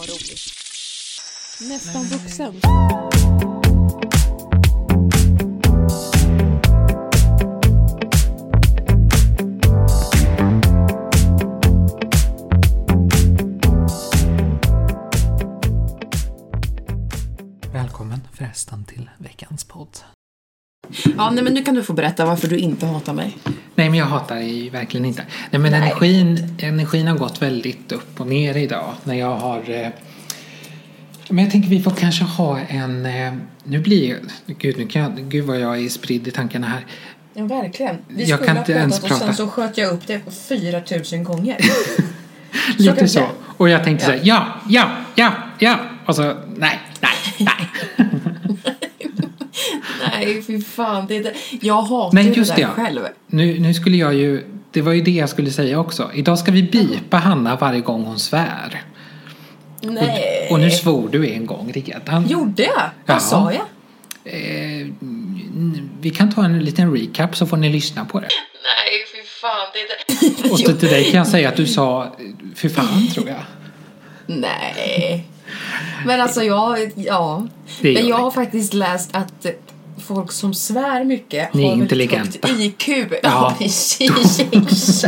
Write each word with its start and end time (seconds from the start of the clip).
ha 0.00 0.06
roligt. 0.06 0.40
Nästan 1.60 2.04
vuxen. 2.04 2.60
Välkommen 17.72 18.20
förresten 18.32 18.84
till 18.84 19.10
veckans 19.18 19.64
podd. 19.64 19.98
Ja, 21.16 21.30
nej, 21.30 21.44
men 21.44 21.54
nu 21.54 21.64
kan 21.64 21.74
du 21.74 21.82
få 21.82 21.92
berätta 21.92 22.26
varför 22.26 22.48
du 22.48 22.58
inte 22.58 22.86
hatar 22.86 23.12
mig. 23.12 23.36
Nej, 23.80 23.90
men 23.90 23.98
jag 23.98 24.06
hatar 24.06 24.36
dig 24.36 24.70
verkligen 24.70 25.06
inte. 25.06 25.22
Nej, 25.50 25.60
men 25.60 25.74
Energin, 25.74 26.56
energin 26.58 27.06
har 27.06 27.16
gått 27.18 27.42
väldigt 27.42 27.92
upp 27.92 28.20
och 28.20 28.26
ner 28.26 28.56
idag 28.56 28.94
när 29.04 29.14
jag 29.14 29.36
har... 29.36 29.70
Eh, 29.70 29.88
men 31.28 31.44
jag 31.44 31.52
tänker 31.52 31.68
vi 31.68 31.82
får 31.82 31.90
kanske 31.90 32.24
ha 32.24 32.58
en... 32.58 33.06
Eh, 33.06 33.32
nu 33.64 33.78
blir 33.78 34.16
Gud, 34.46 34.78
nu 34.78 34.86
kan 34.86 35.02
jag, 35.02 35.12
gud 35.30 35.44
vad 35.44 35.60
jag 35.60 35.84
är 35.84 35.88
spridd 35.88 36.28
i 36.28 36.30
tankarna 36.30 36.66
här. 36.66 36.86
Ja, 37.34 37.44
verkligen. 37.44 37.96
Vi 38.08 38.24
Jag 38.24 38.38
skulle 38.38 38.46
kan 38.46 38.56
ha 38.56 38.62
inte 38.62 38.72
pratat 38.72 38.80
ens 38.82 39.02
och 39.02 39.08
prata. 39.08 39.24
sen 39.24 39.34
så 39.34 39.48
sköt 39.48 39.78
jag 39.78 39.92
upp 39.92 40.06
det 40.06 40.20
4000 40.48 41.24
gånger. 41.24 41.56
Lite 42.76 43.08
så. 43.08 43.14
säga. 43.14 43.28
Och 43.56 43.68
jag 43.68 43.84
tänkte 43.84 44.04
Ja. 44.04 44.10
så 44.10 44.12
här, 44.12 44.20
ja, 44.24 44.46
ja, 44.68 44.90
ja, 45.14 45.32
ja. 45.58 45.78
Och 46.06 46.16
så, 46.16 46.22
nej, 46.56 46.80
nej, 47.00 47.10
nej. 47.38 47.69
Nej, 50.24 50.42
fy 50.42 50.60
fan. 50.60 51.06
Det 51.06 51.16
är 51.16 51.22
det. 51.22 51.34
Jag 51.60 51.82
hatar 51.82 52.20
ju 52.20 52.32
just 52.32 52.56
det 52.56 52.62
det. 52.62 52.66
där 52.66 52.74
själv. 52.74 53.00
Nu, 53.26 53.58
nu 53.60 53.74
skulle 53.74 53.96
jag 53.96 54.14
ju... 54.14 54.44
Det 54.72 54.82
var 54.82 54.92
ju 54.92 55.02
det 55.02 55.10
jag 55.10 55.28
skulle 55.28 55.50
säga 55.50 55.78
också. 55.80 56.10
Idag 56.14 56.38
ska 56.38 56.52
vi 56.52 56.62
bipa 56.62 57.16
Hanna 57.16 57.56
varje 57.56 57.80
gång 57.80 58.04
hon 58.04 58.18
svär. 58.18 58.84
Nej. 59.82 60.48
Och 60.50 60.60
nu 60.60 60.70
svor 60.70 61.08
du 61.08 61.30
en 61.30 61.46
gång 61.46 61.72
redan. 61.72 62.26
Gjorde 62.28 62.62
jag? 62.62 62.72
Ja. 62.76 62.90
Vad 63.06 63.22
sa 63.22 63.52
jag? 63.52 63.62
Eh, 64.24 64.86
vi 66.00 66.10
kan 66.10 66.32
ta 66.32 66.44
en 66.44 66.58
liten 66.58 66.96
recap 66.96 67.36
så 67.36 67.46
får 67.46 67.56
ni 67.56 67.68
lyssna 67.68 68.04
på 68.04 68.20
det. 68.20 68.28
Nej, 68.62 69.04
fy 69.14 69.22
fan. 69.40 69.66
Det 69.72 69.80
är 69.80 70.48
det. 70.48 70.50
Och 70.50 70.80
till 70.80 70.88
dig 70.88 71.04
kan 71.04 71.18
jag 71.18 71.26
säga 71.26 71.48
att 71.48 71.56
du 71.56 71.66
sa 71.66 72.16
för 72.54 72.68
fan 72.68 73.08
tror 73.14 73.28
jag. 73.28 73.42
Nej. 74.26 75.26
Men 76.06 76.20
alltså 76.20 76.42
jag, 76.42 76.90
ja. 76.94 77.46
Det 77.80 77.94
Men 77.94 78.08
jag 78.08 78.16
har 78.16 78.30
faktiskt 78.30 78.74
läst 78.74 79.16
att 79.16 79.46
folk 80.00 80.32
som 80.32 80.54
svär 80.54 81.04
mycket 81.04 81.54
Ni 81.54 81.62
är 81.62 81.68
har 81.68 81.76
väldigt 81.76 81.84
intelligenta. 81.92 82.48
IQ. 82.48 82.88
Ja, 83.22 83.54
precis. 83.58 85.04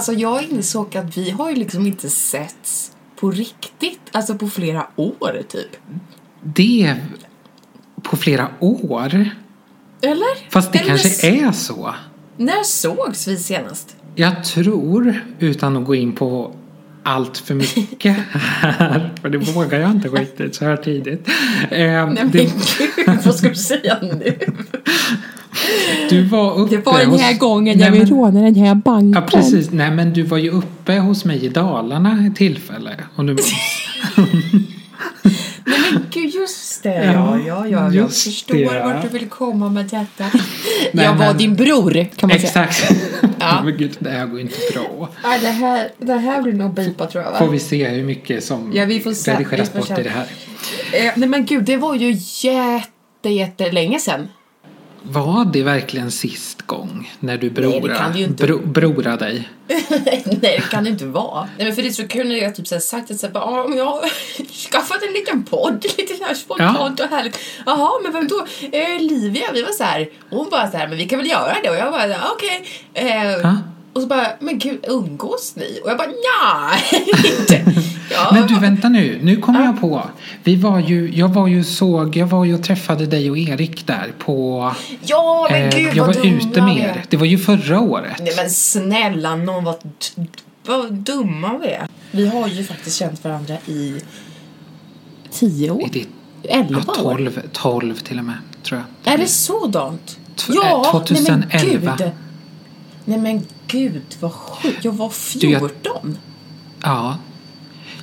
Alltså 0.00 0.12
jag 0.12 0.42
insåg 0.42 0.96
att 0.96 1.16
vi 1.16 1.30
har 1.30 1.50
ju 1.50 1.56
liksom 1.56 1.86
inte 1.86 2.10
setts 2.10 2.92
på 3.16 3.30
riktigt, 3.30 4.00
alltså 4.12 4.34
på 4.34 4.48
flera 4.48 4.86
år 4.96 5.42
typ. 5.48 5.76
Det 6.42 6.96
på 8.02 8.16
flera 8.16 8.48
år. 8.60 9.30
Eller? 10.02 10.50
Fast 10.50 10.72
det 10.72 10.78
Eller 10.78 10.88
kanske 10.88 11.28
är 11.28 11.52
så. 11.52 11.94
När 12.36 12.62
sågs 12.62 13.28
vi 13.28 13.36
senast? 13.36 13.96
Jag 14.14 14.44
tror, 14.44 15.20
utan 15.38 15.76
att 15.76 15.84
gå 15.84 15.94
in 15.94 16.12
på 16.12 16.54
allt 17.02 17.38
för 17.38 17.54
mycket 17.54 18.16
här, 18.32 19.14
för 19.22 19.28
det 19.28 19.38
vågar 19.38 19.80
jag 19.80 19.90
inte 19.90 20.08
riktigt 20.08 20.54
så 20.54 20.64
här 20.64 20.76
tidigt. 20.76 21.28
Eh, 21.28 21.78
Nej 21.78 22.06
men 22.06 22.30
det, 22.30 22.38
gud, 22.38 23.18
vad 23.24 23.34
ska 23.34 23.48
du 23.48 23.54
säga 23.54 23.98
nu? 24.02 24.38
du 26.10 26.22
var 26.22 26.58
uppe 26.58 26.76
Det 26.76 26.82
var 26.86 26.98
den 26.98 27.18
här 27.18 27.30
hos- 27.30 27.38
gången 27.38 27.78
jag 27.78 27.90
vill 27.90 28.00
men- 28.00 28.10
råna 28.10 28.40
den 28.40 28.54
här 28.54 28.74
banken. 28.74 29.12
Ja 29.12 29.20
precis, 29.38 29.70
nej 29.70 29.90
men 29.90 30.12
du 30.12 30.22
var 30.22 30.38
ju 30.38 30.50
uppe 30.50 30.98
hos 30.98 31.24
mig 31.24 31.44
i 31.44 31.48
Dalarna 31.48 32.26
ett 32.26 32.36
tillfälle. 32.36 32.90
Om 33.16 33.26
du 33.26 33.34
minns. 33.34 33.52
Nej 35.64 35.80
men 35.92 36.02
gud, 36.10 36.34
just 36.34 36.82
det. 36.82 36.94
Ja, 37.04 37.12
Ja, 37.12 37.38
ja, 37.46 37.66
ja. 37.66 37.82
Jag 37.84 37.94
just 37.94 38.24
förstår 38.24 38.54
det. 38.56 38.80
vart 38.84 39.02
du 39.02 39.08
vill 39.18 39.28
komma 39.28 39.68
med 39.68 39.84
detta. 39.84 40.24
Nej, 40.92 41.04
jag 41.04 41.14
var 41.14 41.26
men- 41.26 41.36
din 41.36 41.54
bror 41.56 42.06
kan 42.16 42.28
man 42.28 42.38
säga. 42.38 42.64
Exakt. 42.64 42.92
Ja. 43.38 43.60
men 43.64 43.76
gud, 43.76 43.96
det 43.98 44.10
här 44.10 44.26
går 44.26 44.40
inte 44.40 44.56
bra. 44.74 45.08
Ja, 45.22 45.38
det, 45.40 45.46
här, 45.48 45.88
det 45.98 46.12
här 46.14 46.42
blir 46.42 46.52
nog 46.52 46.74
bipa 46.74 47.06
tror 47.06 47.24
jag 47.24 47.30
va? 47.32 47.38
Får 47.38 47.48
vi 47.48 47.58
se 47.58 47.88
hur 47.88 48.04
mycket 48.04 48.44
som 48.44 48.72
Ja, 48.74 48.84
vi 48.84 49.00
får 49.00 49.12
se. 49.12 49.32
redigeras 49.34 49.68
Vi 49.74 49.80
får 49.82 49.88
bort 49.88 49.98
i 49.98 50.02
det 50.02 50.10
här. 50.10 50.26
Eh, 50.92 51.12
nej 51.16 51.28
men 51.28 51.46
gud, 51.46 51.64
det 51.64 51.76
var 51.76 51.94
ju 51.94 52.10
jätte, 52.48 53.28
jättelänge 53.28 53.98
sedan. 53.98 54.28
Var 55.02 55.44
det 55.44 55.62
verkligen 55.62 56.10
sist 56.10 56.62
gång 56.62 57.12
när 57.20 57.38
du 57.38 57.50
brora, 57.50 57.88
det 57.88 57.94
kan 57.94 58.12
det 58.12 58.18
ju 58.18 58.24
inte. 58.24 58.46
bro, 58.46 58.66
brora 58.66 59.16
dig? 59.16 59.48
Nej, 59.68 60.24
det 60.40 60.70
kan 60.70 60.84
det 60.84 60.90
inte 60.90 61.06
vara. 61.06 61.48
Nej, 61.56 61.66
men 61.66 61.74
för 61.74 61.82
det 61.82 61.88
är 61.88 61.92
så 61.92 62.08
kul 62.08 62.28
när 62.28 62.36
jag 62.36 62.54
typ 62.54 62.66
så 62.68 62.74
här 62.74 62.80
sagt 62.80 63.10
att 63.10 63.20
så 63.20 63.26
här, 63.26 63.32
bara, 63.34 63.44
"Ja, 63.44 63.66
men 63.68 63.78
jag 63.78 63.84
har 63.84 64.00
skaffat 64.70 65.02
en 65.08 65.12
liten 65.12 65.42
podd, 65.44 65.84
lite 65.98 66.14
så 66.14 66.24
här 66.24 66.34
spontant 66.34 67.00
och 67.00 67.06
härligt. 67.06 67.38
Jaha, 67.66 67.90
men 68.02 68.12
vem 68.12 68.28
då? 68.28 68.46
Eh, 68.72 69.00
Livia, 69.00 69.52
vi 69.54 69.62
var 69.62 69.72
så 69.72 69.84
här, 69.84 70.08
hon 70.30 70.48
bara 70.50 70.70
så 70.70 70.76
här, 70.76 70.88
men 70.88 70.98
vi 70.98 71.04
kan 71.08 71.18
väl 71.18 71.28
göra 71.28 71.56
det? 71.62 71.70
Och 71.70 71.76
jag 71.76 71.92
bara, 71.92 72.06
"Ja, 72.08 72.18
okej. 72.36 72.64
Eh, 72.94 73.30
Ja. 73.32 73.56
Och 73.92 74.02
så 74.02 74.06
bara, 74.08 74.26
men 74.40 74.58
gud, 74.58 74.84
umgås 74.88 75.52
ni? 75.56 75.80
Och 75.84 75.90
jag 75.90 75.98
bara, 75.98 76.08
nej, 76.08 77.04
inte. 77.40 77.64
Ja, 78.12 78.30
Men 78.32 78.46
du 78.46 78.58
vänta 78.58 78.88
nu, 78.88 79.18
nu 79.22 79.36
kommer 79.36 79.64
jag 79.64 79.80
på. 79.80 80.02
Vi 80.44 80.56
var 80.56 80.78
ju, 80.78 81.12
jag 81.14 81.28
var 81.28 81.46
ju 81.48 81.64
såg, 81.64 82.16
jag 82.16 82.26
var 82.26 82.44
ju 82.44 82.54
och 82.54 82.62
träffade 82.64 83.06
dig 83.06 83.30
och 83.30 83.38
Erik 83.38 83.86
där 83.86 84.12
på... 84.18 84.72
ja 85.02 85.48
men 85.50 85.62
eh, 85.62 85.76
gud 85.76 85.96
jag 85.96 86.06
vad 86.06 86.16
var 86.16 86.26
ute 86.26 86.62
med 86.62 86.76
är. 86.76 86.80
er. 86.80 87.04
Det 87.08 87.16
var 87.16 87.26
ju 87.26 87.38
förra 87.38 87.80
året. 87.80 88.16
Nej 88.20 88.32
men 88.36 88.50
snälla 88.50 89.36
någon 89.36 89.64
vad, 89.64 89.76
vad 90.66 90.92
dumma 90.92 91.58
vi 91.58 91.68
är. 91.68 91.88
Vi 92.10 92.28
har 92.28 92.48
ju 92.48 92.64
faktiskt 92.64 92.96
känt 92.96 93.24
varandra 93.24 93.54
i 93.66 94.00
tio 95.32 95.70
år. 95.70 95.82
I 95.82 95.88
ditt, 95.88 96.08
Elva 96.42 96.82
ja, 96.86 97.02
år. 97.02 97.14
12, 97.16 97.40
12 97.52 97.94
till 97.94 98.18
och 98.18 98.24
med, 98.24 98.36
tror 98.62 98.82
jag. 99.04 99.14
Är 99.14 99.18
det 99.18 99.26
sådant? 99.26 100.18
Tw- 100.36 100.64
eh, 100.64 100.90
2011. 100.90 101.46
Nej 101.52 101.78
men 101.82 101.96
gud. 101.96 102.10
Nej 103.10 103.18
men 103.18 103.46
gud 103.66 104.02
vad 104.20 104.32
sjukt. 104.32 104.84
Jag 104.84 104.92
var 104.92 105.12
Du, 105.40 105.50
jag- 105.50 105.60
14. 105.70 106.18
Ja. 106.82 107.18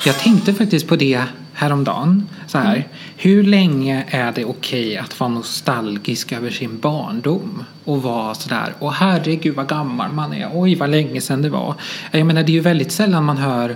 Jag 0.05 0.19
tänkte 0.19 0.53
faktiskt 0.53 0.87
på 0.87 0.95
det 0.95 1.23
häromdagen. 1.53 2.29
Så 2.47 2.57
här. 2.57 2.75
Mm. 2.75 2.87
Hur 3.17 3.43
länge 3.43 4.05
är 4.09 4.31
det 4.31 4.45
okej 4.45 4.97
att 4.97 5.19
vara 5.19 5.29
nostalgisk 5.29 6.31
över 6.31 6.49
sin 6.49 6.79
barndom? 6.79 7.63
Och 7.83 8.01
vara 8.03 8.35
sådär, 8.35 8.73
åh 8.79 8.91
herregud 8.91 9.55
vad 9.55 9.67
gammal 9.67 10.11
man 10.11 10.33
är, 10.33 10.49
oj 10.53 10.75
vad 10.75 10.89
länge 10.89 11.21
sedan 11.21 11.41
det 11.41 11.49
var. 11.49 11.75
Jag 12.11 12.25
menar 12.25 12.43
det 12.43 12.51
är 12.51 12.53
ju 12.53 12.59
väldigt 12.59 12.91
sällan 12.91 13.23
man 13.23 13.37
hör 13.37 13.75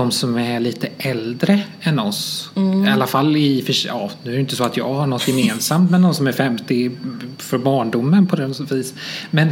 de 0.00 0.10
som 0.10 0.38
är 0.38 0.60
lite 0.60 0.88
äldre 0.98 1.60
än 1.80 1.98
oss. 1.98 2.50
Mm. 2.56 2.84
I 2.84 2.90
alla 2.90 3.06
fall 3.06 3.36
i, 3.36 3.62
för, 3.62 3.86
ja 3.86 4.10
nu 4.22 4.30
är 4.30 4.34
det 4.34 4.40
inte 4.40 4.56
så 4.56 4.64
att 4.64 4.76
jag 4.76 4.94
har 4.94 5.06
något 5.06 5.28
gemensamt 5.28 5.90
med 5.90 6.00
någon 6.00 6.14
som 6.14 6.26
är 6.26 6.32
50 6.32 6.90
för 7.38 7.58
barndomen 7.58 8.26
på 8.26 8.36
det 8.36 8.72
vis. 8.72 8.94
Men 9.30 9.48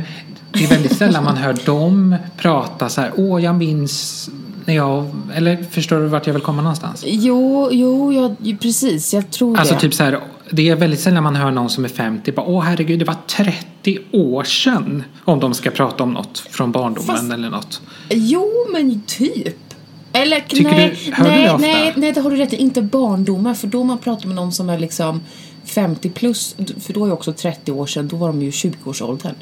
det 0.53 0.64
är 0.64 0.69
väldigt 0.69 0.97
sällan 0.97 1.25
man 1.25 1.37
hör 1.37 1.56
dem 1.66 2.16
prata 2.37 2.88
så 2.88 3.00
här, 3.00 3.12
åh 3.16 3.44
jag 3.44 3.54
minns 3.54 4.31
när 4.64 4.75
jag, 4.75 5.10
eller 5.34 5.62
förstår 5.70 6.00
du 6.00 6.06
vart 6.06 6.26
jag 6.26 6.34
vill 6.34 6.42
komma 6.42 6.62
någonstans? 6.62 7.04
Jo, 7.06 7.69
jo, 7.72 8.12
jag, 8.12 8.61
precis. 8.61 9.14
Jag 9.14 9.31
tror 9.31 9.58
Alltså 9.58 9.75
det. 9.75 9.81
typ 9.81 9.94
så 9.94 10.05
här, 10.05 10.20
det 10.50 10.69
är 10.69 10.76
väldigt 10.76 11.00
sällan 11.00 11.23
man 11.23 11.37
hör 11.37 11.50
någon 11.50 11.70
som 11.70 11.84
är 11.84 11.88
50 11.88 12.32
bara 12.32 12.46
åh 12.46 12.62
herregud 12.62 12.99
det 12.99 13.05
var 13.05 13.17
30 13.26 13.99
år 14.12 14.44
sedan 14.44 15.02
om 15.25 15.40
de 15.40 15.55
ska 15.55 15.70
prata 15.70 16.02
om 16.02 16.12
något 16.12 16.38
från 16.38 16.73
barndomen 16.73 17.17
Fast- 17.17 17.32
eller 17.32 17.50
något. 17.50 17.81
Jo, 18.11 18.50
men 18.73 19.02
typ. 19.06 19.68
Eller 20.12 20.40
Tycker 20.40 20.64
nej, 20.70 20.99
du- 21.06 21.12
hör 21.12 21.25
du 21.25 21.31
nej, 21.31 21.44
det 21.44 21.50
ofta? 21.55 21.66
nej, 21.66 21.93
nej, 21.96 22.12
det 22.12 22.20
har 22.20 22.31
du 22.31 22.37
rätt 22.37 22.52
i. 22.52 22.56
Inte 22.56 22.82
barndomar, 22.82 23.55
för 23.55 23.66
då 23.66 23.84
man 23.84 23.99
pratar 23.99 24.26
med 24.26 24.37
någon 24.37 24.52
som 24.52 24.69
är 24.70 24.78
liksom 24.78 25.20
50 25.64 26.10
plus, 26.10 26.56
för 26.81 26.93
då 26.93 27.06
är 27.06 27.12
också 27.12 27.32
30 27.32 27.72
år 27.72 27.87
sedan, 27.87 28.08
då 28.08 28.16
var 28.16 28.26
de 28.28 28.43
ju 28.43 28.50
20-årsåldern. 28.50 29.34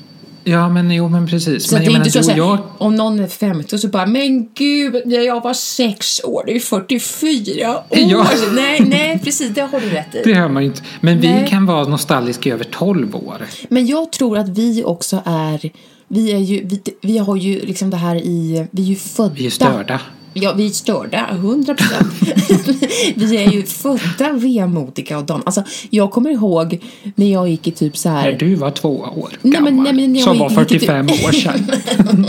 Ja 0.48 0.68
men 0.68 0.90
jo 0.90 1.08
men 1.08 1.26
precis. 1.26 1.64
Så 1.68 1.74
men 1.74 1.84
det 1.84 1.90
är 1.90 1.96
inte 1.96 2.10
så, 2.10 2.22
så 2.22 2.30
här, 2.30 2.38
jag 2.38 2.58
om 2.78 2.96
någon 2.96 3.20
är 3.20 3.26
50 3.26 3.78
så 3.78 3.88
bara, 3.88 4.06
men 4.06 4.48
gud, 4.54 5.02
när 5.06 5.20
jag 5.20 5.42
var 5.42 5.54
6 5.54 6.24
år, 6.24 6.42
det 6.46 6.56
är 6.56 6.60
44 6.60 7.76
år. 7.76 7.84
Ja. 7.90 8.26
Nej, 8.52 8.80
nej, 8.80 9.20
precis, 9.24 9.48
det 9.54 9.60
har 9.60 9.80
du 9.80 9.88
rätt 9.90 10.14
i. 10.14 10.22
det 10.24 10.34
hör 10.34 10.48
man 10.48 10.62
ju 10.62 10.68
inte. 10.68 10.82
Men 11.00 11.20
vi 11.20 11.28
Nej. 11.28 11.48
kan 11.48 11.66
vara 11.66 11.84
nostalgiska 11.88 12.48
i 12.48 12.52
över 12.52 12.64
12 12.64 13.16
år. 13.16 13.42
Men 13.68 13.86
jag 13.86 14.12
tror 14.12 14.38
att 14.38 14.48
vi 14.48 14.84
också 14.84 15.22
är, 15.24 15.70
vi 16.08 16.32
är 16.32 16.38
ju, 16.38 16.64
vi, 16.64 16.82
vi 17.02 17.18
har 17.18 17.36
ju 17.36 17.60
liksom 17.60 17.90
det 17.90 17.96
här 17.96 18.16
i, 18.16 18.66
vi 18.70 18.82
är 18.82 18.86
ju 18.86 18.96
födda. 18.96 19.34
Vi 19.34 19.46
är 19.46 19.50
störda. 19.50 20.00
Ja, 20.38 20.52
vi 20.56 20.66
är 20.66 20.70
störda, 20.70 21.26
100 21.30 21.74
procent. 21.74 22.12
vi 23.16 23.36
är 23.36 23.50
ju 23.52 23.62
födda 23.62 24.32
vemodiga 24.32 25.18
och 25.18 25.24
dan. 25.24 25.42
Alltså, 25.46 25.62
jag 25.90 26.10
kommer 26.10 26.30
ihåg 26.30 26.78
när 27.14 27.32
jag 27.32 27.48
gick 27.48 27.68
i 27.68 27.70
typ 27.70 27.96
så 27.96 28.08
här... 28.08 28.30
När 28.32 28.38
du 28.38 28.54
var 28.54 28.70
två 28.70 28.96
år 28.98 29.28
Nej, 29.42 29.52
gammal. 29.52 29.72
men- 29.72 29.82
nej, 29.84 29.92
men 29.92 30.14
jag 30.14 30.24
som 30.24 30.38
var- 30.38 30.48
var 30.50 30.56
45 30.64 31.06
år 31.06 31.32
sedan. 31.32 31.70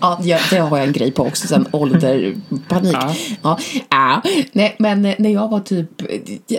Ja, 0.00 0.20
ja, 0.24 0.38
det 0.50 0.56
har 0.58 0.78
jag 0.78 0.86
en 0.86 0.92
grej 0.92 1.10
på 1.10 1.22
också, 1.22 1.46
sen 1.46 1.66
ålderpanik. 1.72 2.94
Ja. 2.94 3.14
Ja. 3.42 3.58
Ja. 3.88 4.22
Nej, 4.52 4.76
men 4.78 5.02
när 5.02 5.30
jag 5.30 5.48
var 5.48 5.60
typ, 5.60 5.88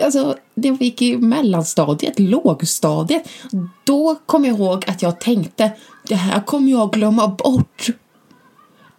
alltså, 0.04 0.34
när 0.54 0.68
jag 0.68 0.82
gick 0.82 1.02
i 1.02 1.16
mellanstadiet, 1.16 2.18
lågstadiet, 2.20 3.28
då 3.84 4.14
kom 4.26 4.44
jag 4.44 4.56
ihåg 4.58 4.84
att 4.86 5.02
jag 5.02 5.20
tänkte, 5.20 5.70
det 6.08 6.14
här 6.14 6.40
kommer 6.40 6.70
jag 6.70 6.92
glömma 6.92 7.28
bort. 7.28 7.86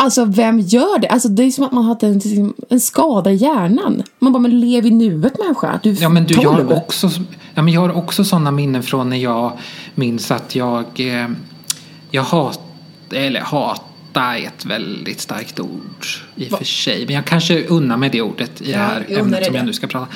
Alltså, 0.03 0.25
vem 0.25 0.59
gör 0.59 0.99
det? 0.99 1.07
Alltså, 1.07 1.29
det 1.29 1.43
är 1.43 1.51
som 1.51 1.63
att 1.63 1.71
man 1.71 1.83
hade 1.85 2.07
en, 2.07 2.53
en 2.69 2.79
skada 2.79 3.31
i 3.31 3.35
hjärnan. 3.35 4.03
Man 4.19 4.33
bara, 4.33 4.39
men 4.39 4.59
lev 4.59 4.85
i 4.85 4.91
nuet 4.91 5.39
människa. 5.39 5.79
Du 5.83 5.89
är 5.89 6.01
Ja 6.01 6.09
men 6.09 6.23
du, 6.25 6.33
jag 6.33 6.43
12. 6.43 6.67
har 6.69 6.75
också, 6.77 7.09
ja, 7.53 7.61
men 7.61 7.73
jag 7.73 7.81
har 7.81 7.91
också 7.97 8.23
sådana 8.23 8.51
minnen 8.51 8.83
från 8.83 9.09
när 9.09 9.17
jag 9.17 9.51
minns 9.95 10.31
att 10.31 10.55
jag, 10.55 10.85
eh, 10.97 11.27
jag 12.11 12.23
hat, 12.23 12.59
eller 13.11 13.39
hata 13.41 13.83
är 14.21 14.47
ett 14.47 14.65
väldigt 14.65 15.21
starkt 15.21 15.59
ord 15.59 16.05
i 16.35 16.49
och 16.49 16.57
för 16.57 16.65
sig. 16.65 17.05
Men 17.05 17.15
jag 17.15 17.25
kanske 17.25 17.63
unnar 17.67 17.97
mig 17.97 18.09
det 18.09 18.21
ordet 18.21 18.61
i 18.61 18.65
det 18.65 18.71
Ja, 18.71 18.77
här 18.77 19.05
jag 19.09 19.21
unnar 19.21 19.37
ämnet 19.37 19.45
som 19.45 19.55
jag 19.55 19.63
det. 19.63 19.67
nu 19.67 19.73
ska 19.73 19.87
prata 19.87 20.07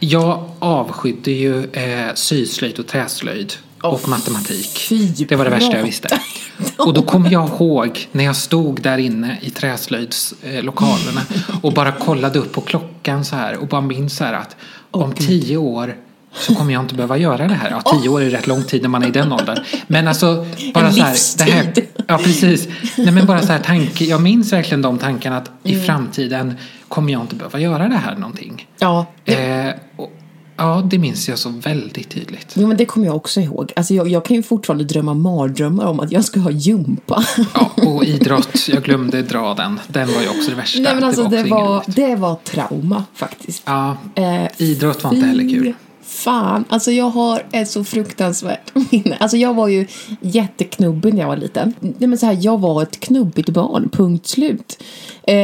Jag 0.00 0.50
avskydde 0.58 1.30
ju 1.30 1.64
eh, 1.72 2.14
syslöjd 2.14 2.78
och 2.78 2.86
träslöjd 2.86 3.52
Och 3.82 4.08
matematik. 4.08 4.86
fy, 4.88 5.06
det 5.06 5.36
var 5.36 5.44
det 5.44 5.50
värsta 5.50 5.76
jag 5.76 5.84
visste. 5.84 6.20
Och 6.76 6.94
då 6.94 7.02
kommer 7.02 7.32
jag 7.32 7.48
ihåg 7.48 8.08
när 8.12 8.24
jag 8.24 8.36
stod 8.36 8.82
där 8.82 8.98
inne 8.98 9.38
i 9.42 9.50
träslöjdslokalerna 9.50 11.20
och 11.62 11.72
bara 11.72 11.92
kollade 11.92 12.38
upp 12.38 12.52
på 12.52 12.60
klockan 12.60 13.24
så 13.24 13.36
här 13.36 13.56
och 13.56 13.66
bara 13.68 13.80
minns 13.80 14.16
så 14.16 14.24
här 14.24 14.32
att 14.32 14.56
om 14.90 15.12
tio 15.12 15.56
år 15.56 15.96
så 16.32 16.54
kommer 16.54 16.72
jag 16.72 16.82
inte 16.82 16.94
behöva 16.94 17.16
göra 17.18 17.48
det 17.48 17.54
här. 17.54 17.70
Ja, 17.70 17.92
tio 17.92 18.08
år 18.08 18.22
är 18.22 18.30
rätt 18.30 18.46
lång 18.46 18.62
tid 18.62 18.82
när 18.82 18.88
man 18.88 19.02
är 19.02 19.08
i 19.08 19.10
den 19.10 19.32
åldern. 19.32 19.58
Men 19.86 20.08
alltså, 20.08 20.46
bara 20.74 20.86
En 20.86 20.92
så 20.94 21.02
här. 21.02 21.16
Det 21.38 21.52
här 21.52 21.72
ja, 22.06 22.18
precis. 22.18 22.68
Nej, 22.96 23.10
men 23.12 23.26
bara 23.26 23.42
så 23.42 23.52
här 23.52 23.58
tanke. 23.58 24.04
Jag 24.04 24.22
minns 24.22 24.52
verkligen 24.52 24.82
de 24.82 24.98
tankarna 24.98 25.36
att 25.36 25.48
Mm. 25.64 25.78
i 25.78 25.84
framtiden 25.84 26.54
kommer 26.88 27.12
jag 27.12 27.20
inte 27.22 27.34
behöva 27.34 27.60
göra 27.60 27.88
det 27.88 27.96
här 27.96 28.14
någonting. 28.16 28.66
Ja, 28.78 29.06
Eh, 29.24 29.70
och, 29.96 30.12
ja, 30.56 30.82
det 30.90 30.98
minns 30.98 31.28
jag 31.28 31.38
så 31.38 31.48
väldigt 31.48 32.08
tydligt. 32.08 32.52
Jo, 32.54 32.66
men 32.66 32.76
det 32.76 32.84
kommer 32.84 33.06
jag 33.06 33.16
också 33.16 33.40
ihåg. 33.40 33.72
Alltså, 33.76 33.94
jag, 33.94 34.08
jag 34.08 34.24
kan 34.24 34.36
ju 34.36 34.42
fortfarande 34.42 34.84
drömma 34.84 35.14
mardrömmar 35.14 35.84
om 35.84 36.00
att 36.00 36.12
jag 36.12 36.24
ska 36.24 36.40
ha 36.40 36.50
gympa. 36.50 37.24
Ja, 37.54 37.70
och 37.86 38.04
idrott, 38.04 38.68
jag 38.68 38.82
glömde 38.82 39.22
dra 39.22 39.54
den. 39.54 39.80
Den 39.88 40.08
var 40.14 40.22
ju 40.22 40.28
också 40.28 40.50
det 40.50 40.56
värsta. 40.56 40.80
Nej, 40.80 40.94
men 40.94 41.04
alltså, 41.04 41.24
det, 41.24 41.36
var, 41.36 41.58
ingen 41.58 41.72
roligt. 41.72 41.96
det 41.96 42.16
var 42.16 42.34
trauma 42.44 43.04
faktiskt. 43.14 43.62
Ja, 43.66 43.96
Eh, 44.14 44.46
idrott 44.56 45.04
var 45.04 45.14
inte 45.14 45.26
heller 45.26 45.48
kul. 45.50 45.74
Fan, 46.02 46.64
alltså 46.68 46.92
jag 46.92 47.10
har 47.10 47.42
ett 47.52 47.70
så 47.70 47.84
fruktansvärt 47.84 48.72
minne. 48.90 49.16
Alltså 49.20 49.36
jag 49.36 49.54
var 49.54 49.68
ju 49.68 49.86
jätteknubbig 50.20 51.14
när 51.14 51.20
jag 51.20 51.28
var 51.28 51.36
liten. 51.36 51.74
Nej 51.80 52.08
men 52.08 52.18
så 52.18 52.26
här, 52.26 52.38
jag 52.40 52.60
var 52.60 52.82
ett 52.82 53.00
knubbigt 53.00 53.48
barn, 53.48 53.88
punkt 53.92 54.26
slut. 54.26 54.82
Eh, 55.22 55.36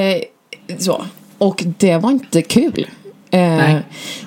så. 0.79 1.05
Och 1.39 1.65
det 1.79 1.97
var 1.97 2.11
inte 2.11 2.43
kul. 2.43 2.87
Eh, 3.31 3.77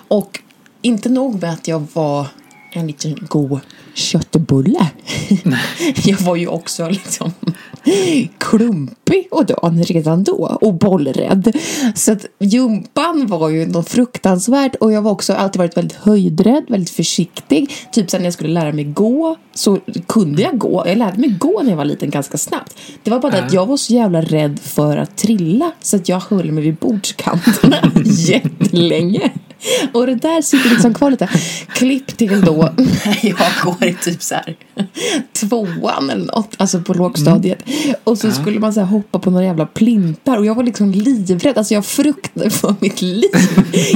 och 0.07 0.39
inte 0.85 1.09
nog 1.09 1.41
med 1.41 1.53
att 1.53 1.67
jag 1.67 1.87
var 1.93 2.27
en 2.71 2.87
liten 2.87 3.15
god 3.29 3.59
köttbulle. 3.93 4.87
jag 6.05 6.17
var 6.17 6.35
ju 6.35 6.47
också 6.47 6.89
liksom 6.89 7.31
klumpig 8.37 9.27
och 9.31 9.45
dan 9.45 9.83
redan 9.83 10.23
då 10.23 10.57
och 10.61 10.73
bollrädd. 10.73 11.57
Så 11.95 12.11
att 12.11 12.25
jumpan 12.39 13.27
var 13.27 13.49
ju 13.49 13.65
något 13.65 13.89
fruktansvärt 13.89 14.75
och 14.75 14.91
jag 14.91 15.01
var 15.01 15.11
också 15.11 15.33
alltid 15.33 15.59
varit 15.59 15.77
väldigt 15.77 15.97
höjdrädd, 15.97 16.63
väldigt 16.67 16.89
försiktig. 16.89 17.71
Typ 17.91 18.09
sen 18.09 18.21
när 18.21 18.25
jag 18.25 18.33
skulle 18.33 18.53
lära 18.53 18.71
mig 18.71 18.83
gå 18.83 19.35
så 19.53 19.79
kunde 20.07 20.41
jag 20.41 20.57
gå. 20.57 20.83
Jag 20.85 20.97
lärde 20.97 21.19
mig 21.19 21.29
gå 21.29 21.61
när 21.63 21.69
jag 21.69 21.77
var 21.77 21.85
liten 21.85 22.09
ganska 22.09 22.37
snabbt. 22.37 22.77
Det 23.03 23.11
var 23.11 23.19
bara 23.19 23.31
det 23.31 23.43
att 23.43 23.53
jag 23.53 23.65
var 23.65 23.77
så 23.77 23.93
jävla 23.93 24.21
rädd 24.21 24.59
för 24.59 24.97
att 24.97 25.17
trilla 25.17 25.71
så 25.81 25.95
att 25.95 26.09
jag 26.09 26.19
höll 26.19 26.51
mig 26.51 26.63
vid 26.63 26.75
bordskanterna 26.75 27.91
jättelänge. 28.05 29.31
Och 29.93 30.05
det 30.05 30.15
där 30.15 30.41
sitter 30.41 30.69
liksom 30.69 30.93
kvar 30.93 31.11
lite. 31.11 31.29
Klipp 31.73 32.17
till 32.17 32.41
då 32.41 32.69
jag 33.21 33.37
går 33.63 33.85
i 33.85 33.93
typ 33.93 34.21
så 34.21 34.35
här 34.35 34.55
tvåan 35.33 36.09
eller 36.09 36.25
något, 36.25 36.55
alltså 36.57 36.81
på 36.81 36.93
lågstadiet. 36.93 37.59
Och 38.03 38.17
så 38.17 38.31
skulle 38.31 38.59
man 38.59 38.73
så 38.73 38.79
här 38.79 38.87
hoppa 38.87 39.19
på 39.19 39.31
några 39.31 39.45
jävla 39.45 39.65
plintar 39.65 40.37
och 40.37 40.45
jag 40.45 40.55
var 40.55 40.63
liksom 40.63 40.91
livrädd. 40.91 41.57
Alltså 41.57 41.73
jag 41.73 41.85
fruktade 41.85 42.49
för 42.49 42.75
mitt 42.79 43.01
liv. 43.01 43.29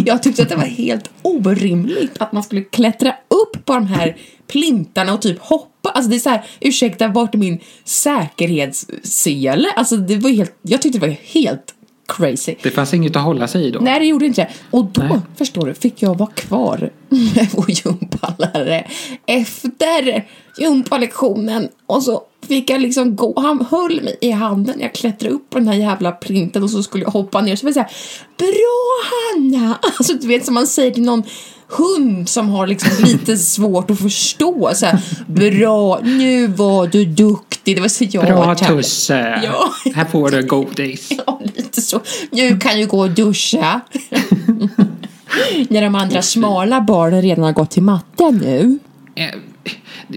Jag 0.06 0.24
tyckte 0.24 0.44
att 0.44 0.50
det 0.50 0.56
var 0.56 0.64
helt 0.64 1.10
orimligt 1.22 2.16
att 2.18 2.32
man 2.32 2.44
skulle 2.44 2.62
klättra 2.62 3.10
upp 3.28 3.66
på 3.66 3.74
de 3.74 3.88
här 3.88 4.18
plintarna 4.48 5.14
och 5.14 5.22
typ 5.22 5.40
hoppa. 5.40 5.90
Alltså 5.90 6.10
det 6.10 6.16
är 6.18 6.20
så 6.20 6.30
här, 6.30 6.46
ursäkta, 6.60 7.08
vart 7.08 7.36
är 7.36 7.40
min 7.40 7.60
säkerhetssele? 7.84 9.68
Alltså 9.76 9.98
det 9.98 10.18
var 10.18 10.30
helt, 10.30 10.56
jag 10.62 10.82
tyckte 10.82 11.00
det 11.00 11.08
var 11.08 11.16
helt 11.24 11.74
crazy. 12.10 12.56
Det 12.64 12.72
fanns 12.72 12.94
inget 12.94 13.16
att 13.16 13.24
hålla 13.24 13.48
sig 13.48 13.68
i 13.68 13.72
då. 13.72 13.80
Nej, 13.80 14.00
det 14.00 14.06
gjorde 14.06 14.26
inte 14.26 14.42
det. 14.42 14.50
Och 14.72 14.86
då, 14.86 15.02
Nej. 15.02 15.20
förstår 15.36 15.66
du, 15.66 15.74
fick 15.74 16.02
jag 16.02 16.18
vara 16.18 16.30
kvar 16.30 16.90
med 17.10 17.48
vår 17.54 17.66
gympalärare 17.70 18.88
efter 19.26 20.26
gympalektionen. 20.58 21.70
Och 21.86 22.04
så 22.04 22.22
fick 22.48 22.70
jag 22.70 22.82
liksom 22.82 23.16
gå, 23.16 23.40
han 23.40 23.66
höll 23.70 24.02
mig 24.02 24.18
i 24.22 24.32
handen, 24.32 24.80
jag 24.80 24.94
klättrade 24.94 25.36
upp 25.36 25.50
på 25.50 25.60
den 25.60 25.68
här 25.68 25.76
jävla 25.76 26.12
printen 26.12 26.64
och 26.64 26.70
så 26.70 26.84
skulle 26.84 27.04
jag 27.04 27.12
hoppa 27.12 27.42
ner. 27.42 27.56
Så 27.56 27.66
var 27.66 27.70
jag 27.70 27.74
säga 27.74 27.90
Bra 28.38 29.12
Hanna! 29.12 29.80
Alltså 29.82 30.14
du 30.14 30.28
vet 30.28 30.46
som 30.46 30.54
man 30.54 30.68
säger 30.68 30.92
till 30.92 31.04
någon 31.04 31.24
hund 31.70 32.30
som 32.30 32.50
har 32.50 32.68
liksom 32.68 33.06
lite 33.06 33.38
svårt 33.54 33.92
att 33.92 34.00
förstå. 34.00 34.72
Så 34.76 34.86
här, 34.86 35.00
Bra, 35.28 36.00
nu 36.04 36.48
var 36.48 36.88
du 36.88 37.06
duktig. 37.06 37.76
Det 37.76 37.82
var 37.82 37.88
så 37.88 38.04
jag 38.10 38.26
Bra. 38.26 38.56
Tusse! 38.56 39.42
Ja. 39.44 39.70
Här 39.96 40.06
får 40.06 40.30
du 40.32 40.44
godis. 40.48 41.10
Ja, 41.26 41.42
lite 41.56 41.82
så. 41.82 42.00
Nu 42.32 42.58
kan 42.60 42.78
du 42.78 42.88
gå 42.88 43.00
och 43.00 43.12
duscha. 43.12 43.82
När 45.70 45.82
de 45.82 45.96
andra 45.96 46.22
smala 46.22 46.82
barnen 46.82 47.22
redan 47.22 47.44
har 47.44 47.52
gått 47.52 47.72
till 47.72 47.84
matten 47.84 48.38
nu. 48.44 48.80
Eh, 49.16 49.30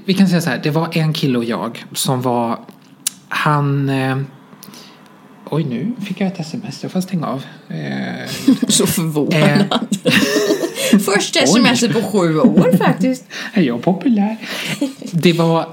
vi 0.04 0.14
kan 0.14 0.28
säga 0.28 0.40
så 0.40 0.50
här, 0.50 0.60
det 0.62 0.70
var 0.70 0.88
en 0.96 1.12
kille 1.12 1.38
och 1.38 1.44
jag 1.44 1.84
som 1.94 2.22
var, 2.22 2.58
han, 3.28 3.88
eh, 3.88 4.18
oj 5.50 5.64
nu 5.64 5.92
fick 6.06 6.20
jag 6.20 6.26
ett 6.28 6.40
sms, 6.40 6.82
jag 6.82 6.92
får 6.92 7.00
stänga 7.00 7.26
av. 7.26 7.42
Eh, 7.68 8.30
Så 8.68 8.86
förvånad. 8.86 9.88
Första 11.14 11.40
sms 11.40 11.80
på 11.80 12.02
sju 12.02 12.38
år 12.38 12.76
faktiskt. 12.76 13.24
är 13.54 13.62
jag 13.62 13.82
populär? 13.82 14.36
Det 15.12 15.32
var 15.32 15.66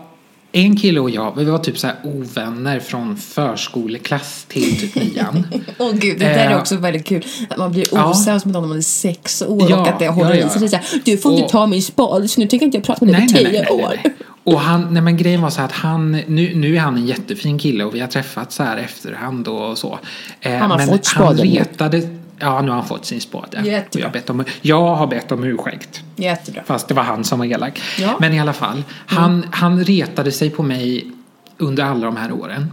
en 0.52 0.76
kille 0.78 1.00
och 1.00 1.10
jag, 1.10 1.34
vi 1.38 1.46
var 1.46 1.58
typ 1.58 1.78
så 1.80 1.88
här 1.88 1.96
ovänner 2.04 2.80
från 2.80 3.18
förskoleklass 3.18 4.46
till 4.48 4.80
typ 4.80 4.96
nian. 4.96 5.48
Åh 5.78 5.92
gud, 5.94 6.20
det 6.20 6.26
där 6.26 6.34
är 6.36 6.52
Eh, 6.52 6.58
också 6.58 6.76
väldigt 6.78 7.06
kul. 7.06 7.26
Att 7.50 7.58
man 7.58 7.72
blir 7.72 7.86
ja. 7.92 8.10
osams 8.12 8.46
med 8.46 8.54
någon 8.54 8.62
när 8.64 8.70
man 8.70 8.78
är 8.78 8.82
sex 8.82 9.42
år 9.42 9.70
Ja, 9.70 9.82
och 9.82 9.88
att 9.88 10.00
det 10.00 10.08
håller 10.08 10.30
ja, 10.30 10.36
ja. 10.36 10.48
i 10.48 10.60
sig. 10.60 10.70
Så 10.70 10.76
här, 10.76 10.86
Du 11.06 11.18
får 11.18 11.32
inte 11.32 11.44
Och- 11.44 11.52
ta 11.52 11.68
min 11.68 11.82
spade 11.82 12.28
så 12.28 12.42
nu 12.42 12.48
tänker 12.48 12.66
inte 12.66 12.78
jag 12.78 12.86
prata 12.86 13.06
med 13.06 13.14
dig 13.16 13.28
på 13.28 13.38
tio 13.38 13.70
år. 13.70 13.98
Och 14.44 14.60
han, 14.60 14.94
nej 14.94 15.02
men 15.02 15.18
grejen 15.18 15.42
var 15.42 15.50
så 15.50 15.62
att 15.62 15.72
han, 15.72 16.12
nu, 16.12 16.56
nu 16.56 16.76
är 16.76 16.80
han 16.80 16.96
en 16.98 17.08
jättefin 17.08 17.60
kille 17.60 17.84
och 17.84 17.96
vi 17.96 18.00
har 18.00 18.08
träffats 18.08 18.56
så 18.56 18.64
här 18.64 18.78
efterhand 18.78 19.48
och 19.48 19.78
så. 19.78 20.00
Eh, 20.42 20.56
Han 20.58 20.72
har 20.72 20.78
men 20.78 20.88
fått 20.88 21.08
han 21.08 21.26
spaden 21.36 21.48
nu. 21.48 21.60
retade, 21.60 22.19
ja 22.40 22.62
nu 22.62 22.70
har 22.70 22.78
han 22.78 22.88
fått 22.88 23.06
sin 23.06 23.22
spade. 23.22 23.60
Och 23.60 23.66
Jättebra. 23.66 24.02
Jag, 24.02 24.08
har 24.08 24.14
bett 24.14 24.30
om, 24.30 24.44
jag 24.62 24.96
har 24.96 25.08
bett 25.08 25.32
om 25.32 25.44
ursäkt. 25.44 26.04
Jättebra. 26.16 26.64
Fast 26.66 26.88
det 26.88 26.94
var 26.94 27.04
han 27.04 27.24
som 27.24 27.40
var 27.40 27.46
elak. 27.46 27.82
Ja. 28.00 28.18
Men 28.20 28.34
i 28.34 28.40
alla 28.40 28.54
fall, 28.54 28.84
han, 29.06 29.46
han 29.52 29.84
retade 29.84 30.32
sig 30.32 30.50
på 30.50 30.64
mig 30.64 31.12
under 31.58 31.84
alla 31.84 32.06
de 32.06 32.18
här 32.18 32.32
åren. 32.32 32.72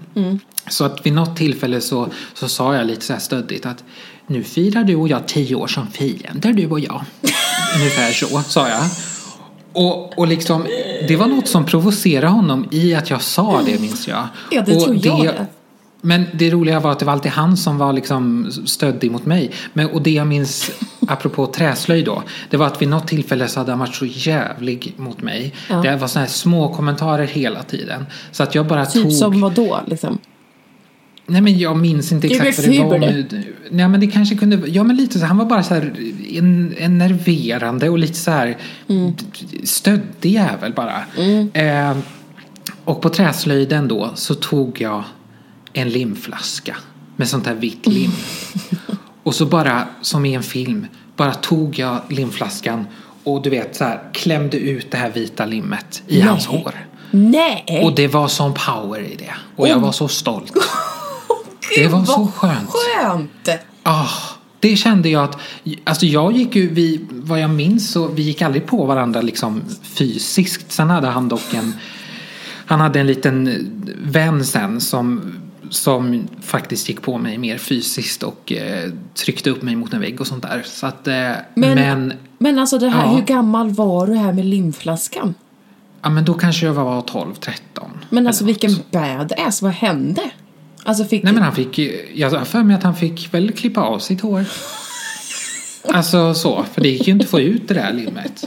Så 0.69 0.85
att 0.85 1.07
vid 1.07 1.13
något 1.13 1.37
tillfälle 1.37 1.81
så, 1.81 2.09
så 2.35 2.49
sa 2.49 2.77
jag 2.77 2.87
lite 2.87 3.05
så 3.05 3.13
här 3.13 3.21
stöddigt 3.21 3.67
att 3.67 3.85
nu 4.27 4.43
firar 4.45 4.85
du 4.85 4.97
och 4.97 5.09
jag 5.09 5.29
tio 5.29 5.55
år 5.55 5.67
som 5.67 5.87
fiender 5.87 6.53
du 6.53 6.67
och 6.67 6.81
jag. 6.81 7.05
Ungefär 7.77 8.13
så 8.13 8.43
sa 8.43 8.69
jag. 8.69 8.83
Och, 9.73 10.19
och 10.19 10.27
liksom, 10.27 10.67
det 11.09 11.17
var 11.17 11.27
något 11.27 11.49
som 11.49 11.67
provocerade 11.67 12.27
honom 12.27 12.69
i 12.71 12.95
att 12.95 13.11
jag 13.11 13.23
sa 13.23 13.63
det 13.67 13.81
minns 13.81 14.09
jag. 14.09 14.29
Ja, 14.51 14.63
det 14.67 14.77
och 14.77 14.85
tror 14.85 15.07
jag 15.07 15.25
det. 15.25 15.47
Men 16.01 16.27
det 16.33 16.51
roliga 16.51 16.81
var 16.81 16.93
att 16.93 16.99
det 16.99 17.05
var 17.05 17.13
alltid 17.13 17.33
han 17.33 17.57
som 17.57 17.79
var 17.79 17.93
liksom 17.93 18.51
stöddig 18.67 19.11
mot 19.11 19.27
mig. 19.27 19.51
Men, 19.73 19.91
och 19.91 20.03
det 20.03 20.11
jag 20.11 20.27
minns, 20.27 20.71
apropå 21.09 21.47
träslöjd 21.47 22.05
då, 22.05 22.23
det 22.51 22.57
var 22.57 22.67
att 22.67 22.83
vid 22.83 22.89
något 22.89 23.09
tillfälle 23.09 23.49
så 23.49 23.61
hade 23.61 23.73
han 23.73 23.79
varit 23.79 23.95
så 23.95 24.07
jävlig 24.07 24.95
mot 24.97 25.23
mig. 25.23 25.55
Ja. 25.71 25.77
Det 25.77 25.97
var 25.97 26.09
såna 26.09 26.25
här 26.25 26.33
små 26.33 26.75
kommentarer 26.75 27.27
hela 27.27 27.63
tiden. 27.63 28.07
Så 28.33 28.43
att 28.43 28.55
jag 28.55 28.67
bara 28.67 28.87
Typ 28.87 29.03
tog... 29.03 29.13
som 29.13 29.41
vad 29.41 29.53
då 29.53 29.81
liksom? 29.87 30.19
Nej 31.27 31.41
men 31.41 31.59
jag 31.59 31.77
minns 31.77 32.13
inte 32.13 32.27
exakt 32.27 32.59
vad 32.59 32.77
det 32.77 32.85
var. 32.85 32.99
Nu. 32.99 33.27
Nej 33.71 33.89
men 33.89 34.01
det 34.01 34.07
kanske 34.07 34.37
kunde, 34.37 34.69
ja 34.69 34.83
men 34.85 34.97
lite 34.97 35.19
så, 35.19 35.27
han 35.27 35.37
var 35.37 35.45
bara 35.45 35.63
så 35.63 35.75
här 35.75 35.93
en, 36.33 36.75
enerverande 36.79 37.89
och 37.89 37.99
lite 37.99 38.15
så 38.15 38.31
här 38.31 38.57
Mm. 38.89 39.13
stöddig 39.65 40.33
jävel 40.33 40.73
bara. 40.73 41.05
Eh, 41.53 41.97
och 42.85 43.03
på 43.03 43.09
träslöjden 43.09 43.89
då 43.89 44.11
så 44.15 44.35
tog 44.35 44.81
jag 44.81 45.05
en 45.77 45.89
limflaska 45.89 46.77
med 47.17 47.29
sånt 47.29 47.47
här 47.47 47.55
vitt 47.55 47.87
lim. 47.87 48.11
Och 49.23 49.35
så 49.35 49.47
bara, 49.47 49.89
som 50.03 50.27
i 50.27 50.35
en 50.35 50.43
film, 50.43 50.87
bara 51.17 51.35
tog 51.35 51.79
jag 51.79 52.01
limflaskan 52.09 52.87
och 53.25 53.43
du 53.43 53.51
vet 53.51 53.77
så 53.77 53.85
här 53.85 54.01
klämde 54.13 54.57
ut 54.57 54.91
det 54.91 54.97
här 54.97 55.11
vita 55.11 55.47
limmet 55.47 56.03
i 56.07 56.19
Nej. 56.19 56.29
hans 56.29 56.47
hår. 56.47 56.87
Nej! 57.11 57.83
Och 57.85 57.95
det 57.95 58.09
var 58.09 58.29
sån 58.29 58.55
power 58.55 59.01
i 59.01 59.17
det. 59.17 59.35
Och 59.57 59.69
jag 59.69 59.81
var 59.81 59.93
så 59.93 60.09
stolt. 60.09 60.53
det 61.77 61.83
Gud, 61.83 61.91
var 61.91 62.05
så 62.05 62.27
skönt. 62.37 62.71
Skönt! 62.71 63.49
Ah, 63.83 64.09
det 64.61 64.77
kände 64.77 65.09
jag 65.09 65.25
att, 65.25 65.41
alltså 65.85 66.07
jag 66.07 66.33
gick 66.33 66.57
ju, 66.57 66.69
vi, 66.69 67.07
vad 67.11 67.41
jag 67.41 67.51
minns 67.51 67.93
så 67.93 68.09
vi 68.09 68.23
gick 68.23 68.43
aldrig 68.43 68.67
på 68.67 68.85
varandra 68.85 69.21
liksom 69.21 69.63
fysiskt. 69.83 70.73
Sen 70.73 70.91
hade 70.91 71.07
han 71.07 71.29
dock 71.29 71.55
en, 71.55 71.73
han 72.67 72.81
hade 72.81 73.01
en 73.01 73.07
liten 73.07 73.67
vän 74.03 74.45
sen 74.45 74.81
som, 74.81 75.35
som 75.71 76.29
faktiskt 76.43 76.89
gick 76.89 77.03
på 77.03 77.19
mig 77.19 77.39
mer 77.39 77.59
fysiskt 77.59 78.23
och 78.23 78.53
eh, 78.53 78.91
tryckte 79.15 79.51
upp 79.51 79.63
mig 79.63 79.77
mot 79.77 79.93
en 79.95 80.01
vägg 80.01 80.21
och 80.21 80.27
sånt 80.27 80.43
där. 80.43 80.63
Så 80.67 80.87
att, 80.87 81.09
eh, 81.09 81.15
men, 81.15 81.75
Men- 81.75 82.13
Men 82.39 82.59
alltså 82.59 82.79
det 82.79 82.89
här, 82.89 83.05
Ja. 83.07 83.11
hur 83.17 83.23
gammal 83.23 83.71
var 83.71 84.07
du 84.07 84.15
här 84.15 84.33
med 84.33 84.45
limflaskan? 84.45 85.35
ja, 86.03 86.11
men 86.11 86.25
då 86.25 86.35
kanske 86.35 86.67
jag 86.67 86.73
var 86.73 87.03
12, 87.03 87.35
13. 87.35 87.91
Men 88.11 88.27
alltså 88.27 88.45
vilken 88.45 88.71
badass, 88.91 89.63
vad 89.63 89.73
hände? 89.73 90.23
Alltså 90.85 91.05
fick 91.05 91.23
Nej 91.23 91.33
men 91.33 91.43
han 91.43 91.55
fick, 91.55 91.79
jag 92.15 92.31
har 92.31 92.45
för 92.45 92.63
mig 92.63 92.77
att 92.77 92.83
han 92.83 92.97
fick 92.97 93.35
väl 93.35 93.53
klippa 93.53 93.81
av 93.81 93.99
sitt 93.99 94.21
hår. 94.21 94.45
Alltså 95.89 96.35
så, 96.35 96.65
för 96.75 96.81
det 96.81 96.89
gick 96.89 97.07
ju 97.07 97.13
inte 97.13 97.25
att 97.25 97.31
få 97.31 97.41
ut 97.41 97.69
det 97.69 97.75
där 97.75 97.93
limmet. 97.93 98.45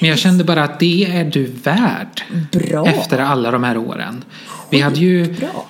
Men 0.00 0.10
jag 0.10 0.18
kände 0.18 0.44
bara 0.44 0.64
att 0.64 0.80
det 0.80 1.04
är 1.04 1.24
du 1.24 1.44
värd. 1.46 2.22
Bra. 2.52 2.86
Efter 2.86 3.18
alla 3.18 3.50
de 3.50 3.64
här 3.64 3.76
åren. 3.76 4.24
Vi 4.70 4.80
hade 4.80 5.00
ju, 5.00 5.32
Bra. 5.32 5.66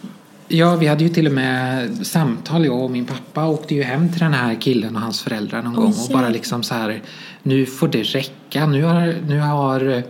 Ja 0.50 0.76
vi 0.76 0.86
hade 0.86 1.04
ju 1.04 1.08
till 1.10 1.26
och 1.26 1.32
med 1.32 2.06
samtal, 2.06 2.64
jag 2.64 2.84
och 2.84 2.90
min 2.90 3.06
pappa 3.06 3.46
åkte 3.46 3.74
ju 3.74 3.82
hem 3.82 4.12
till 4.12 4.20
den 4.20 4.34
här 4.34 4.54
killen 4.60 4.96
och 4.96 5.02
hans 5.02 5.22
föräldrar 5.22 5.62
någon 5.62 5.74
gång 5.74 5.94
och 6.04 6.12
bara 6.12 6.28
liksom 6.28 6.62
så 6.62 6.74
här, 6.74 7.02
nu 7.42 7.66
får 7.66 7.88
det 7.88 8.02
räcka. 8.02 8.66
Nu 8.66 8.82
har, 8.82 9.14
nu 9.28 9.40
har 9.40 10.02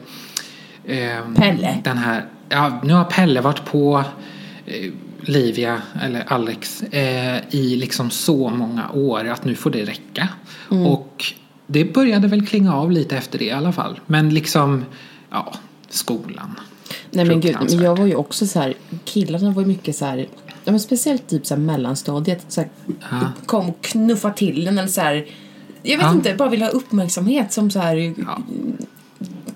eh, 0.85 1.35
Pelle. 1.37 1.79
den 1.85 1.99
här, 1.99 2.25
ja 2.49 2.81
nu 2.83 2.93
har 2.93 3.05
Pelle 3.05 3.41
varit 3.41 3.65
på 3.65 4.05
eh, 4.67 4.91
Livia, 5.21 5.83
eller 6.03 6.33
Alex, 6.33 6.83
eh, 6.83 7.41
i 7.51 7.77
liksom 7.77 8.11
så 8.11 8.49
många 8.49 8.91
år 8.91 9.29
att 9.29 9.45
nu 9.45 9.55
får 9.55 9.71
det 9.71 9.85
räcka. 9.85 10.29
Mm. 10.71 10.87
Och 10.87 11.25
det 11.67 11.85
började 11.85 12.29
väl 12.29 12.47
klinga 12.47 12.75
av 12.75 12.91
lite 12.91 13.17
efter 13.17 13.39
det 13.39 13.45
i 13.45 13.51
alla 13.51 13.73
fall. 13.73 14.01
Men 14.07 14.31
liksom, 14.35 14.85
ja, 15.31 15.53
skolan. 15.89 16.61
Nej 17.11 17.25
men 17.25 17.41
gud, 17.41 17.57
men 17.61 17.83
jag 17.83 17.97
var 17.99 18.07
ju 18.07 18.15
också 18.15 18.47
så 18.47 18.61
här, 18.61 18.75
killarna 19.05 19.51
var 19.51 19.63
ju 19.63 19.69
mycket 19.69 19.97
så 19.97 20.05
här, 20.05 20.19
ja, 20.65 20.71
men 20.73 20.81
speciellt 20.81 21.29
typ 21.29 21.47
så 21.47 21.55
här 21.55 21.61
mellanstadiet, 21.63 22.45
så 22.49 22.61
här, 22.61 22.71
Ja. 23.11 23.21
kom 23.47 23.69
och 23.69 23.81
knuffa 23.83 24.31
till 24.31 24.69
en 24.69 24.79
eller 24.79 24.89
så 24.89 25.01
här, 25.01 25.15
jag 25.83 25.97
vet 25.97 26.07
Ja. 26.07 26.13
inte, 26.13 26.35
bara 26.35 26.49
vill 26.49 26.63
ha 26.63 26.69
uppmärksamhet 26.69 27.53
som 27.53 27.71
så 27.71 27.79
här 27.79 27.97
Ja. 27.97 28.39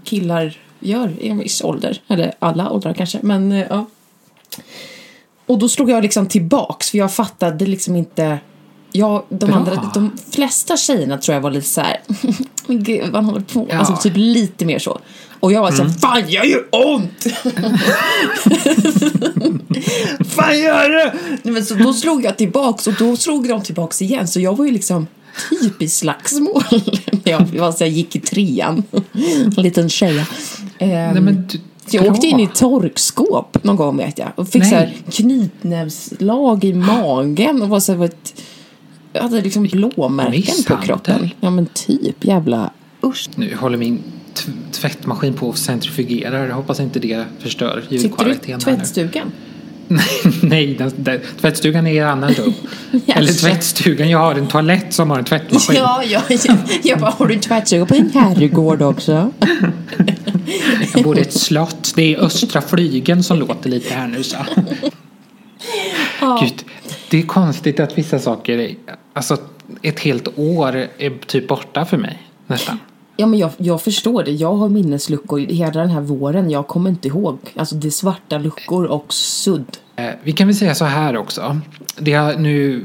killar 0.04 0.58
gör 0.80 1.12
i 1.20 1.28
en 1.28 1.38
viss 1.38 1.62
ålder, 1.64 2.00
eller 2.08 2.34
alla 2.38 2.70
åldrar 2.70 2.94
kanske, 2.94 3.18
men 3.22 3.52
eh, 3.52 3.66
ja. 3.70 3.86
Och 5.46 5.58
då 5.58 5.68
slog 5.68 5.90
jag 5.90 6.02
liksom 6.02 6.26
tillbaks 6.26 6.90
för 6.90 6.98
jag 6.98 7.12
fattade 7.14 7.66
liksom 7.66 7.96
inte 7.96 8.38
jag, 8.92 9.22
de, 9.28 9.52
andra, 9.52 9.90
de 9.94 10.16
flesta 10.30 10.76
tjejerna 10.76 11.18
tror 11.18 11.34
jag 11.34 11.40
var 11.42 11.50
lite 11.50 11.68
så 11.68 11.80
här. 11.80 11.96
Men 12.66 12.82
gud 12.82 13.04
vad 13.04 13.14
han 13.14 13.24
håller 13.24 13.40
på. 13.40 13.60
Ja. 13.60 13.74
Mm. 13.74 13.78
Alltså 13.78 13.96
typ 13.96 14.12
lite 14.16 14.64
mer 14.64 14.78
så. 14.78 15.00
Och 15.40 15.52
jag 15.52 15.60
var 15.60 15.70
så 15.70 15.82
här, 15.82 15.90
fan 15.90 16.30
jag 16.30 16.46
gör 16.46 16.64
ont! 16.70 17.26
fan 20.28 20.58
gör 20.58 20.88
det? 20.88 21.14
Nej, 21.42 21.54
men 21.54 21.64
så 21.64 21.74
då 21.74 21.92
slog 21.92 22.24
jag 22.24 22.38
tillbaks 22.38 22.86
och 22.86 22.94
då 22.98 23.16
slog 23.16 23.48
de 23.48 23.62
tillbaks 23.62 24.02
igen. 24.02 24.28
Så 24.28 24.40
jag 24.40 24.56
var 24.56 24.64
ju 24.64 24.70
liksom 24.70 25.06
typ 25.60 25.82
i 25.82 25.88
slagsmål. 25.88 26.62
jag, 27.24 27.46
jag, 27.54 27.60
var 27.60 27.72
så 27.72 27.84
här, 27.84 27.90
gick 27.90 28.16
i 28.16 28.20
trean. 28.20 28.82
En 29.56 29.62
liten 29.62 29.88
du, 29.88 31.58
så 31.86 31.96
jag 31.96 32.06
åkte 32.06 32.26
in 32.26 32.40
i 32.40 32.48
torkskåp 32.54 33.64
någon 33.64 33.76
gång 33.76 33.96
vet 33.96 34.18
jag. 34.18 34.28
Och 34.34 34.48
fick 34.48 34.62
Nej. 34.62 34.70
så 34.70 34.76
här 34.76 34.92
knytnävsslag 35.10 36.64
i 36.64 36.74
magen. 36.74 37.62
Och 37.62 37.68
var 37.68 37.80
så 37.80 37.92
här, 37.92 38.10
jag 39.14 39.22
hade 39.22 39.40
liksom 39.40 39.62
blåmärken 39.62 40.54
på 40.68 40.76
kroppen. 40.76 41.30
Ja 41.40 41.50
men 41.50 41.66
typ 41.66 42.24
jävla 42.24 42.70
usch. 43.02 43.28
Nu 43.34 43.56
håller 43.56 43.78
min 43.78 44.02
tvättmaskin 44.72 45.34
på 45.34 45.50
att 45.50 45.58
centrifugera. 45.58 46.46
Jag 46.46 46.54
hoppas 46.54 46.80
inte 46.80 46.98
det 46.98 47.24
förstör 47.38 47.80
Sitter 47.80 47.90
du 47.90 47.96
i 47.96 48.02
ljudkvaliteten. 48.02 48.60
tvättstugan? 48.60 49.32
Nej, 50.42 50.74
den, 50.74 50.92
den, 50.96 51.20
tvättstugan 51.40 51.86
är 51.86 51.92
i 51.92 52.00
annan 52.00 52.30
rum. 52.34 52.52
Jaså. 53.06 53.18
Eller 53.18 53.32
tvättstugan, 53.32 54.10
jag 54.10 54.18
har 54.18 54.34
en 54.34 54.46
toalett 54.46 54.94
som 54.94 55.10
har 55.10 55.18
en 55.18 55.24
tvättmaskin. 55.24 55.76
Ja, 55.76 56.02
ja, 56.04 56.22
ja. 56.28 56.56
Jag 56.82 57.00
bara, 57.00 57.10
har 57.10 57.26
du 57.26 57.34
en 57.34 57.40
tvättstuga 57.40 57.86
på 57.86 57.94
din 57.94 58.10
herrgård 58.14 58.82
också? 58.82 59.32
Jag 60.94 61.04
bor 61.04 61.18
i 61.18 61.20
ett 61.20 61.32
slott. 61.32 61.92
Det 61.96 62.14
är 62.14 62.18
östra 62.18 62.60
flygen 62.60 63.22
som 63.22 63.38
låter 63.38 63.70
lite 63.70 63.94
här 63.94 64.08
nu 64.08 64.22
så. 64.22 64.36
Ja. 66.24 66.38
Gud, 66.42 66.64
det 67.10 67.18
är 67.18 67.22
konstigt 67.22 67.80
att 67.80 67.98
vissa 67.98 68.18
saker, 68.18 68.58
är, 68.58 68.74
alltså 69.12 69.36
ett 69.82 70.00
helt 70.00 70.38
år 70.38 70.76
är 70.98 71.26
typ 71.26 71.48
borta 71.48 71.84
för 71.84 71.96
mig 71.96 72.22
nästan. 72.46 72.78
Ja 73.16 73.26
men 73.26 73.38
jag, 73.38 73.50
jag 73.56 73.82
förstår 73.82 74.22
det. 74.22 74.30
Jag 74.30 74.54
har 74.54 74.68
minnesluckor 74.68 75.38
hela 75.38 75.80
den 75.80 75.90
här 75.90 76.00
våren. 76.00 76.50
Jag 76.50 76.66
kommer 76.66 76.90
inte 76.90 77.08
ihåg. 77.08 77.38
Alltså 77.56 77.74
det 77.74 77.88
är 77.88 77.90
svarta 77.90 78.38
luckor 78.38 78.84
och 78.84 79.12
sudd. 79.12 79.66
Eh, 79.96 80.06
Vi 80.22 80.32
kan 80.32 80.46
väl 80.46 80.56
säga 80.56 80.74
så 80.74 80.84
här 80.84 81.16
också. 81.16 81.60
Det 81.98 82.12
har 82.12 82.34
nu, 82.34 82.84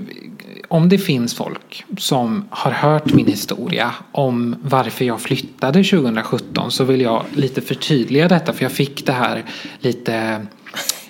om 0.68 0.90
det 0.90 0.98
finns 0.98 1.34
folk 1.34 1.86
som 1.98 2.46
har 2.50 2.72
hört 2.72 3.14
min 3.14 3.28
historia 3.28 3.92
om 4.12 4.56
varför 4.62 5.06
jag 5.06 5.22
flyttade 5.22 5.84
2017 5.84 6.72
så 6.72 6.84
vill 6.84 7.02
jag 7.02 7.24
lite 7.36 7.62
förtydliga 7.62 8.28
detta 8.28 8.54
för 8.54 8.64
jag 8.64 8.72
fick 8.72 9.06
det 9.06 9.12
här 9.14 9.44
lite 9.80 10.42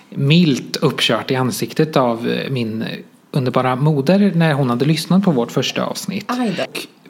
milt 0.09 0.75
uppkört 0.75 1.31
i 1.31 1.35
ansiktet 1.35 1.97
av 1.97 2.29
eh, 2.29 2.51
min 2.51 2.85
underbara 3.31 3.75
moder 3.75 4.31
när 4.35 4.53
hon 4.53 4.69
hade 4.69 4.85
lyssnat 4.85 5.23
på 5.23 5.31
vårt 5.31 5.51
första 5.51 5.85
avsnitt. 5.85 6.25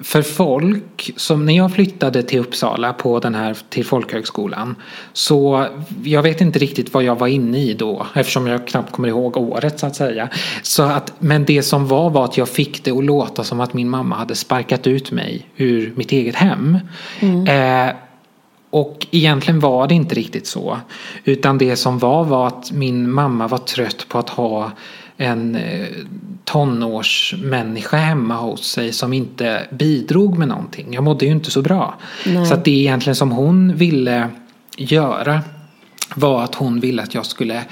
För 0.02 0.22
folk 0.22 1.12
som, 1.16 1.46
när 1.46 1.58
jag 1.58 1.74
flyttade 1.74 2.24
till 2.24 2.40
Uppsala 2.40 2.94
på 2.94 3.20
den 3.20 3.36
här, 3.36 3.58
till 3.70 3.86
folkhögskolan. 3.86 4.76
Så 5.14 5.68
jag 6.04 6.24
vet 6.24 6.42
inte 6.42 6.60
riktigt 6.60 6.94
vad 6.94 7.04
jag 7.04 7.20
var 7.20 7.28
inne 7.28 7.58
i 7.58 7.74
då. 7.74 8.08
Eftersom 8.16 8.48
jag 8.48 8.68
knappt 8.68 8.92
kommer 8.92 9.08
ihåg 9.08 9.38
året 9.38 9.80
så 9.80 9.86
att 9.86 9.96
säga. 9.96 10.30
Så 10.62 10.84
att, 10.84 11.14
men 11.20 11.46
det 11.46 11.64
som 11.64 11.88
var 11.88 12.10
var 12.10 12.26
att 12.26 12.38
jag 12.38 12.50
fick 12.50 12.84
det 12.84 12.92
att 12.92 13.06
låta 13.06 13.44
som 13.44 13.60
att 13.60 13.74
min 13.74 13.90
mamma 13.90 14.16
hade 14.16 14.36
sparkat 14.36 14.88
ut 14.88 15.12
mig 15.12 15.48
ur 15.58 15.94
mitt 15.96 16.12
eget 16.12 16.36
hem. 16.36 16.78
Eh, 17.48 17.96
och 18.70 19.08
egentligen 19.12 19.60
var 19.60 19.88
det 19.88 19.96
inte 19.96 20.16
riktigt 20.16 20.48
så. 20.48 20.78
Utan 21.24 21.58
det 21.58 21.76
som 21.76 22.00
var 22.00 22.24
var 22.24 22.48
att 22.48 22.72
min 22.72 23.12
mamma 23.12 23.48
var 23.48 23.58
trött 23.58 24.06
på 24.10 24.20
att 24.20 24.30
ha 24.30 24.72
en 25.18 25.56
eh, 25.56 25.88
tonårsmänniska 26.46 27.98
hemma 27.98 28.36
hos 28.36 28.72
sig 28.72 28.94
som 28.94 29.14
inte 29.14 29.68
bidrog 29.72 30.38
med 30.38 30.48
någonting. 30.48 30.94
Jag 30.94 31.04
mådde 31.04 31.26
ju 31.26 31.32
inte 31.32 31.52
så 31.52 31.62
bra. 31.62 31.94
Nej. 32.26 32.46
Så 32.46 32.54
att 32.54 32.66
det 32.66 32.72
egentligen 32.72 33.16
som 33.16 33.32
hon 33.32 33.76
ville 33.76 34.30
göra 34.78 35.42
var 36.16 36.44
att 36.44 36.56
hon 36.56 36.80
ville 36.80 37.04
att 37.04 37.14
jag 37.14 37.26
skulle 37.26 37.64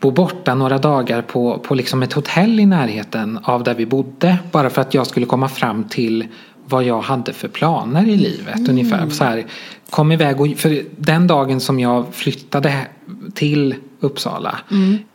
bo 0.00 0.10
borta 0.10 0.54
några 0.54 0.78
dagar 0.78 1.22
på, 1.22 1.58
på 1.58 1.74
liksom 1.74 2.02
ett 2.02 2.12
hotell 2.12 2.60
i 2.60 2.66
närheten 2.66 3.38
av 3.42 3.62
där 3.62 3.74
vi 3.74 3.86
bodde. 3.86 4.36
Bara 4.52 4.70
för 4.70 4.82
att 4.82 4.94
jag 4.94 5.06
skulle 5.06 5.26
komma 5.26 5.48
fram 5.48 5.84
till 5.84 6.26
vad 6.68 6.84
jag 6.84 7.00
hade 7.00 7.32
för 7.32 7.48
planer 7.48 8.08
i 8.08 8.16
livet 8.16 8.68
ungefär. 8.68 9.10
Så 9.10 9.24
här, 9.24 9.46
kom 9.90 10.12
iväg 10.12 10.40
och, 10.40 10.48
för 10.56 10.84
den 10.96 11.26
dagen 11.26 11.60
som 11.60 11.80
jag 11.80 12.14
flyttade 12.14 12.86
till 13.34 13.74
Uppsala 14.00 14.58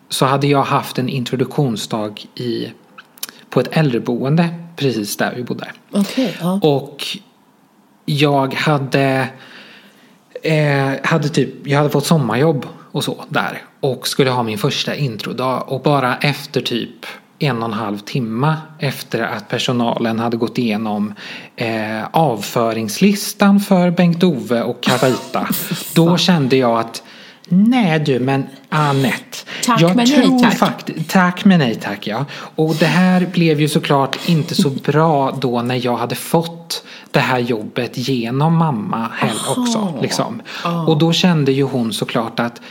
så 0.09 0.25
hade 0.25 0.47
jag 0.47 0.63
haft 0.63 0.99
en 0.99 1.09
introduktionsdag 1.09 2.13
i, 2.35 2.67
på 3.49 3.59
ett 3.59 3.67
äldreboende 3.71 4.49
precis 4.75 5.17
där 5.17 5.33
vi 5.35 5.43
bodde. 5.43 5.71
Okej, 5.91 6.37
ja. 6.41 6.59
Och 6.63 7.17
jag 8.05 8.53
hade, 8.53 9.27
eh, 10.41 10.91
hade 11.03 11.29
typ, 11.29 11.67
jag 11.67 11.77
hade 11.77 11.89
fått 11.89 12.05
sommarjobb 12.05 12.65
och 12.91 13.03
så 13.03 13.25
där. 13.29 13.61
Och 13.79 14.07
skulle 14.07 14.29
ha 14.29 14.43
min 14.43 14.57
första 14.57 14.95
introdag. 14.95 15.63
Och 15.67 15.81
bara 15.81 16.17
efter 16.17 16.61
typ 16.61 17.05
en 17.45 17.57
och 17.57 17.67
en 17.69 17.73
halv 17.73 17.97
timme 17.97 18.55
efter 18.79 19.21
att 19.21 19.49
personalen 19.49 20.19
hade 20.19 20.37
gått 20.37 20.57
igenom 20.57 21.13
eh, 21.55 22.03
avföringslistan 22.11 23.59
för 23.59 23.91
Bengt-Ove 23.91 24.61
och 24.61 24.83
Carita. 24.83 25.47
då 25.95 26.17
kände 26.17 26.57
jag 26.57 26.79
att 26.79 27.03
Nej 27.47 27.99
du 27.99 28.19
men 28.19 28.45
Anette. 28.69 29.37
Tack, 29.65 29.81
jag 29.81 29.95
men 29.95 30.05
nej, 30.09 30.23
tror 30.25 30.39
tack. 30.39 30.57
fakt- 30.57 30.89
tack 31.07 31.45
men 31.45 31.59
nej 31.59 31.75
tack 31.75 32.07
ja. 32.07 32.25
Och 32.55 32.75
det 32.75 32.85
här 32.85 33.25
blev 33.33 33.61
ju 33.61 33.67
såklart 33.67 34.29
inte 34.29 34.55
så 34.55 34.69
bra 34.69 35.31
då 35.31 35.61
när 35.61 35.85
jag 35.85 35.97
hade 35.97 36.15
fått 36.15 36.83
det 37.11 37.19
här 37.19 37.39
jobbet 37.39 37.91
genom 37.97 38.57
mamma 38.57 39.09
också. 39.57 39.93
Liksom. 40.01 40.41
Och 40.87 40.97
då 40.97 41.13
kände 41.13 41.51
ju 41.51 41.63
hon 41.63 41.93
såklart 41.93 42.39
att 42.39 42.61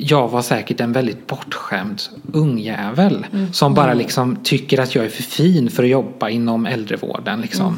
jag 0.00 0.28
var 0.28 0.42
säkert 0.42 0.80
en 0.80 0.92
väldigt 0.92 1.26
bortskämd 1.26 2.02
ungjävel. 2.32 3.26
Som 3.52 3.74
bara 3.74 3.94
liksom 3.94 4.36
tycker 4.42 4.80
att 4.80 4.94
jag 4.94 5.04
är 5.04 5.08
för 5.08 5.22
fin 5.22 5.70
för 5.70 5.82
att 5.82 5.88
jobba 5.88 6.28
inom 6.28 6.66
äldrevården. 6.66 7.40
Liksom. 7.40 7.76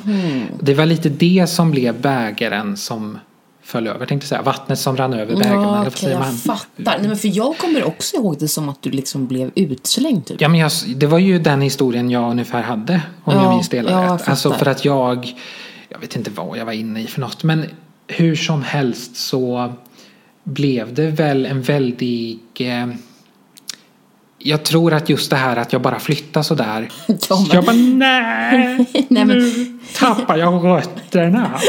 Det 0.60 0.74
var 0.74 0.86
lite 0.86 1.08
det 1.08 1.46
som 1.48 1.70
blev 1.70 2.00
bägaren 2.00 2.76
som 2.76 3.18
föll 3.62 3.86
över. 3.86 4.06
Tänkte 4.06 4.28
säga. 4.28 4.42
Vattnet 4.42 4.78
som 4.78 4.96
rann 4.96 5.14
över 5.14 5.36
bägaren. 5.36 5.62
Ja, 5.62 5.74
eller 5.74 5.84
vad 5.84 5.98
säger 5.98 6.18
man? 6.18 6.32
fattar. 6.34 6.98
Nej, 6.98 7.08
men 7.08 7.16
för 7.16 7.36
jag 7.36 7.58
kommer 7.58 7.84
också 7.84 8.16
ihåg 8.16 8.36
det 8.38 8.48
som 8.48 8.68
att 8.68 8.82
du 8.82 8.90
liksom 8.90 9.26
blev 9.26 9.50
utslängd 9.54 10.26
typ. 10.26 10.40
Ja, 10.40 10.48
men 10.48 10.60
jag, 10.60 10.70
det 10.96 11.06
var 11.06 11.18
ju 11.18 11.38
den 11.38 11.60
historien 11.60 12.10
jag 12.10 12.30
ungefär 12.30 12.62
hade. 12.62 13.02
Om 13.24 13.34
Ja, 13.34 13.42
jag 13.42 13.54
minns 13.54 13.68
det 13.68 13.76
hela 13.76 13.90
ja, 13.90 14.14
rätt. 14.14 14.28
Alltså 14.28 14.52
för 14.52 14.66
att 14.66 14.84
jag, 14.84 15.34
jag 15.88 15.98
vet 15.98 16.16
inte 16.16 16.30
vad 16.30 16.58
jag 16.58 16.64
var 16.64 16.72
inne 16.72 17.02
i 17.02 17.06
för 17.06 17.20
något. 17.20 17.42
Men 17.42 17.64
hur 18.06 18.36
som 18.36 18.62
helst 18.62 19.16
så 19.16 19.72
blev 20.44 20.94
det 20.94 21.06
väl 21.10 21.46
en 21.46 21.62
väldig... 21.62 22.38
Eh, 22.58 22.86
jag 24.44 24.64
tror 24.64 24.92
att 24.94 25.08
just 25.08 25.30
det 25.30 25.36
här 25.36 25.56
att 25.56 25.72
jag 25.72 25.82
bara 25.82 25.98
flyttar 26.00 26.42
sådär. 26.42 26.88
Men- 27.06 27.18
Jag 27.52 27.64
bara 27.64 27.76
nej, 27.76 28.76
Nej, 29.08 29.24
men- 29.24 29.28
nu 29.28 29.78
tappar 29.98 30.36
jag 30.36 30.64
rötterna. 30.64 31.50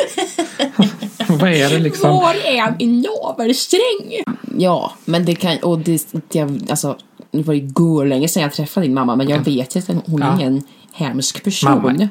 vad 1.28 1.50
är 1.54 1.70
det 1.70 1.80
liksom? 1.80 2.10
Var 2.10 2.34
är 2.46 2.76
min 2.80 3.02
navelsträng? 3.02 4.24
Ja, 4.58 4.94
men 5.06 5.26
det 5.26 5.36
kan... 5.36 5.58
Och 5.58 5.80
det, 5.80 6.14
det, 6.28 6.42
alltså, 6.70 6.98
nu 7.32 7.44
var 7.44 7.54
det 7.54 7.60
går 7.60 8.06
länge 8.06 8.28
sedan 8.28 8.44
jag 8.44 8.54
träffade 8.54 8.86
din 8.86 8.94
mamma, 8.94 9.16
men 9.16 9.30
jag 9.30 9.40
vet 9.46 9.76
ju 9.76 9.80
att 9.80 9.88
hon 10.06 10.24
är 10.24 10.28
Ja. 10.28 10.36
ingen 10.40 10.64
hemsk 10.94 11.44
person. 11.44 11.72
Mamma, 11.72 12.08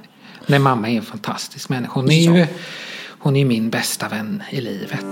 nej, 0.46 0.58
mamma 0.58 0.90
är 0.90 0.96
en 0.96 1.02
fantastisk 1.02 1.68
människa. 1.68 1.92
Hon 1.94 2.10
är 2.10 2.24
Ja. 2.26 2.36
ju 2.36 2.46
hon 3.22 3.36
är 3.36 3.44
min 3.44 3.70
bästa 3.70 4.08
vän 4.08 4.42
i 4.50 4.60
livet. 4.60 5.04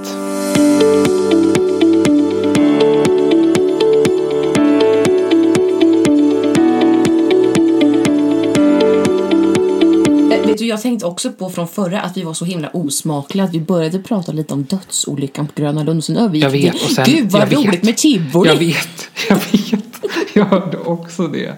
Eh, 10.33 10.47
Vet 10.47 10.59
du, 10.59 10.67
jag 10.67 10.83
tänkte 10.83 11.07
också 11.07 11.31
på 11.33 11.51
från 11.51 11.69
förra 11.69 12.01
att 12.01 12.17
vi 12.17 12.23
var 12.23 12.35
så 12.35 12.45
himla 12.45 12.69
osmakliga 12.69 13.45
att 13.45 13.55
vi 13.55 13.61
började 13.61 13.99
prata 13.99 14.33
lite 14.33 14.55
om 14.55 14.65
dödsolyckan 14.65 15.47
på 15.47 15.53
Gröna 15.63 15.83
Lund 15.83 15.99
och 15.99 16.05
sen 16.05 16.17
övergick 16.17 16.45
Jag 16.45 16.51
vet, 16.51 16.75
och 16.75 16.81
sen- 16.91 17.05
Gud 17.09 17.31
vad 17.31 17.43
jag 17.43 17.47
vet. 17.47 17.59
roligt 17.59 17.83
med 17.83 17.97
tivoli! 17.97 18.49
Jag 18.49 18.57
vet, 18.57 19.09
jag 19.29 19.37
vet. 19.37 19.85
Jag 20.35 20.45
hörde 20.45 20.77
också 20.79 21.27
det. 21.29 21.57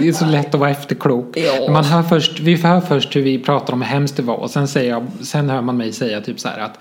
Det 0.00 0.08
är 0.08 0.12
så 0.12 0.24
lätt 0.26 0.54
att 0.54 0.60
vara 0.60 0.70
efterklok. 0.70 1.36
Ja. 1.36 1.72
Man 1.72 1.84
hör 1.84 2.02
först, 2.02 2.40
vi 2.40 2.54
hör 2.54 2.80
först 2.80 3.16
hur 3.16 3.22
vi 3.22 3.38
pratar 3.38 3.72
om 3.72 3.82
hur 3.82 3.88
hemskt 3.88 4.16
det 4.16 4.22
var 4.22 4.34
och 4.36 4.50
sen, 4.50 4.68
säger 4.68 4.90
jag, 4.90 5.06
sen 5.22 5.50
hör 5.50 5.62
man 5.62 5.76
mig 5.76 5.92
säga 5.92 6.20
typ 6.20 6.40
så 6.40 6.48
här 6.48 6.58
att 6.58 6.78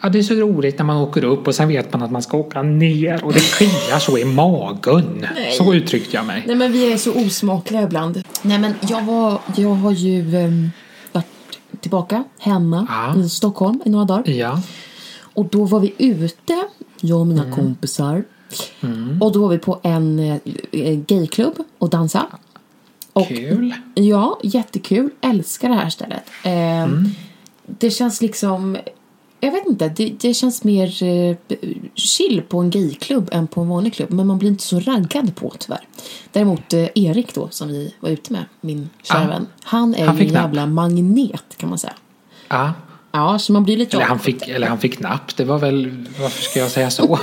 Ja, 0.00 0.08
det 0.08 0.18
är 0.18 0.22
så 0.22 0.34
roligt 0.34 0.78
när 0.78 0.84
man 0.84 0.96
åker 0.96 1.24
upp 1.24 1.46
och 1.48 1.54
sen 1.54 1.68
vet 1.68 1.92
man 1.92 2.02
att 2.02 2.10
man 2.10 2.22
ska 2.22 2.36
åka 2.36 2.62
ner 2.62 3.24
och 3.24 3.32
det 3.32 3.40
kliar 3.40 3.98
så 3.98 4.18
i 4.18 4.24
magen. 4.24 5.26
Nej. 5.34 5.52
Så 5.52 5.74
uttryckte 5.74 6.16
jag 6.16 6.26
mig. 6.26 6.42
Nej 6.46 6.56
men 6.56 6.72
vi 6.72 6.92
är 6.92 6.96
så 6.96 7.12
osmakliga 7.14 7.82
ibland. 7.82 8.22
Nej 8.42 8.58
men 8.58 8.74
jag, 8.88 9.02
var, 9.04 9.38
jag 9.56 9.68
har 9.74 9.92
ju 9.92 10.36
um, 10.44 10.70
varit 11.12 11.26
tillbaka 11.80 12.24
hemma 12.38 12.86
Ja. 12.90 13.20
i 13.22 13.28
Stockholm 13.28 13.80
i 13.84 13.90
några 13.90 14.04
dagar. 14.04 14.30
Ja. 14.30 14.60
Och 15.34 15.44
då 15.48 15.64
var 15.64 15.80
vi 15.80 15.94
ute, 15.98 16.62
jag 17.00 17.20
och 17.20 17.26
mina 17.26 17.42
Mm. 17.42 17.54
kompisar. 17.54 18.24
Och 19.20 19.32
då 19.32 19.40
var 19.40 19.48
vi 19.48 19.58
på 19.58 19.80
en 19.82 20.18
eh, 20.72 20.94
gayklubb 21.06 21.54
och 21.78 21.90
dansa. 21.90 22.26
Och 23.20 23.28
Kul. 23.28 23.74
Ja, 23.94 24.38
jättekul. 24.42 25.10
Älskar 25.20 25.68
det 25.68 25.74
här 25.74 25.90
stället. 25.90 26.22
Eh, 26.44 26.52
Mm. 26.82 27.04
Det 27.66 27.90
känns 27.90 28.20
liksom... 28.20 28.76
Jag 29.40 29.52
vet 29.52 29.66
inte, 29.66 29.88
det, 29.88 30.12
det 30.20 30.34
känns 30.34 30.64
mer 30.64 31.02
eh, 31.02 31.36
chill 31.94 32.42
på 32.48 32.58
en 32.58 32.70
gayklubb 32.70 33.28
än 33.32 33.46
på 33.46 33.60
en 33.60 33.68
vanlig 33.68 33.94
klubb. 33.94 34.10
Men 34.10 34.26
man 34.26 34.38
blir 34.38 34.48
inte 34.48 34.64
så 34.64 34.80
raggad 34.80 35.34
på 35.36 35.54
tyvärr. 35.58 35.80
Däremot 36.32 36.72
eh, 36.72 36.86
Erik 36.94 37.34
då, 37.34 37.48
som 37.50 37.68
vi 37.68 37.94
var 38.00 38.10
ute 38.10 38.32
med, 38.32 38.44
min 38.60 38.88
kära 39.02 39.24
Ah. 39.24 39.28
vän. 39.28 39.46
Han 39.62 39.94
är 39.94 40.06
Han 40.06 40.16
ju 40.18 40.26
en 40.26 40.32
napp. 40.32 40.42
jävla 40.44 40.66
magnet 40.66 41.56
kan 41.56 41.68
man 41.68 41.78
säga. 41.78 41.92
Ja. 42.48 42.72
Ja, 43.12 43.38
så 43.38 43.52
man 43.52 43.64
blir 43.64 43.76
lite 43.76 43.96
Eller 43.96 44.06
han, 44.06 44.18
fick, 44.18 44.48
eller 44.48 44.66
han 44.66 44.78
fick 44.78 45.00
napp. 45.00 45.36
Det 45.36 45.44
var 45.44 45.58
väl, 45.58 46.06
varför 46.20 46.42
ska 46.42 46.58
jag 46.60 46.70
säga 46.70 46.90
så? 46.90 47.18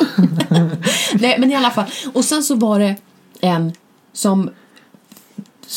Nej, 1.13 1.35
men 1.39 1.51
i 1.51 1.55
alla 1.55 1.69
fall. 1.71 1.85
Och 2.13 2.25
sen 2.25 2.43
så 2.43 2.55
var 2.55 2.79
det 2.79 2.95
en 3.41 3.73
som... 4.13 4.49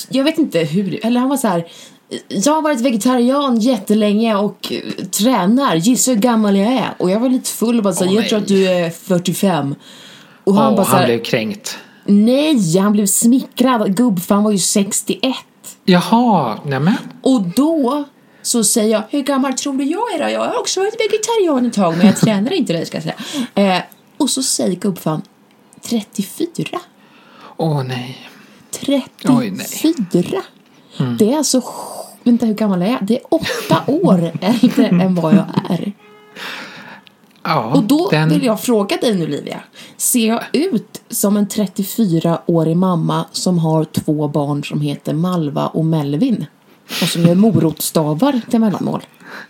Jag 0.08 0.24
vet 0.24 0.38
inte 0.38 0.58
hur... 0.58 1.06
Eller 1.06 1.20
han 1.20 1.28
var 1.28 1.36
så 1.36 1.48
här... 1.48 1.66
Jag 2.28 2.52
har 2.52 2.62
varit 2.62 2.80
vegetarian 2.80 3.58
jättelänge 3.60 4.34
och 4.36 4.72
eh, 4.72 5.04
tränar. 5.04 5.74
Gissa 5.76 6.10
hur 6.10 6.18
gammal 6.18 6.56
jag 6.56 6.72
är. 6.72 6.94
Och 6.98 7.10
jag 7.10 7.20
var 7.20 7.28
lite 7.28 7.50
full 7.50 7.76
och 7.78 7.82
bara 7.84 7.94
så 7.94 8.04
här, 8.04 8.10
Åh, 8.10 8.16
jag 8.16 8.28
tror 8.28 8.38
att 8.38 8.48
du 8.48 8.68
är 8.68 8.90
45. 8.90 9.74
Och 10.44 10.54
han 10.54 10.70
Åh, 10.72 10.76
bara 10.76 10.86
så 10.86 10.96
han 10.96 11.04
blev 11.04 11.22
kränkt. 11.22 11.78
nej, 12.04 12.78
han 12.78 12.92
blev 12.92 13.06
smickrad. 13.06 13.96
Gubbfan 13.96 14.44
var 14.44 14.50
ju 14.50 14.58
61. 14.58 15.34
Jaha, 15.84 16.58
nämen. 16.66 16.94
Och 17.22 17.42
då 17.42 18.04
så 18.42 18.64
säger 18.64 18.92
jag, 18.92 19.02
hur 19.10 19.22
gammal 19.22 19.52
tror 19.52 19.72
du 19.74 19.84
jag 19.84 20.14
är 20.14 20.24
då? 20.24 20.30
Jag 20.30 20.40
har 20.40 20.60
också 20.60 20.80
varit 20.80 20.94
vegetarian 21.00 21.66
ett 21.66 21.72
tag 21.72 21.96
men 21.96 22.06
jag 22.06 22.16
tränar 22.16 22.52
inte 22.52 22.72
det 22.72 22.86
ska 22.86 22.96
jag 22.96 23.04
säga. 23.54 23.76
Eh, 23.76 23.82
och 24.16 24.30
så 24.30 24.42
säger 24.42 24.76
gubbfan 24.76 25.22
34. 25.82 26.80
Åh 27.56 27.82
nej. 27.82 28.28
34! 28.80 29.36
Oj, 29.38 29.50
nej. 29.50 30.42
Mm. 31.00 31.16
Det 31.16 31.32
är 31.32 31.36
alltså, 31.36 31.62
vänta 32.22 32.46
hur 32.46 32.54
gammal 32.54 32.80
jag 32.80 32.90
är? 32.90 32.98
Det 33.00 33.14
är 33.18 33.22
åtta 33.28 33.82
år 33.92 34.30
äldre 34.40 34.86
än 34.86 35.14
vad 35.14 35.34
jag 35.34 35.44
är. 35.70 35.92
Ja, 37.42 37.72
Och 37.74 37.82
då 37.82 38.08
den... 38.10 38.28
vill 38.28 38.44
jag 38.44 38.60
fråga 38.60 38.96
dig 38.96 39.14
nu 39.14 39.26
Livia. 39.26 39.60
Ser 39.96 40.28
jag 40.28 40.42
ut 40.52 41.02
som 41.10 41.36
en 41.36 41.46
34-årig 41.46 42.76
mamma 42.76 43.24
som 43.32 43.58
har 43.58 43.84
två 43.84 44.28
barn 44.28 44.64
som 44.64 44.80
heter 44.80 45.14
Malva 45.14 45.66
och 45.66 45.84
Melvin? 45.84 46.46
Och 47.02 47.08
som 47.08 47.22
gör 47.22 47.34
morotstavar 47.34 48.40
till 48.50 48.60
mellanmål? 48.60 49.02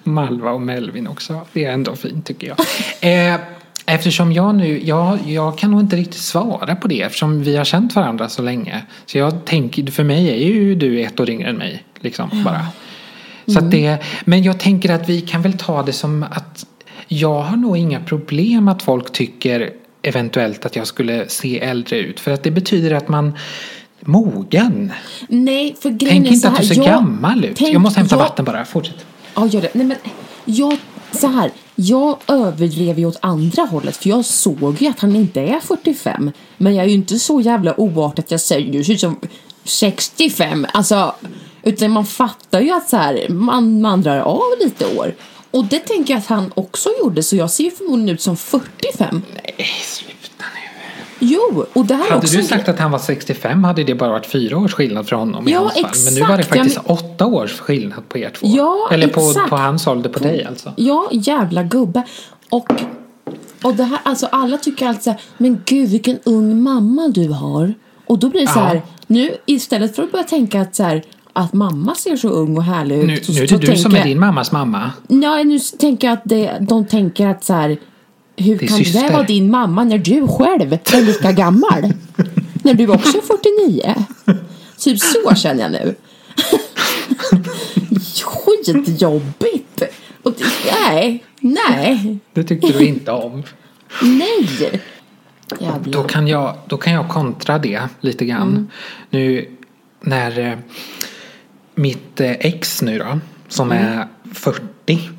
Malva 0.02 0.50
och 0.50 0.60
Melvin 0.60 1.06
också. 1.06 1.40
Det 1.52 1.64
är 1.64 1.72
ändå 1.72 1.96
fint 1.96 2.26
tycker 2.26 2.54
jag. 3.00 3.34
eh, 3.34 3.40
eftersom 3.88 4.32
jag 4.32 4.54
nu, 4.54 4.80
jag, 4.84 5.18
jag 5.26 5.58
kan 5.58 5.70
nog 5.70 5.80
inte 5.80 5.96
riktigt 5.96 6.20
svara 6.20 6.76
på 6.76 6.88
det 6.88 7.02
eftersom 7.02 7.42
vi 7.42 7.56
har 7.56 7.64
känt 7.64 7.94
varandra 7.96 8.28
så 8.28 8.42
länge. 8.42 8.82
Så 9.06 9.18
jag 9.18 9.44
tänker, 9.44 9.86
för 9.86 10.04
mig 10.04 10.28
är 10.30 10.36
ju 10.36 10.74
du 10.74 11.00
ett 11.02 11.20
år 11.20 11.30
yngre 11.30 11.48
än 11.50 11.56
mig. 11.56 11.82
Liksom, 12.00 12.30
bara. 12.44 12.66
Så 13.46 13.58
att 13.58 13.70
det, 13.70 13.98
men 14.24 14.42
jag 14.42 14.58
tänker 14.58 14.90
att 14.92 15.08
vi 15.08 15.20
kan 15.20 15.42
väl 15.42 15.52
ta 15.52 15.82
det 15.82 15.92
som 15.92 16.22
att 16.30 16.66
jag 17.08 17.42
har 17.42 17.56
nog 17.56 17.76
inga 17.76 18.00
problem 18.00 18.68
att 18.68 18.82
folk 18.82 19.12
tycker 19.12 19.70
eventuellt 20.02 20.66
att 20.66 20.76
jag 20.76 20.86
skulle 20.86 21.28
se 21.28 21.60
äldre 21.60 21.98
ut. 21.98 22.20
För 22.20 22.30
att 22.30 22.42
det 22.42 22.50
betyder 22.50 22.90
att 22.94 23.08
man 23.08 23.32
mogen. 24.00 24.92
Nej, 25.28 25.76
för 25.80 25.90
grejen 25.90 26.14
Tänk 26.14 26.26
är 26.26 26.30
inte 26.32 26.40
så 26.40 26.48
att 26.48 26.54
här. 26.54 26.60
du 26.60 26.68
ser 26.68 26.74
jag- 26.76 26.86
gammal 26.86 27.44
ut. 27.44 27.56
tänk- 27.56 27.74
jag 27.74 27.80
måste 27.80 28.00
hämta 28.00 28.14
jag- 28.16 28.20
vatten 28.20 28.44
bara. 28.44 28.64
Fortsätt. 28.64 29.06
Ja, 29.34 29.46
gör 29.46 29.60
det. 29.62 29.68
Nej, 29.74 29.86
men 29.86 29.96
jag, 30.44 30.76
så 31.12 31.26
här, 31.26 31.50
jag 31.74 32.18
överdrev 32.26 32.98
ju 32.98 33.06
åt 33.06 33.18
andra 33.22 33.62
hållet 33.62 33.96
för 33.96 34.08
jag 34.08 34.24
såg 34.24 34.82
ju 34.82 34.88
att 34.88 35.00
han 35.00 35.16
inte 35.16 35.40
är 35.40 35.60
45. 35.60 36.30
Men 36.56 36.74
jag 36.74 36.84
är 36.84 36.88
ju 36.88 36.94
inte 36.94 37.18
så 37.18 37.40
jävla 37.40 37.80
oartig 37.80 38.22
att 38.22 38.30
jag 38.30 38.40
säger 38.40 38.72
du 38.72 38.84
ser 38.84 38.92
ut 38.92 39.00
som 39.00 39.16
65. 39.64 40.66
Alltså, 40.72 41.14
utan 41.62 41.90
man 41.90 42.06
fattar 42.06 42.60
ju 42.60 42.70
att 42.70 42.88
så 42.88 42.96
här, 42.96 43.28
man 43.28 44.02
drar 44.02 44.18
av 44.18 44.58
lite 44.60 44.96
år. 44.96 45.14
Och 45.50 45.64
det 45.64 45.78
tänker 45.78 46.14
jag 46.14 46.18
att 46.18 46.26
han 46.26 46.52
också 46.54 46.88
gjorde 47.00 47.22
så 47.22 47.36
jag 47.36 47.50
ser 47.50 47.64
ju 47.64 47.70
förmodligen 47.70 48.14
ut 48.14 48.20
som 48.20 48.36
45. 48.36 49.22
Nej. 49.34 49.66
Jo, 51.18 51.64
och 51.72 51.86
det 51.86 51.94
här 51.94 52.04
är 52.06 52.10
Hade 52.10 52.22
också 52.22 52.36
du 52.36 52.42
sagt 52.42 52.68
att 52.68 52.78
han 52.78 52.90
var 52.90 52.98
65 52.98 53.64
hade 53.64 53.84
det 53.84 53.94
bara 53.94 54.10
varit 54.10 54.26
fyra 54.26 54.58
års 54.58 54.72
skillnad 54.74 55.08
för 55.08 55.16
honom 55.16 55.48
i 55.48 55.52
Ja, 55.52 55.58
hans 55.60 55.74
fall. 55.74 56.04
Men 56.04 56.14
nu 56.14 56.20
var 56.20 56.28
det 56.28 56.34
exakt. 56.34 56.56
Ja, 56.56 56.62
faktiskt 56.62 56.86
men- 56.86 56.96
åtta 56.96 57.26
års 57.26 57.52
skillnad 57.60 58.08
på 58.08 58.18
er 58.18 58.30
två. 58.30 58.46
Ja, 58.46 58.88
Eller 58.92 59.08
på, 59.08 59.20
exakt. 59.20 59.50
på 59.50 59.56
hans 59.56 59.86
ålder 59.86 60.10
på 60.10 60.18
dig 60.18 60.44
alltså. 60.44 60.72
Ja, 60.76 61.08
jävla 61.12 61.62
gubbe. 61.62 62.02
Och, 62.50 62.68
och 63.62 63.74
det 63.74 63.84
här, 63.84 63.98
alltså 64.02 64.26
alla 64.32 64.56
tycker 64.58 64.86
alltid 64.86 65.02
så 65.02 65.10
här, 65.10 65.20
men 65.38 65.60
gud 65.64 65.88
vilken 65.88 66.18
ung 66.24 66.62
mamma 66.62 67.08
du 67.08 67.28
har. 67.28 67.74
Och 68.06 68.18
då 68.18 68.28
blir 68.28 68.40
det 68.40 68.46
så 68.52 68.60
här, 68.60 68.82
nu 69.06 69.30
istället 69.46 69.96
för 69.96 70.02
att 70.02 70.12
börja 70.12 70.24
tänka 70.24 70.60
att 70.60 70.74
så 70.74 70.82
här, 70.82 71.02
att 71.32 71.52
mamma 71.52 71.94
ser 71.94 72.16
så 72.16 72.28
ung 72.28 72.56
och 72.56 72.64
härlig 72.64 72.98
ut. 72.98 73.06
Nu, 73.06 73.16
så, 73.20 73.32
nu 73.32 73.38
är 73.38 73.40
det 73.40 73.56
du 73.56 73.66
tänker 73.66 73.82
som 73.82 73.94
är 73.96 74.04
din 74.04 74.20
mammas 74.20 74.52
mamma. 74.52 74.90
Ja, 75.08 75.42
nu 75.42 75.58
tänker 75.58 76.06
jag 76.08 76.14
att 76.14 76.22
det, 76.24 76.52
de 76.60 76.86
tänker 76.86 77.26
att 77.26 77.44
så 77.44 77.52
här, 77.52 77.78
hur 78.38 78.58
kan 78.58 78.78
syster. 78.78 79.02
det 79.02 79.12
vara 79.12 79.22
din 79.22 79.50
mamma 79.50 79.84
när 79.84 79.98
du 79.98 80.28
själv 80.28 80.72
är 80.72 81.00
lika 81.00 81.32
gammal? 81.32 81.92
när 82.62 82.74
du 82.74 82.88
också 82.88 83.18
är 83.18 83.22
49? 83.22 84.04
Typ 84.78 84.98
så 85.00 85.34
känner 85.34 85.62
jag 85.62 85.72
nu. 85.72 85.94
Skitjobbigt! 88.24 89.82
Och 90.22 90.34
nej, 90.88 91.24
nej, 91.40 92.18
Det 92.32 92.44
tyckte 92.44 92.72
du 92.72 92.84
inte 92.84 93.12
om. 93.12 93.42
nej! 94.02 94.80
Jävlar. 95.60 95.92
Då 95.92 96.02
kan 96.02 96.28
jag, 96.28 96.56
då 96.66 96.76
kan 96.76 96.92
jag 96.92 97.08
kontra 97.08 97.58
det 97.58 97.80
lite 98.00 98.24
grann. 98.24 98.48
Mm. 98.48 98.68
Nu 99.10 99.48
när 100.00 100.38
eh, 100.38 100.58
mitt 101.74 102.20
eh, 102.20 102.30
ex 102.30 102.82
nu 102.82 102.98
då, 102.98 103.20
som 103.48 103.72
är 103.72 104.08
40. 104.34 105.10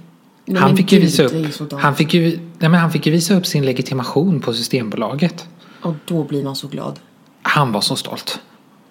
Nej, 0.49 0.61
han 0.61 0.77
fick 0.77 0.91
ju 0.91 0.97
gud, 0.99 1.05
visa 1.07 1.23
ju 1.23 1.45
upp, 1.65 1.73
han 1.73 1.95
fick 1.95 2.13
ju, 2.13 2.29
nej 2.59 2.69
men 2.69 2.73
han 2.73 2.91
fick 2.91 3.05
ju 3.05 3.11
visa 3.11 3.33
upp 3.33 3.45
sin 3.45 3.65
legitimation 3.65 4.41
på 4.41 4.53
Systembolaget. 4.53 5.47
Och 5.81 5.95
då 6.05 6.23
blir 6.23 6.43
man 6.43 6.55
så 6.55 6.67
glad. 6.67 6.99
Han 7.41 7.71
var 7.71 7.81
så 7.81 7.95
stolt. 7.95 8.39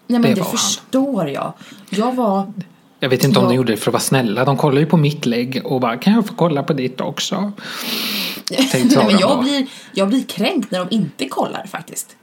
Nej 0.06 0.20
men 0.20 0.22
Det 0.30 0.34
det, 0.34 0.40
var 0.40 0.46
han. 0.48 0.56
förstår 0.56 1.28
jag. 1.28 1.52
Jag 1.90 2.14
var... 2.14 2.52
Jag 3.00 3.08
vet 3.08 3.24
inte 3.24 3.38
om 3.38 3.44
Ja. 3.44 3.50
de 3.50 3.56
gjorde 3.56 3.72
det 3.72 3.76
för 3.76 3.90
att 3.90 3.92
vara 3.92 4.00
snälla. 4.00 4.44
De 4.44 4.56
kollade 4.56 4.80
ju 4.80 4.86
på 4.86 4.96
mitt 4.96 5.26
lägg 5.26 5.60
och 5.64 5.80
bara 5.80 5.96
kan 5.96 6.12
jag 6.12 6.26
få 6.26 6.34
kolla 6.34 6.62
på 6.62 6.72
ditt 6.72 7.00
också? 7.00 7.34
Nej, 8.50 8.84
men 9.06 9.18
jag 9.18 9.40
blir, 9.42 9.66
jag 9.92 10.08
blir 10.08 10.22
kränkt 10.24 10.70
när 10.70 10.78
de 10.78 10.94
inte 10.94 11.28
kollar 11.28 11.66
faktiskt. 11.66 12.16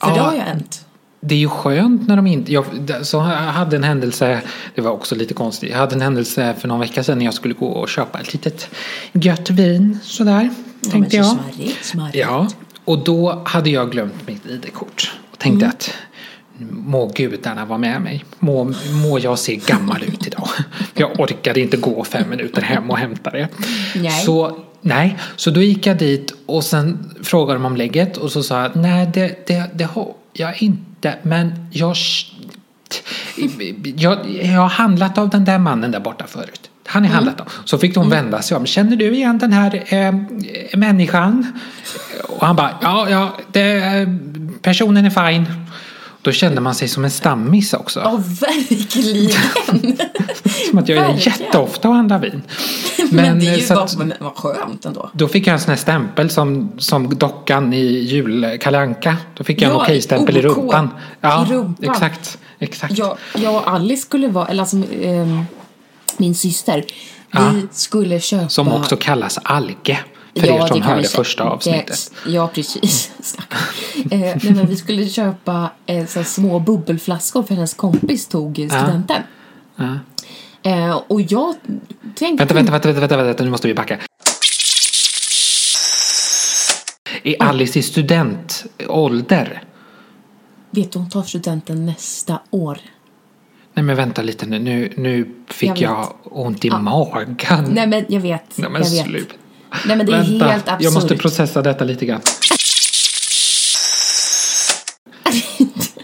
För 0.00 0.08
Ja. 0.08 0.14
det 0.14 0.20
har 0.20 0.34
jag 0.34 0.42
hänt. 0.42 0.85
Det 1.26 1.34
är 1.34 1.38
ju 1.38 1.48
skönt 1.48 2.08
när 2.08 2.16
de 2.16 2.26
inte... 2.26 2.52
Jag, 2.52 2.64
så 3.02 3.18
hade 3.18 3.76
en 3.76 3.84
händelse, 3.84 4.42
det 4.74 4.80
var 4.80 4.90
också 4.90 5.14
lite 5.14 5.34
konstigt. 5.34 5.70
Jag 5.70 5.78
hade 5.78 5.94
en 5.94 6.02
händelse 6.02 6.54
för 6.58 6.68
någon 6.68 6.80
vecka 6.80 7.02
sedan 7.04 7.18
när 7.18 7.24
jag 7.24 7.34
skulle 7.34 7.54
gå 7.54 7.66
och 7.66 7.88
köpa 7.88 8.20
ett 8.20 8.32
litet 8.32 8.68
gött 9.12 9.50
vin 9.50 9.98
sådär. 10.02 10.50
Ja, 10.80 10.90
Tänkte 10.90 11.16
jag. 11.16 11.26
Smarrigt, 11.26 11.84
smarrigt. 11.84 12.16
Ja, 12.16 12.48
och 12.84 13.04
då 13.04 13.42
hade 13.44 13.70
jag 13.70 13.90
glömt 13.90 14.26
mitt 14.26 14.46
ID-kort. 14.46 15.12
Och 15.32 15.38
tänkte 15.38 15.68
att 15.68 15.90
må 16.70 17.06
gudarna 17.06 17.64
vara 17.64 17.78
med 17.78 18.02
mig. 18.02 18.24
Må, 18.38 18.72
må 19.04 19.18
jag 19.18 19.38
se 19.38 19.56
gammal 19.56 20.02
ut 20.02 20.26
idag. 20.26 20.48
Jag 20.94 21.20
orkade 21.20 21.60
inte 21.60 21.76
gå 21.76 22.04
fem 22.04 22.30
minuter 22.30 22.62
hem 22.62 22.90
och 22.90 22.98
hämta 22.98 23.30
det. 23.30 23.48
Nej. 23.94 24.24
Så, 24.24 24.58
nej, 24.80 25.16
så 25.36 25.50
då 25.50 25.62
gick 25.62 25.86
jag 25.86 25.98
dit 25.98 26.32
och 26.46 26.64
sen 26.64 27.14
frågade 27.22 27.58
de 27.58 27.64
om 27.64 27.76
lägget 27.76 28.16
och 28.16 28.32
så 28.32 28.42
sa 28.42 28.62
jag 28.62 28.76
nej 28.76 29.10
det, 29.14 29.46
det, 29.46 29.70
det 29.74 29.84
har 29.84 30.12
jag 30.32 30.62
inte 30.62 30.95
men 31.22 31.68
jag, 31.70 31.96
jag, 33.96 34.18
jag 34.42 34.60
har 34.60 34.68
handlat 34.68 35.18
av 35.18 35.30
den 35.30 35.44
där 35.44 35.58
mannen 35.58 35.90
där 35.90 36.00
borta 36.00 36.26
förut. 36.26 36.70
Han 36.86 37.04
är 37.04 37.08
handlat 37.08 37.40
av. 37.40 37.52
Så 37.64 37.78
fick 37.78 37.94
de 37.94 38.10
vända 38.10 38.42
sig 38.42 38.56
om. 38.56 38.66
Känner 38.66 38.96
du 38.96 39.14
igen 39.14 39.38
den 39.38 39.52
här 39.52 39.94
eh, 39.94 40.14
människan? 40.78 41.60
Och 42.28 42.46
han 42.46 42.56
bara, 42.56 42.70
ja, 42.80 43.10
ja, 43.10 43.36
det, 43.52 44.08
personen 44.62 45.04
är 45.04 45.30
fine. 45.30 45.46
Då 46.22 46.32
kände 46.32 46.60
man 46.60 46.74
sig 46.74 46.88
som 46.88 47.04
en 47.04 47.10
stammis 47.10 47.72
också. 47.74 48.00
Ja, 48.00 48.22
verkligen. 48.40 49.30
Som 50.70 50.78
att 50.78 50.88
jag 50.88 50.98
är 50.98 51.26
jätteofta 51.26 51.88
och 51.88 51.94
handlar 51.94 52.18
vin. 52.18 52.42
Men, 53.10 53.38
det 53.38 53.46
är 53.46 53.56
ju 53.56 53.74
att- 53.74 53.96
men 53.98 54.12
vad 54.20 54.36
skönt 54.36 54.84
ändå. 54.84 55.10
då 55.12 55.28
fick 55.28 55.46
jag 55.46 55.52
en 55.54 55.60
sån 55.60 55.68
här 55.70 55.76
stämpel 55.76 56.30
som, 56.30 56.72
som 56.78 57.18
dockan 57.18 57.72
i 57.72 57.86
jul 57.86 58.58
Kalle 58.60 58.78
Anka. 58.78 59.16
Då 59.34 59.44
fick 59.44 59.62
jag 59.62 59.70
en 59.70 59.76
Ja, 59.76 59.82
okej-stämpel 59.82 60.36
i 60.36 60.40
OK. 60.40 60.44
rumpan. 60.44 60.88
Ja, 61.20 61.46
I 61.46 61.52
rumpan. 61.52 61.90
exakt. 61.90 62.38
exakt. 62.58 62.98
Jag, 62.98 63.16
jag 63.34 63.54
och 63.54 63.68
Alice 63.68 64.02
skulle 64.02 64.28
vara, 64.28 64.46
eller 64.46 64.62
alltså 64.62 64.76
ehm, 65.02 65.42
min 66.16 66.34
syster. 66.34 66.84
Ja. 67.30 67.50
Vi 67.54 67.66
skulle 67.72 68.20
köpa... 68.20 68.48
Som 68.48 68.68
också 68.72 68.96
kallas 68.96 69.38
alge. 69.42 69.98
För 70.40 70.46
Ja, 70.46 70.64
er 70.64 70.66
som 70.66 70.82
hörde 70.82 71.08
första 71.08 71.44
avsnittet. 71.44 72.12
Ja, 72.26 72.50
precis. 72.54 73.10
eh, 74.10 74.18
nej, 74.20 74.38
men 74.42 74.66
vi 74.66 74.76
skulle 74.76 75.08
köpa 75.08 75.70
eh, 75.86 76.06
så 76.06 76.24
små 76.24 76.58
bubbelflaskor 76.60 77.42
för 77.42 77.54
hennes 77.54 77.74
kompis 77.74 78.26
tog 78.28 78.58
eh, 78.58 78.68
studenten. 78.68 79.22
Ja. 79.76 79.98
Eh, 80.66 81.02
och 81.08 81.20
jag 81.20 81.54
tänkte... 82.14 82.54
Vänta, 82.54 82.54
vänta, 82.54 82.72
vänta, 82.72 83.00
vänta, 83.00 83.16
vänta, 83.16 83.44
nu 83.44 83.50
måste 83.50 83.68
vi 83.68 83.74
backa. 83.74 83.98
Är 87.22 87.42
Alice 87.42 87.78
i 87.78 87.82
studentålder? 87.82 89.62
Vet 90.70 90.92
du, 90.92 90.98
hon 90.98 91.10
tar 91.10 91.22
studenten 91.22 91.86
nästa 91.86 92.38
år. 92.50 92.78
Nej 93.74 93.84
men 93.84 93.96
vänta 93.96 94.22
lite 94.22 94.46
nu, 94.46 94.58
nu, 94.58 94.92
nu 94.96 95.34
fick 95.48 95.68
Jag 95.68 95.78
jag, 95.78 96.14
ont 96.24 96.64
i 96.64 96.70
magen. 96.70 97.64
Nej, 97.68 97.86
men 97.86 98.04
jag 98.08 98.20
vet. 98.20 98.58
Nej, 98.58 98.70
men 98.70 98.82
jag 98.82 98.90
vet. 98.90 99.06
slut. 99.06 99.28
Nej, 99.86 99.96
men 99.96 100.06
det 100.06 100.12
är 100.12 100.22
Vänta, 100.22 100.46
helt 100.46 100.68
absurt. 100.68 100.84
jag 100.84 100.94
måste 100.94 101.16
processa 101.16 101.62
detta 101.62 101.84
lite 101.84 102.06
grann. 102.06 102.20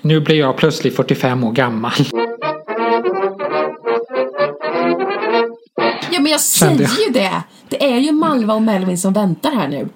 Nu 0.05 0.21
blir 0.21 0.37
jag 0.37 0.57
plötsligt 0.57 0.97
45 0.97 1.45
år 1.45 1.53
gammal. 1.53 1.93
Men 6.23 6.33
jag 6.33 6.41
säger 6.41 6.81
jag. 6.83 6.91
ju 7.07 7.13
det. 7.13 7.43
Det 7.69 7.85
är 7.93 7.99
ju 7.99 8.13
Malva 8.13 8.55
och 8.55 8.63
Melvin 8.63 8.99
som 8.99 9.13
väntar 9.13 9.51
här 9.51 9.69
nu. 9.69 9.89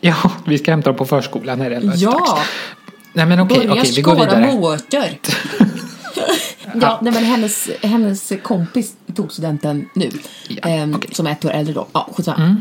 Ja, 0.00 0.16
vi 0.46 0.58
ska 0.58 0.70
hämta 0.70 0.90
dem 0.90 0.96
på 0.96 1.04
förskolan 1.04 1.60
här 1.60 1.70
alldeles 1.70 2.00
Ja. 2.00 2.10
strax. 2.26 2.48
Nej 3.12 3.26
men 3.26 3.40
okej, 3.40 3.58
Börja 3.58 3.72
okej, 3.80 3.92
vi 3.96 4.02
går 4.02 4.14
vidare. 4.14 4.52
morötter. 4.54 5.18
ja, 6.80 6.98
nej, 7.02 7.12
men 7.12 7.24
hennes, 7.24 7.68
hennes 7.82 8.32
kompis 8.42 8.92
tog 9.16 9.32
studenten 9.32 9.88
nu. 9.94 10.10
Ja, 10.48 10.68
ehm, 10.68 10.94
okej. 10.94 11.10
Som 11.14 11.26
är 11.26 11.32
ett 11.32 11.44
år 11.44 11.50
äldre 11.50 11.74
då. 11.74 11.86
Ja, 11.92 12.08
skitsamma. 12.16 12.56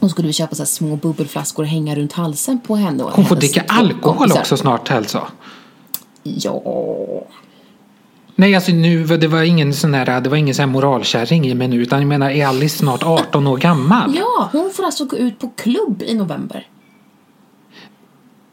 Då 0.00 0.08
skulle 0.08 0.26
vi 0.26 0.32
köpa 0.32 0.54
så 0.54 0.66
små 0.66 0.96
bubbelflaskor 0.96 1.62
och 1.62 1.68
hänga 1.68 1.94
runt 1.94 2.12
halsen 2.12 2.60
på 2.60 2.76
henne. 2.76 3.02
Och 3.04 3.10
Hon 3.12 3.24
får 3.24 3.36
dricka 3.36 3.64
alkohol 3.68 4.32
också 4.32 4.56
snart 4.56 4.90
alltså. 4.90 5.26
Ja. 6.22 6.62
Nej, 8.40 8.54
alltså 8.54 8.72
nu, 8.72 9.04
det 9.04 9.28
var 9.28 9.42
ingen 9.42 9.74
sån 9.74 9.94
här, 9.94 10.20
det 10.20 10.30
var 10.30 10.36
ingen 10.36 10.54
sån 10.54 10.62
här 10.62 10.72
moralkärring 10.72 11.46
i 11.46 11.54
mig 11.54 11.68
nu, 11.68 11.82
utan 11.82 11.98
jag 11.98 12.08
menar, 12.08 12.30
är 12.30 12.46
Alice 12.46 12.78
snart 12.78 13.02
18 13.02 13.46
år 13.46 13.56
gammal? 13.56 14.14
Ja, 14.16 14.48
hon 14.52 14.70
får 14.70 14.84
alltså 14.84 15.04
gå 15.04 15.16
ut 15.16 15.38
på 15.38 15.48
klubb 15.56 16.02
i 16.02 16.14
november. 16.14 16.66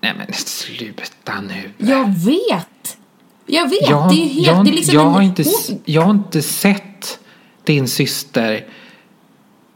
Nej 0.02 0.14
men 0.18 0.34
sluta 0.34 1.42
nu. 1.42 1.72
Jag 1.78 2.08
vet! 2.08 2.98
Jag 3.46 3.70
vet! 3.70 3.90
Jag, 3.90 4.10
det 4.10 4.16
är 4.16 4.18
ju 4.18 4.30
helt... 4.30 4.48
jag, 4.48 4.66
det 4.66 4.72
är 4.72 4.74
liksom 4.74 4.96
jag, 4.96 5.06
en, 5.06 5.14
har 5.14 5.22
inte, 5.22 5.44
jag 5.86 6.02
har 6.02 6.12
inte 6.12 6.42
sett 6.42 7.20
din 7.64 7.88
syster. 7.88 8.66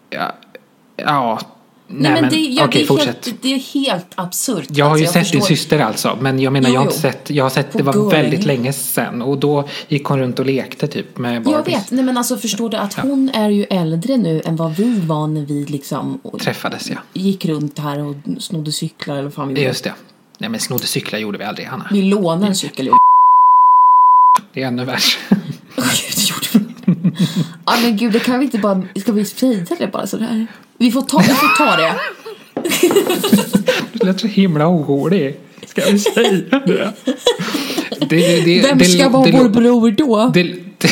Ja, 0.09 0.35
ja 0.95 1.39
Nej, 1.93 2.21
men 2.21 2.29
det, 2.29 2.35
ja, 2.35 2.65
okej, 2.65 2.85
det, 2.89 2.93
är 2.93 3.05
helt, 3.05 3.33
det 3.41 3.53
är 3.53 3.59
helt 3.59 4.05
absurt. 4.15 4.65
Jag 4.69 4.85
har 4.85 4.97
ju 4.97 5.03
Alltså, 5.03 5.13
sett 5.19 5.31
din 5.31 5.41
förstår- 5.41 5.55
syster 5.55 5.79
alltså, 5.79 6.17
men 6.21 6.39
jag 6.39 6.53
menar 6.53 6.69
Jo, 6.69 6.73
jag 6.73 6.81
har 6.81 6.85
inte 6.87 6.99
sett, 6.99 7.29
jag 7.29 7.45
har 7.45 7.49
sett 7.49 7.73
det 7.73 7.83
var 7.83 7.93
Gulling. 7.93 8.09
väldigt 8.09 8.45
länge 8.45 8.73
sedan 8.73 9.21
och 9.21 9.37
då 9.37 9.67
gick 9.87 10.03
hon 10.05 10.19
runt 10.19 10.39
och 10.39 10.45
lekte 10.45 10.87
typ 10.87 11.17
med 11.17 11.35
Jag 11.35 11.43
Barbies. 11.43 11.67
vet, 11.77 11.91
nej 11.91 12.05
men 12.05 12.17
alltså 12.17 12.37
förstår 12.37 12.69
du 12.69 12.77
att 12.77 12.93
hon 12.93 13.29
är 13.33 13.49
ju 13.49 13.63
äldre 13.63 14.17
nu 14.17 14.41
än 14.45 14.55
vad 14.55 14.75
vi 14.75 14.99
var 14.99 15.27
när 15.27 15.45
vi 15.45 15.65
liksom 15.65 16.19
Träffades 16.41 16.89
ja. 16.89 16.97
gick 17.13 17.45
runt 17.45 17.79
här 17.79 17.99
och 17.99 18.15
snodde 18.39 18.71
cyklar 18.71 19.13
eller 19.15 19.23
vad 19.23 19.33
fan 19.33 19.53
vi. 19.53 19.63
Just 19.63 19.83
det. 19.83 19.93
Nej 20.37 20.49
men 20.49 20.59
snodde 20.59 20.85
cyklar 20.87 21.19
gjorde 21.19 21.37
vi 21.37 21.43
aldrig 21.43 21.67
Hanna. 21.67 21.87
Vi 21.91 22.01
lånade 22.01 22.47
en 22.47 22.55
cykel. 22.55 22.85
ju. 22.85 22.91
Det 24.53 24.63
är 24.63 24.67
ännu 24.67 24.85
värre. 24.85 24.99
Gud, 25.75 25.85
det 26.15 26.29
gjorde 26.29 26.47
vi. 26.53 27.11
Ja 27.65 27.73
men 27.83 27.97
gud, 27.97 28.13
det 28.13 28.19
kan 28.19 28.39
vi 28.39 28.45
inte 28.45 28.57
bara, 28.57 28.83
ska 28.95 29.11
vi 29.11 29.25
sprida 29.25 29.75
det 29.79 29.87
bara 29.87 30.07
sådär? 30.07 30.47
Vi 30.81 30.91
får 30.91 31.01
ta, 31.01 31.17
vi 31.17 31.23
får 31.33 31.57
ta 31.57 31.75
det. 31.75 31.93
Du 33.93 34.05
lät 34.05 34.19
så 34.19 34.27
himla 34.27 34.67
orolig. 34.67 35.37
Ska 35.65 35.81
vi 35.91 35.99
säga 35.99 36.31
det? 36.65 36.91
det, 37.99 38.05
det, 38.09 38.41
det 38.45 38.61
Vem 38.67 38.77
det- 38.77 38.85
ska 38.85 39.09
vara 39.09 39.25
det, 39.25 39.31
vår 39.31 39.49
bror 39.49 39.91
då? 39.91 40.31
Det, 40.33 40.43
det, 40.77 40.89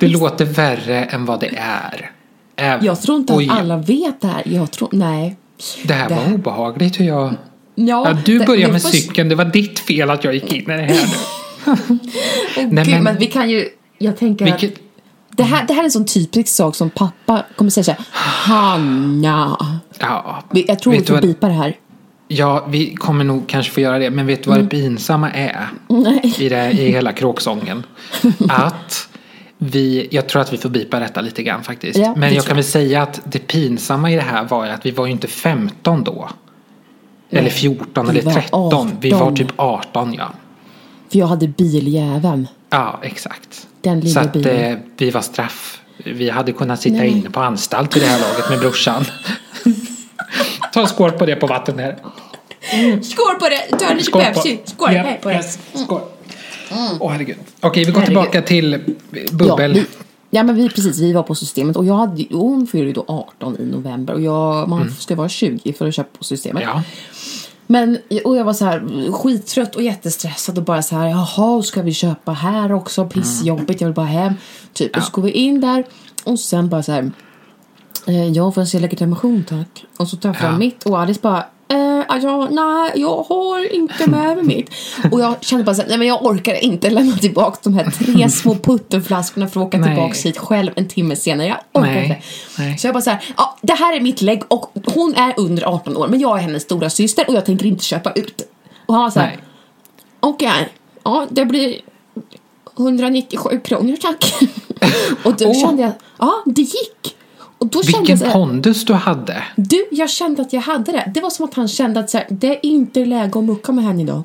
det 0.00 0.08
låter 0.08 0.44
värre 0.44 1.04
än 1.04 1.24
vad 1.24 1.40
det 1.40 1.50
är. 1.58 2.10
Äv- 2.56 2.84
Jag 2.84 3.02
tror 3.02 3.16
inte 3.18 3.34
att 3.34 3.48
alla 3.50 3.76
vet 3.76 4.20
det 4.20 4.26
här. 4.28 4.42
Jag 4.44 4.70
tror, 4.70 4.88
nej. 4.92 5.36
Det 5.84 5.94
här 5.94 6.08
det 6.08 6.14
var 6.14 6.34
obehagligt 6.34 7.00
hur 7.00 7.04
jag... 7.04 7.34
Ja, 7.74 8.08
Ja, 8.08 8.16
du 8.24 8.38
det- 8.38 8.46
började 8.46 8.66
det 8.66 8.72
med 8.72 8.82
får- 8.82 8.88
cykeln, 8.88 9.28
det 9.28 9.34
var 9.34 9.44
ditt 9.44 9.78
fel 9.78 10.10
att 10.10 10.24
jag 10.24 10.34
gick 10.34 10.52
in 10.52 10.62
i 10.62 10.64
det 10.66 10.72
här 10.72 10.86
nu. 10.88 10.96
Åh, 11.66 11.76
Nej, 12.70 12.84
gud, 12.84 12.94
men- 12.94 13.02
men... 13.04 13.16
vi 13.18 13.26
kan 13.26 13.50
ju, 13.50 13.68
jag 13.98 14.16
tänker 14.18 14.46
att 14.54 14.62
Vilket, 14.62 14.80
det 15.30 15.42
här, 15.42 15.66
det 15.66 15.72
här 15.72 15.80
är 15.80 15.84
en 15.84 15.90
sån 15.90 16.04
typisk 16.06 16.48
sak 16.54 16.74
som 16.76 16.90
pappa 16.90 17.44
kommer 17.56 17.70
säga 17.70 17.84
såhär, 17.84 18.00
Hanna. 18.12 19.56
ja, 19.98 20.42
Jag 20.52 20.78
tror 20.78 20.92
vi 20.92 21.04
får 21.04 21.14
vad- 21.14 21.22
bipa 21.22 21.46
det 21.48 21.54
här. 21.54 21.76
Ja, 22.28 22.64
vi 22.68 22.94
kommer 22.94 23.24
nog 23.24 23.48
kanske 23.48 23.72
få 23.72 23.80
göra 23.80 23.98
det. 23.98 24.10
Men 24.10 24.26
vet 24.26 24.44
du 24.44 24.48
vad 24.50 24.58
Mm. 24.58 24.68
det 24.68 24.76
pinsamma 24.76 25.30
är? 25.30 25.68
Nej. 25.88 26.34
I, 26.38 26.48
det, 26.48 26.70
I 26.70 26.90
hela 26.92 27.12
kråksången. 27.12 27.82
Att 28.48 29.08
vi, 29.58 30.08
jag 30.10 30.28
tror 30.28 30.42
att 30.42 30.52
vi 30.52 30.56
får 30.56 30.68
bipa 30.68 30.98
detta 31.00 31.20
lite 31.20 31.42
grann 31.42 31.62
faktiskt. 31.62 31.98
Ja, 31.98 32.14
men 32.16 32.34
jag 32.34 32.44
kan 32.44 32.56
väl 32.56 32.64
säga 32.64 33.02
att 33.02 33.20
det 33.24 33.38
pinsamma 33.38 34.10
i 34.10 34.14
det 34.14 34.20
här 34.22 34.44
var 34.44 34.66
att 34.66 34.86
vi 34.86 34.90
var 34.90 35.06
ju 35.06 35.12
inte 35.12 35.26
15 35.28 36.04
då. 36.04 36.28
Eller 37.30 37.42
Nej, 37.42 37.50
14 37.50 38.04
vi 38.06 38.10
eller 38.10 38.22
var 38.22 38.32
13. 38.32 38.90
Vi 39.00 39.10
var 39.10 39.20
18. 39.22 39.36
typ 39.36 39.52
18 39.56 40.14
ja. 40.14 40.28
För 41.12 41.18
jag 41.18 41.26
hade 41.26 41.48
biljäveln. 41.48 42.46
Ja, 42.70 43.00
exakt. 43.02 43.66
Den 43.80 44.00
lilla 44.00 44.14
Så 44.14 44.20
att 44.20 44.32
bilen. 44.32 44.72
eh, 44.72 44.78
vi 44.96 45.10
var 45.10 45.20
straff. 45.20 45.80
Vi 46.04 46.30
hade 46.30 46.52
kunnat 46.52 46.80
sitta 46.80 46.96
Nej. 46.96 47.08
inne 47.08 47.30
på 47.30 47.40
anstalt 47.40 47.96
i 47.96 48.00
det 48.00 48.06
här 48.06 48.20
laget 48.20 48.50
med 48.50 48.58
brorsan. 48.58 49.04
Ta 50.72 50.80
en 50.80 50.88
skål 50.88 51.12
på 51.12 51.26
det 51.26 51.36
på 51.36 51.46
vatten 51.46 51.78
här. 51.78 51.96
Skål 53.02 53.34
på 53.40 53.48
det! 53.48 53.78
Ta 53.78 53.92
lite 53.92 54.04
Skål 54.04 54.22
Pepsi. 54.22 54.56
på, 54.56 54.70
Skål! 54.70 54.94
Ja, 54.94 55.02
Hej 55.02 55.18
på 55.22 55.28
det. 55.28 55.34
yes, 55.34 55.58
skål. 55.74 56.00
Åh 57.00 57.12
herregud. 57.12 57.36
Okej, 57.60 57.84
vi 57.84 57.92
går 57.92 58.00
Herregud. 58.00 58.06
tillbaka 58.06 58.42
till 58.42 58.72
Ja, 59.10 59.20
bubbel. 59.32 59.72
vi, 59.72 59.84
ja 60.30 60.42
men 60.42 60.54
vi 60.56 60.68
precis, 60.68 60.98
vi 60.98 61.12
var 61.12 61.22
på 61.22 61.34
systemet 61.34 61.76
och 61.76 61.84
jag 61.84 61.94
hade, 61.94 62.24
hon 62.30 62.66
fyller 62.66 62.86
ju 62.86 62.92
då 62.92 63.04
18 63.08 63.56
i 63.60 63.64
november 63.66 64.14
och 64.14 64.20
jag, 64.20 64.68
man 64.68 64.90
ska 64.90 65.14
vara 65.14 65.28
20 65.28 65.72
för 65.72 65.88
att 65.88 65.94
köpa 65.94 66.18
på 66.18 66.24
systemet. 66.24 66.62
Mm. 66.62 66.74
Ja. 66.76 66.82
Men, 67.70 67.98
och 68.24 68.36
jag 68.36 68.44
var 68.44 68.52
så 68.52 68.64
här 68.64 69.12
skittrött 69.12 69.76
och 69.76 69.82
jättestressad 69.82 70.58
och 70.58 70.64
bara 70.64 70.82
så 70.82 70.96
här, 70.96 71.08
jaha, 71.08 71.62
ska 71.62 71.82
vi 71.82 71.92
köpa 71.92 72.32
här 72.32 72.72
också? 72.72 73.06
Pissjobbigt, 73.06 73.80
jag 73.80 73.88
vill 73.88 73.94
bara 73.94 74.06
hem. 74.06 74.34
Typ. 74.72 74.96
Och 74.96 75.02
så 75.02 75.10
går 75.12 75.22
vi 75.22 75.30
in 75.30 75.60
där 75.60 75.84
och 76.24 76.38
sen 76.40 76.68
bara 76.68 76.82
så 76.82 76.92
här, 76.92 77.10
eh, 78.06 78.28
jag 78.28 78.54
får 78.54 78.64
se 78.64 78.78
legitimation 78.78 79.44
tack. 79.48 79.84
Och 79.96 80.08
så 80.08 80.16
tar 80.16 80.28
jag 80.28 80.36
fram 80.36 80.52
Ja. 80.52 80.58
mitt 80.58 80.82
och 80.86 80.98
Alice 81.00 81.20
bara, 81.22 81.44
alltså, 82.10 82.44
nej, 82.44 82.92
jag 82.94 83.22
har 83.22 83.74
inte 83.74 84.10
med 84.10 84.36
mig 84.36 84.44
mitt. 84.44 84.70
Och 85.12 85.20
jag 85.20 85.44
kände 85.44 85.64
bara 85.64 85.74
så 85.74 85.82
här, 85.82 85.88
nej 85.88 85.98
men 85.98 86.08
jag 86.08 86.24
orkar 86.26 86.64
inte 86.64 86.90
lämna 86.90 87.16
tillbaka 87.16 87.58
de 87.62 87.74
här 87.74 87.90
tre 87.90 88.28
små 88.30 88.54
puttenflaskorna 88.54 89.48
för 89.48 89.60
att 89.60 89.66
åka 89.66 89.82
tillbaka 89.82 90.14
hit 90.24 90.38
själv 90.38 90.72
en 90.76 90.88
timme 90.88 91.16
senare. 91.16 91.46
Jag 91.48 91.58
orkar 91.72 91.92
Nej, 91.92 92.02
inte. 92.04 92.18
nej. 92.58 92.78
Så 92.78 92.86
jag 92.86 92.94
bara 92.94 93.02
så 93.02 93.10
här, 93.10 93.24
ja, 93.36 93.58
det 93.62 93.72
här 93.72 93.96
är 93.96 94.00
mitt 94.00 94.22
lägg 94.22 94.42
och 94.48 94.72
hon 94.86 95.14
är 95.14 95.34
under 95.36 95.64
18 95.64 95.96
år 95.96 96.08
men 96.08 96.20
jag 96.20 96.38
är 96.38 96.42
hennes 96.42 96.62
stora 96.62 96.90
syster 96.90 97.24
och 97.28 97.34
jag 97.34 97.46
tänker 97.46 97.66
inte 97.66 97.84
köpa 97.84 98.12
ut. 98.12 98.42
Och 98.86 98.94
han 98.94 99.02
var 99.02 99.10
så 99.10 99.20
här, 99.20 99.40
okej, 100.20 100.68
ja 101.04 101.26
det 101.30 101.44
blir 101.44 101.80
197 102.78 103.60
kronor 103.64 103.96
tack. 103.96 104.34
och 105.24 105.36
då 105.36 105.46
Åh. 105.48 105.60
kände 105.60 105.82
jag, 105.82 105.92
ja 106.18 106.42
det 106.46 106.62
gick. 106.62 107.16
Och 107.60 107.66
då 107.66 107.82
kände 107.82 107.96
jag 107.96 108.00
Vilken 108.00 108.18
så 108.18 108.24
här, 108.24 108.32
pondus 108.32 108.84
du 108.84 108.92
hade. 108.92 109.42
du, 109.56 109.86
jag 109.90 110.10
kände 110.10 110.42
att 110.42 110.52
jag 110.52 110.60
hade 110.60 110.92
det. 110.92 111.12
Det 111.14 111.20
var 111.20 111.30
som 111.30 111.44
att 111.44 111.54
han 111.54 111.68
kände 111.68 112.00
att 112.00 112.10
så 112.10 112.18
här, 112.18 112.26
det 112.30 112.46
är 112.46 112.66
inte 112.66 113.04
läge 113.04 113.38
att 113.38 113.44
mucka 113.44 113.72
med 113.72 113.84
henne 113.84 114.02
idag. 114.02 114.22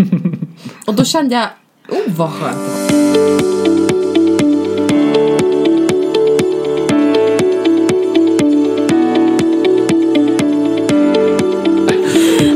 och 0.86 0.94
då 0.94 1.04
kände 1.04 1.34
jag, 1.34 1.48
oh 1.88 2.14
vad 2.16 2.30
skönt. 2.32 2.90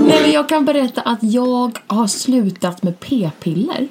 Nej, 0.06 0.22
men 0.22 0.30
jag 0.32 0.48
kan 0.48 0.64
berätta 0.64 1.00
att 1.00 1.18
jag 1.22 1.78
har 1.86 2.06
slutat 2.06 2.82
med 2.82 3.00
p-piller. 3.00 3.88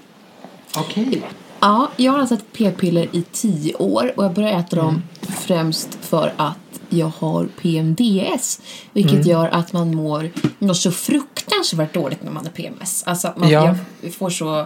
Okej. 0.77 1.21
Ja, 1.59 1.91
jag 1.95 2.11
har 2.11 2.19
alltså 2.19 2.35
ätit 2.35 2.53
p-piller 2.53 3.07
i 3.11 3.21
tio 3.31 3.75
år 3.75 4.13
och 4.15 4.23
jag 4.23 4.33
började 4.33 4.57
äta 4.57 4.75
dem 4.75 5.01
främst 5.29 5.97
för 6.01 6.33
att 6.37 6.57
jag 6.89 7.11
har 7.19 7.47
PMDS. 7.61 8.61
Vilket 8.93 9.25
gör 9.25 9.47
att 9.47 9.73
man 9.73 9.95
mår 9.95 10.31
något 10.59 10.77
så 10.77 10.91
fruktansvärt 10.91 11.93
dåligt 11.93 12.23
när 12.23 12.31
man 12.31 12.45
har 12.45 12.51
PMS. 12.51 13.03
Alltså 13.05 13.27
att 13.27 13.37
man 13.37 13.49
Ja. 13.49 13.75
får 14.17 14.29
så, 14.29 14.65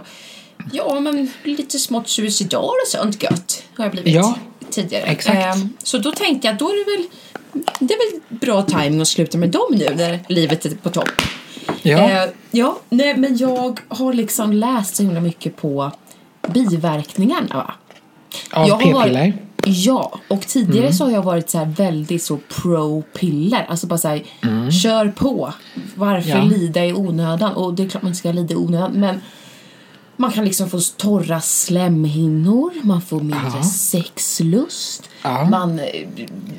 ja 0.72 1.00
men 1.00 1.30
lite 1.44 1.78
smått 1.78 2.08
suicidal 2.08 2.64
och 2.64 2.88
sånt 2.88 3.22
gött 3.22 3.62
har 3.76 3.84
jag 3.84 3.92
blivit 3.92 4.14
Ja, 4.14 4.34
tidigare. 4.70 5.02
exakt. 5.02 5.36
Ehm, 5.56 5.68
så 5.82 5.98
då 5.98 6.12
tänkte 6.12 6.46
jag, 6.48 6.56
då 6.58 6.68
är 6.68 6.84
det 6.84 6.96
väl, 6.96 7.08
det 7.80 7.94
är 7.94 8.12
väl 8.12 8.38
bra 8.38 8.62
timing 8.62 9.00
att 9.00 9.08
sluta 9.08 9.38
med 9.38 9.50
dem 9.50 9.66
nu 9.70 9.94
när 9.96 10.20
livet 10.28 10.66
är 10.66 10.70
på 10.70 10.90
topp. 10.90 11.10
Ja. 11.82 12.10
Eh, 12.10 12.30
ja, 12.50 12.78
nej 12.88 13.16
men 13.16 13.36
jag 13.36 13.80
har 13.88 14.12
liksom 14.12 14.52
läst 14.52 14.96
så 14.96 15.02
himla 15.02 15.20
mycket 15.20 15.56
på 15.56 15.92
biverkningarna 16.48 17.54
va. 17.56 17.74
Av 18.52 18.68
jag 18.68 18.80
p-piller? 18.80 19.34
Ja, 19.66 20.20
och 20.28 20.40
tidigare 20.40 20.86
Mm. 20.86 20.92
så 20.92 21.04
har 21.04 21.10
jag 21.12 21.22
varit 21.22 21.50
så 21.50 21.64
väldigt 21.76 22.22
så 22.22 22.36
pro-piller. 22.48 23.66
Alltså 23.68 23.86
bara 23.86 23.98
så 23.98 24.08
här, 24.08 24.22
kör 24.82 25.08
på. 25.08 25.52
Varför 25.94 26.30
Mm. 26.30 26.42
Ja. 26.50 26.56
lida 26.56 26.86
i 26.86 26.92
onödan? 26.92 27.52
Och 27.52 27.74
det 27.74 27.82
är 27.82 27.88
klart 27.88 28.02
man 28.02 28.08
inte 28.10 28.18
ska 28.18 28.32
lida 28.32 28.54
i 28.54 28.56
onödan, 28.56 28.92
men 28.92 29.20
man 30.16 30.32
kan 30.32 30.44
liksom 30.44 30.70
få 30.70 30.78
torra 30.96 31.40
slemhinnor, 31.40 32.72
man 32.82 33.02
får 33.02 33.20
mindre 33.20 33.52
Ja. 33.54 33.62
sexlust. 33.62 35.08
Ja. 35.22 35.44
Man, 35.50 35.76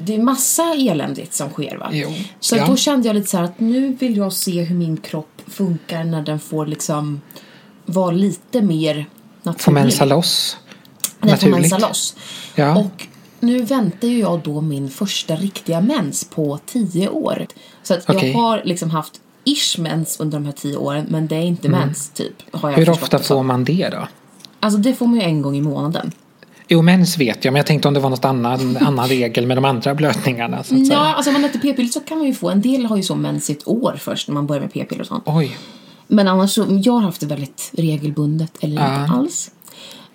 det 0.01 0.15
är 0.15 0.21
massa 0.23 0.73
eländigt 0.73 1.33
som 1.33 1.49
sker 1.49 1.77
va. 1.77 1.89
Jo. 1.91 2.09
Så 2.39 2.55
Ja. 2.55 2.67
då 2.67 2.75
kände 2.75 3.07
jag 3.07 3.15
lite 3.15 3.29
så 3.29 3.37
att 3.37 3.59
nu 3.59 3.93
vill 3.99 4.17
jag 4.17 4.33
se 4.33 4.61
hur 4.61 4.75
min 4.75 4.97
kropp 4.97 5.41
funkar 5.47 6.03
när 6.03 6.21
den 6.21 6.39
får 6.39 6.65
liksom 6.65 7.21
vara 7.85 8.11
lite 8.11 8.61
mer 8.61 9.05
naturlig. 9.43 9.61
Får 9.61 9.71
mensa 9.71 10.05
loss? 10.05 10.57
Den 11.19 11.37
får 11.37 11.49
mensa 11.49 11.77
loss. 11.77 12.15
Ja. 12.55 12.77
Och 12.77 13.07
nu 13.39 13.61
väntar 13.61 14.07
ju 14.07 14.19
jag 14.19 14.39
då 14.39 14.61
min 14.61 14.89
första 14.89 15.35
riktiga 15.35 15.81
mens 15.81 16.23
på 16.23 16.59
tio 16.65 17.09
år. 17.09 17.47
Så 17.83 17.93
att 17.93 18.09
Okej. 18.09 18.31
jag 18.31 18.39
har 18.39 18.61
liksom 18.65 18.89
haft 18.89 19.13
ish 19.45 19.79
mens 19.79 20.19
under 20.19 20.37
de 20.39 20.45
här 20.45 20.51
tio 20.53 20.77
åren 20.77 21.05
men 21.09 21.27
det 21.27 21.35
är 21.35 21.41
inte 21.41 21.69
mens 21.69 22.09
typ. 22.09 22.33
Har 22.51 22.69
jag 22.69 22.77
Mm. 22.79 22.85
Hur 22.87 22.93
ofta 23.03 23.19
får 23.19 23.43
man 23.43 23.63
det 23.63 23.89
då? 23.91 24.07
Alltså 24.59 24.79
det 24.79 24.93
får 24.93 25.07
man 25.07 25.15
ju 25.15 25.21
en 25.21 25.41
gång 25.41 25.55
i 25.55 25.61
månaden. 25.61 26.11
Jo, 26.67 26.81
mens 26.81 27.17
vet 27.17 27.45
jag, 27.45 27.51
men 27.51 27.57
jag 27.59 27.65
tänkte 27.65 27.87
om 27.87 27.93
det 27.93 27.99
var 27.99 28.09
något 28.09 28.25
annan, 28.25 28.77
annan 28.81 29.07
regel 29.07 29.47
med 29.47 29.57
de 29.57 29.65
andra 29.65 29.95
blödningarna. 29.95 30.63
Så 30.63 30.75
att 30.75 30.87
säga. 30.87 30.99
Ja, 30.99 31.13
alltså 31.15 31.29
om 31.29 31.33
man 31.33 31.45
äter 31.45 31.59
p-piller 31.59 31.89
så 31.89 31.99
kan 31.99 32.17
man 32.17 32.27
ju 32.27 32.33
få, 32.33 32.49
en 32.49 32.61
del 32.61 32.85
har 32.85 32.97
ju 32.97 33.03
så 33.03 33.15
mens 33.15 33.49
i 33.49 33.53
ett 33.53 33.67
år 33.67 33.95
först 33.99 34.27
när 34.27 34.33
man 34.33 34.47
börjar 34.47 34.61
med 34.61 34.73
p-piller 34.73 35.01
och 35.01 35.07
sånt. 35.07 35.23
Oj. 35.25 35.57
Men 36.07 36.27
annars 36.27 36.51
så, 36.51 36.65
jag 36.83 36.93
har 36.93 37.01
haft 37.01 37.19
det 37.19 37.25
väldigt 37.27 37.69
regelbundet 37.73 38.51
eller 38.59 38.81
Ja. 38.81 39.01
inte 39.01 39.13
alls. 39.13 39.51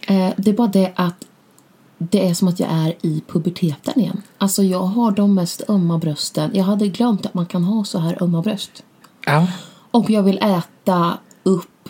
Eh, 0.08 0.30
det 0.36 0.50
är 0.50 0.54
bara 0.54 0.68
det 0.68 0.92
att 0.94 1.24
det 1.98 2.28
är 2.28 2.34
som 2.34 2.48
att 2.48 2.60
jag 2.60 2.70
är 2.70 2.94
i 3.02 3.22
puberteten 3.26 4.00
igen. 4.00 4.22
Alltså 4.38 4.62
jag 4.62 4.82
har 4.82 5.10
de 5.10 5.34
mest 5.34 5.62
ömma 5.68 5.98
brösten. 5.98 6.50
Jag 6.54 6.64
hade 6.64 6.88
glömt 6.88 7.26
att 7.26 7.34
man 7.34 7.46
kan 7.46 7.64
ha 7.64 7.84
så 7.84 7.98
här 7.98 8.22
ömma 8.22 8.42
bröst. 8.42 8.84
Ja. 9.26 9.46
Och 9.90 10.10
jag 10.10 10.22
vill 10.22 10.38
äta 10.38 11.18
upp 11.42 11.88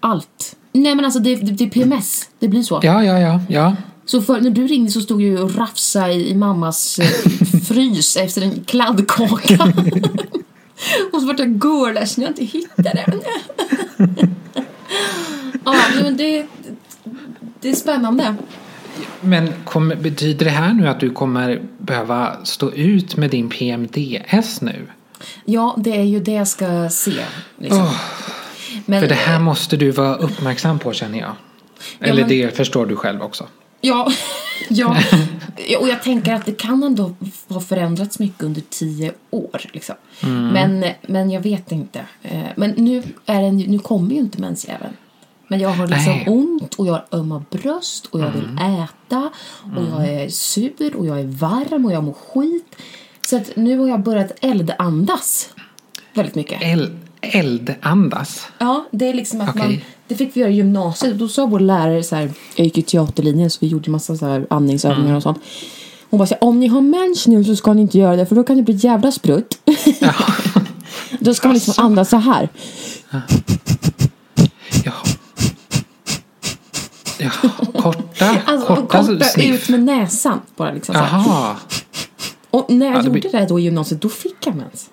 allt. 0.00 0.56
Nej 0.72 0.94
men 0.94 1.04
alltså 1.04 1.20
det, 1.20 1.36
det, 1.36 1.52
det 1.52 1.64
är 1.64 1.70
PMS. 1.70 2.28
Det 2.38 2.48
blir 2.48 2.62
så. 2.62 2.80
ja, 2.82 3.04
ja, 3.04 3.18
ja, 3.18 3.40
ja. 3.48 3.76
Så 4.04 4.22
för, 4.22 4.40
när 4.40 4.50
du 4.50 4.66
ringde 4.66 4.90
så 4.90 5.00
stod 5.00 5.22
jag 5.22 5.28
ju 5.28 5.42
och 5.42 5.54
rafsade 5.54 6.12
i, 6.12 6.30
i 6.30 6.34
mammas 6.34 6.98
eh, 6.98 7.06
frys 7.64 8.16
efter 8.16 8.42
en 8.42 8.64
kladdkaka. 8.64 9.64
och 11.12 11.20
så 11.20 11.26
vart 11.26 11.38
jag 11.38 11.64
görledsen 11.64 12.22
när 12.22 12.30
jag 12.30 12.40
inte 12.40 12.58
hittade 12.58 13.04
den. 13.06 13.20
ja, 15.64 15.74
men 16.02 16.16
det, 16.16 16.46
det 17.60 17.70
är 17.70 17.74
spännande. 17.74 18.34
Men 19.20 19.52
kom, 19.64 19.88
betyder 19.88 20.44
det 20.44 20.50
här 20.50 20.72
nu 20.72 20.88
att 20.88 21.00
du 21.00 21.10
kommer 21.10 21.62
behöva 21.78 22.44
stå 22.44 22.70
ut 22.72 23.16
med 23.16 23.30
din 23.30 23.48
PMDS 23.48 24.60
nu? 24.60 24.86
Ja, 25.44 25.74
det 25.78 25.96
är 25.96 26.02
ju 26.04 26.20
det 26.20 26.32
jag 26.32 26.48
ska 26.48 26.88
se. 26.90 27.12
Liksom. 27.58 27.82
Åh, 27.82 27.94
men, 28.86 29.00
för 29.00 29.08
det 29.08 29.14
här 29.14 29.38
måste 29.38 29.76
du 29.76 29.90
vara 29.90 30.14
uppmärksam 30.14 30.78
på 30.78 30.92
känner 30.92 31.18
jag. 31.18 31.32
Eller 32.00 32.20
men- 32.20 32.28
det 32.28 32.56
förstår 32.56 32.86
du 32.86 32.96
själv 32.96 33.22
också. 33.22 33.46
Ja, 33.80 34.12
ja, 34.68 34.96
och 35.80 35.88
jag 35.88 36.02
tänker 36.02 36.34
att 36.34 36.46
det 36.46 36.52
kan 36.58 36.82
ändå 36.82 37.14
ha 37.48 37.60
förändrats 37.60 38.18
mycket 38.18 38.42
under 38.42 38.62
tio 38.70 39.12
år. 39.30 39.60
Liksom. 39.72 39.94
Mm. 40.22 40.48
Men, 40.48 40.92
men 41.06 41.30
jag 41.30 41.40
vet 41.40 41.72
inte. 41.72 42.00
Eh, 42.22 42.40
Men 42.56 42.70
nu, 42.70 43.02
är 43.26 43.42
det, 43.42 43.50
nu 43.50 43.78
kommer 43.78 44.10
ju 44.10 44.18
inte 44.18 44.40
mensjäveln. 44.40 44.92
Men 45.48 45.60
jag 45.60 45.68
har 45.68 45.86
liksom 45.86 46.12
Nej. 46.12 46.22
Mm. 46.26 46.38
ont 46.38 46.74
och 46.74 46.86
jag 46.86 46.92
har 46.92 47.04
ömma 47.12 47.44
bröst 47.50 48.06
och 48.06 48.20
jag 48.20 48.30
vill 48.30 48.58
äta 48.82 49.30
och 49.76 49.82
jag 49.92 50.08
är 50.08 50.28
sur 50.28 50.96
och 50.96 51.06
jag 51.06 51.20
är 51.20 51.24
varm 51.26 51.84
och 51.84 51.92
jag 51.92 52.04
mår 52.04 52.12
skit. 52.32 52.76
Så 53.26 53.36
att 53.36 53.56
nu 53.56 53.78
har 53.78 53.88
jag 53.88 54.00
börjat 54.02 54.32
eldandas 54.40 55.48
väldigt 56.14 56.34
mycket. 56.34 56.62
Eld, 56.62 56.98
eldandas. 57.20 58.46
Ja, 58.58 58.84
det 58.90 59.08
är 59.08 59.14
liksom 59.14 59.40
att 59.40 59.54
man, 59.54 59.66
Okej. 59.66 59.84
det 60.08 60.14
fick 60.14 60.36
vi 60.36 60.40
göra 60.40 60.50
i 60.50 60.54
gymnasiet. 60.54 61.18
Då 61.18 61.28
sa 61.28 61.46
vår 61.46 61.60
lärare 61.60 62.02
så 62.02 62.16
här, 62.16 62.30
jag 62.56 62.64
gick 62.64 62.78
i 62.78 62.82
teaterlinjen 62.82 63.50
så 63.50 63.58
vi 63.60 63.66
gjorde 63.66 63.90
massa 63.90 64.16
så 64.16 64.26
här 64.26 64.46
andningsövningar 64.50 65.04
Mm. 65.04 65.16
och 65.16 65.22
sånt. 65.22 65.38
Hon 66.10 66.18
bara 66.18 66.26
så 66.26 66.34
här, 66.34 66.44
om 66.44 66.60
ni 66.60 66.66
har 66.66 66.80
mens 66.80 67.26
nu 67.26 67.44
så 67.44 67.56
ska 67.56 67.72
ni 67.72 67.82
inte 67.82 67.98
göra 67.98 68.16
det 68.16 68.26
för 68.26 68.36
då 68.36 68.44
kan 68.44 68.56
det 68.56 68.62
bli 68.62 68.74
jävla 68.74 69.12
sprutt. 69.12 69.58
då 71.20 71.34
ska 71.34 71.48
man 71.48 71.54
liksom 71.54 71.74
andas 71.84 72.08
så 72.10 72.16
här. 72.16 72.48
Ja. 73.10 73.20
Ja, 77.18 77.30
korta, 77.80 78.36
Alltså 78.46 78.66
korta, 78.66 78.82
korta 79.02 79.24
sniff. 79.24 79.62
ut 79.62 79.68
med 79.68 79.82
näsan 79.82 80.40
bara 80.56 80.72
liksom 80.72 80.94
så. 80.94 81.00
Jaha. 81.00 81.56
Och 82.50 82.70
när 82.72 82.86
jag 82.86 82.94
Ja, 82.94 82.98
det 82.98 83.06
gjorde 83.06 83.20
blir- 83.20 83.32
det 83.32 83.46
då 83.48 83.58
i 83.58 83.62
gymnasiet 83.62 84.00
då 84.02 84.08
fick 84.08 84.46
jag 84.46 84.54
mens. 84.56 84.90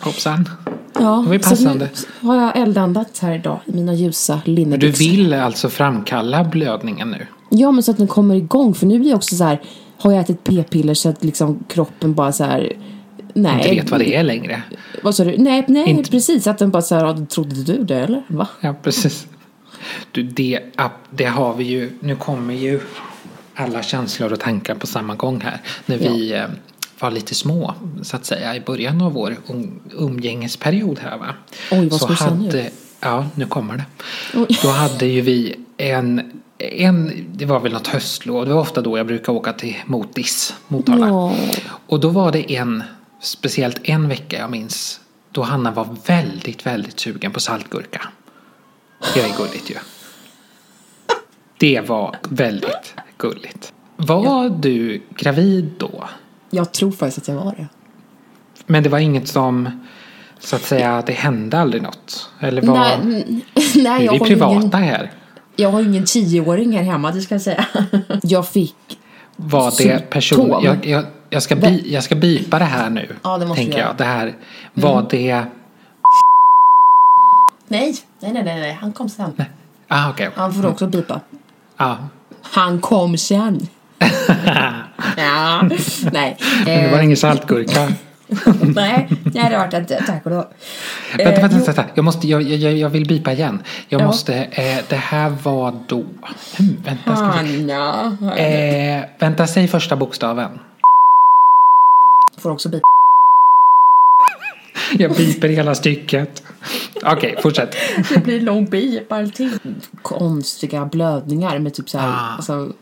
Hoppsan. 0.00 0.48
Ja, 0.94 1.00
Det 1.00 1.26
var 1.28 1.32
ju 1.34 1.42
så 1.42 1.50
passande. 1.50 1.88
nu 2.20 2.28
har 2.28 2.36
jag 2.36 2.56
eldandats 2.58 3.20
här 3.20 3.34
idag 3.34 3.60
i 3.66 3.72
mina 3.72 3.94
ljusa 3.94 4.34
Men 4.34 4.42
du 4.44 4.50
linnebyxor. 4.54 5.04
vill 5.04 5.34
alltså 5.34 5.68
framkalla 5.68 6.44
blödningen 6.44 7.10
nu? 7.10 7.26
Ja, 7.50 7.70
men 7.72 7.82
så 7.82 7.90
att 7.90 7.96
den 7.96 8.06
kommer 8.08 8.34
igång. 8.34 8.74
För 8.74 8.86
nu 8.86 8.98
blir 8.98 9.10
jag 9.10 9.16
också 9.16 9.36
så 9.36 9.44
här, 9.44 9.62
har 9.98 10.12
jag 10.12 10.20
ätit 10.20 10.44
p-piller 10.44 10.94
så 10.94 11.08
att 11.08 11.24
liksom 11.24 11.64
kroppen 11.68 12.14
bara 12.14 12.32
så 12.32 12.44
här, 12.44 12.72
nej. 13.34 13.56
Inte 13.58 13.68
vet 13.82 13.90
vad 13.90 14.00
det 14.00 14.14
är 14.16 14.22
längre. 14.22 14.62
Vad 15.02 15.14
sa 15.14 15.24
du? 15.24 15.34
Nej, 15.38 15.64
nej 15.68 15.90
Inte- 15.90 16.10
precis. 16.10 16.46
Att 16.46 16.58
den 16.58 16.70
bara 16.70 16.82
så 16.82 16.94
här, 16.94 17.04
"Ja, 17.06 17.26
trodde 17.26 17.62
du 17.62 17.84
det 17.84 17.96
eller? 18.00 18.22
Va? 18.28 18.48
Ja, 18.60 18.74
precis. 18.82 19.26
Du, 20.12 20.22
det, 20.22 20.60
det 21.10 21.24
har 21.24 21.54
vi 21.54 21.64
ju, 21.64 21.90
nu 22.00 22.16
kommer 22.16 22.54
ju 22.54 22.80
alla 23.54 23.82
känslor 23.82 24.32
och 24.32 24.40
tankar 24.40 24.74
på 24.74 24.86
samma 24.86 25.14
gång 25.14 25.40
här. 25.40 25.60
När 25.86 25.98
vi 25.98 26.32
eh, 26.32 26.44
var 26.98 27.10
lite 27.10 27.34
små, 27.34 27.74
så 28.02 28.16
att 28.16 28.24
säga, 28.24 28.56
i 28.56 28.60
början 28.60 29.00
av 29.00 29.12
vår 29.12 29.36
um, 29.46 29.80
umgängesperiod 29.92 30.98
här 30.98 31.18
va. 31.18 31.34
Oj, 31.70 31.88
vad 31.88 32.00
ska 32.00 32.08
så 32.08 32.16
säga 32.16 32.34
nu? 32.34 32.46
hade, 32.46 32.70
Ja, 33.00 33.26
nu 33.34 33.46
kommer 33.46 33.76
det. 33.76 33.84
Oj. 34.34 34.58
Då 34.62 34.68
hade 34.68 35.06
ju 35.06 35.20
vi 35.20 35.56
en, 35.76 36.40
en, 36.58 37.26
det 37.32 37.44
var 37.44 37.60
väl 37.60 37.72
något 37.72 37.86
höstlov, 37.86 38.46
det 38.46 38.54
var 38.54 38.60
ofta 38.60 38.80
då 38.80 38.98
jag 38.98 39.06
brukar 39.06 39.32
åka 39.32 39.52
till 39.52 39.76
Motis, 39.86 40.54
Motala. 40.68 41.06
Ja. 41.06 41.34
Och 41.86 42.00
då 42.00 42.08
var 42.08 42.32
det 42.32 42.52
en, 42.52 42.82
speciellt 43.20 43.80
en 43.82 44.08
vecka 44.08 44.38
jag 44.38 44.50
minns, 44.50 45.00
då 45.30 45.42
Hanna 45.42 45.70
var 45.70 45.88
väldigt, 46.06 46.66
väldigt 46.66 47.00
sugen 47.00 47.32
på 47.32 47.40
saltgurka. 47.40 48.08
Det 49.14 49.20
är 49.20 49.36
gulligt 49.36 49.70
ju. 49.70 49.74
Det 51.58 51.80
var 51.80 52.16
väldigt 52.30 52.94
gulligt. 53.18 53.72
Var 53.96 54.48
du 54.48 55.02
gravid 55.16 55.70
då? 55.78 56.08
Jag 56.50 56.72
tror 56.72 56.92
faktiskt 56.92 57.18
att 57.18 57.28
jag 57.28 57.44
var 57.44 57.54
det. 57.56 57.68
Men 58.66 58.82
det 58.82 58.88
var 58.88 58.98
inget 58.98 59.28
som, 59.28 59.84
så 60.38 60.56
att 60.56 60.62
säga, 60.62 61.02
det 61.06 61.12
hände 61.12 61.58
aldrig 61.58 61.82
något? 61.82 62.30
Eller 62.40 62.62
var, 62.62 62.76
Nej, 63.04 63.42
nej 63.74 63.86
är 63.86 64.00
jag 64.00 64.12
vi 64.12 64.18
har 64.18 64.26
privata 64.26 64.54
ingen, 64.54 64.72
här? 64.72 65.12
jag 65.56 65.70
har 65.70 65.82
ingen 65.82 66.04
tioåring 66.04 66.72
här 66.72 66.82
hemma, 66.82 67.12
det 67.12 67.20
ska 67.20 67.34
jag 67.34 67.42
säga. 67.42 67.66
Jag 68.22 68.48
fick 68.48 68.98
Var 69.36 69.72
det 69.78 70.10
person... 70.10 70.64
Jag, 70.64 70.86
jag, 70.86 71.04
jag, 71.30 71.42
ska 71.42 71.56
bi, 71.56 71.92
jag 71.92 72.04
ska 72.04 72.14
bipa 72.14 72.58
det 72.58 72.64
här 72.64 72.90
nu. 72.90 73.08
Ja, 73.22 73.38
det 73.38 73.46
måste 73.46 73.62
tänker 73.62 73.78
jag. 73.78 73.96
Det 73.96 74.04
här, 74.04 74.36
var 74.74 75.06
det... 75.10 75.44
Nej, 77.68 77.94
nej, 78.20 78.32
nej, 78.32 78.44
nej, 78.44 78.72
han 78.80 78.92
kom 78.92 79.08
sen. 79.08 79.32
Ah, 79.88 80.10
okej. 80.10 80.30
Han 80.36 80.54
får 80.54 80.66
också 80.66 80.86
bipa. 80.86 81.20
Ah. 81.76 81.94
Han 82.42 82.80
kom 82.80 83.18
sen. 83.18 83.68
ja, 85.16 85.62
nej. 86.12 86.36
Men 86.64 86.82
det 86.82 86.88
var 86.90 86.98
Eh, 86.98 87.04
ingen 87.04 87.16
saltgurka. 87.16 87.88
nej, 88.74 89.08
nej, 89.34 89.50
det 89.50 89.58
var 89.58 89.68
det 89.70 89.76
inte. 89.78 90.02
Tack 90.06 90.24
och 90.26 90.30
lov. 90.30 90.44
vänta, 91.16 91.32
Eh, 91.32 91.40
vänta, 91.40 91.56
jo. 91.58 91.64
vänta. 91.64 91.84
Jag, 91.94 92.04
måste, 92.04 92.28
jag, 92.28 92.42
jag, 92.42 92.72
jag 92.76 92.88
vill 92.88 93.06
bipa 93.06 93.32
igen. 93.32 93.62
Jag 93.88 94.00
Ja. 94.00 94.06
måste... 94.06 94.34
Eh, 94.34 94.78
det 94.88 94.96
här 94.96 95.30
var 95.42 95.74
då... 95.86 95.96
Hmm, 96.58 96.76
vänta, 96.84 97.16
ska 97.16 97.42
vi. 97.42 97.72
Hanna. 97.72 98.36
Eh, 98.36 99.04
vänta, 99.18 99.46
säg 99.46 99.68
första 99.68 99.96
bokstaven. 99.96 100.58
Får 102.38 102.50
också 102.50 102.68
bipa. 102.68 102.82
Jag 104.98 105.16
biper 105.16 105.48
hela 105.48 105.74
stycket. 105.74 106.42
Okej, 107.04 107.36
fortsätt. 107.42 107.76
Det 108.14 108.18
blir 108.24 108.40
lång 108.40 108.64
bip 108.64 109.12
allting. 109.12 109.50
Konstiga 110.02 110.84
blödningar 110.86 111.58
med 111.58 111.74
typ 111.74 111.88
så 111.90 111.98
här, 111.98 112.08
Ah. 112.08 112.36
alltså, 112.36 112.72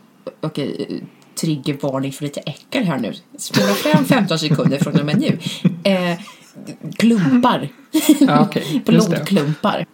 okej, 0.41 1.01
triggervarning 1.41 2.11
för 2.11 2.23
lite 2.23 2.39
äckel 2.39 2.83
här 2.83 2.97
nu. 2.97 3.13
Spola 3.37 3.67
fram 3.73 4.05
15 4.05 4.39
sekunder 4.39 4.77
från 4.77 4.99
och 4.99 5.05
med 5.05 5.19
nu. 5.19 5.37
Eh, 5.83 6.19
klumpar. 6.97 7.69
Det. 8.53 8.85
Blodklumpar. 8.85 9.85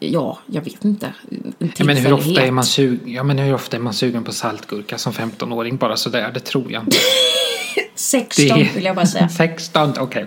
Ja, 0.00 0.38
jag 0.46 0.62
vet 0.62 0.84
inte. 0.84 1.12
Ja, 1.58 1.84
men 1.84 1.96
hur 1.96 2.12
ofta, 2.12 2.42
är 2.42 2.50
man 2.50 2.64
sug, 2.64 3.00
ja, 3.04 3.22
men 3.22 3.38
hur 3.38 3.54
ofta 3.54 3.76
är 3.76 3.80
man 3.80 3.92
sugen 3.94 4.24
på 4.24 4.32
saltgurka 4.32 4.98
som 4.98 5.12
15-åring 5.12 5.76
bara 5.76 5.96
sådär? 5.96 6.30
Det 6.34 6.40
tror 6.40 6.72
jag 6.72 6.82
inte. 6.82 6.96
16 7.94 8.58
vill 8.74 8.84
jag 8.84 8.96
bara 8.96 9.06
säga. 9.06 9.28
16, 9.36 9.92
okej. 9.98 10.26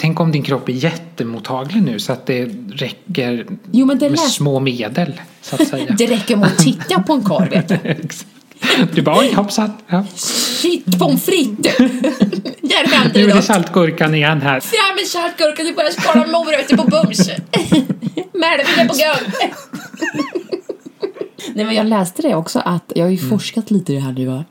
Tänk 0.00 0.20
om 0.20 0.32
din 0.32 0.42
kropp 0.42 0.68
är 0.68 0.72
jättemottaglig 0.72 1.82
nu 1.82 1.98
så 1.98 2.12
att 2.12 2.26
det 2.26 2.44
räcker 2.72 3.46
Jo, 3.72 3.86
men 3.86 3.98
det 3.98 4.10
med 4.10 4.18
läs- 4.18 4.32
små 4.34 4.60
medel 4.60 5.20
så 5.42 5.54
att 5.62 5.68
säga. 5.68 5.94
Det 5.98 6.06
räcker 6.06 6.36
med 6.36 6.46
att 6.48 6.58
titta 6.58 7.02
på 7.02 7.12
en 7.12 7.24
karl, 7.24 7.48
vet 7.48 7.68
du. 7.68 7.76
Du 8.94 9.02
bara 9.02 9.18
oj 9.18 9.32
hoppsan. 9.34 9.72
Ja. 9.88 10.04
Shit, 10.14 10.98
pommes 10.98 11.24
frites! 11.24 11.76
Där 11.76 12.86
händer 12.86 13.10
Nu 13.14 13.22
är 13.22 13.26
det 13.26 13.32
det 13.34 13.42
saltgurkan 13.42 14.14
igen 14.14 14.40
här. 14.42 14.60
Fram 14.60 14.96
med 14.96 15.06
saltgurkan, 15.06 15.66
du 15.66 15.74
börjar 15.74 15.90
skala 15.90 16.26
morötter 16.26 16.76
på 16.76 16.84
bums. 16.84 17.28
Melvin 18.32 18.66
är 18.78 18.88
på 18.88 18.94
gång. 18.94 19.32
Nej 21.58 21.66
men 21.66 21.74
jag 21.74 21.86
läste 21.86 22.22
det 22.22 22.34
också 22.34 22.62
att, 22.64 22.92
jag 22.94 23.04
har 23.04 23.10
ju 23.10 23.18
Mm. 23.18 23.30
forskat 23.30 23.70
lite 23.70 23.92
i 23.92 23.96
det 23.96 24.02
här 24.02 24.12
nu 24.12 24.26
va. 24.26 24.44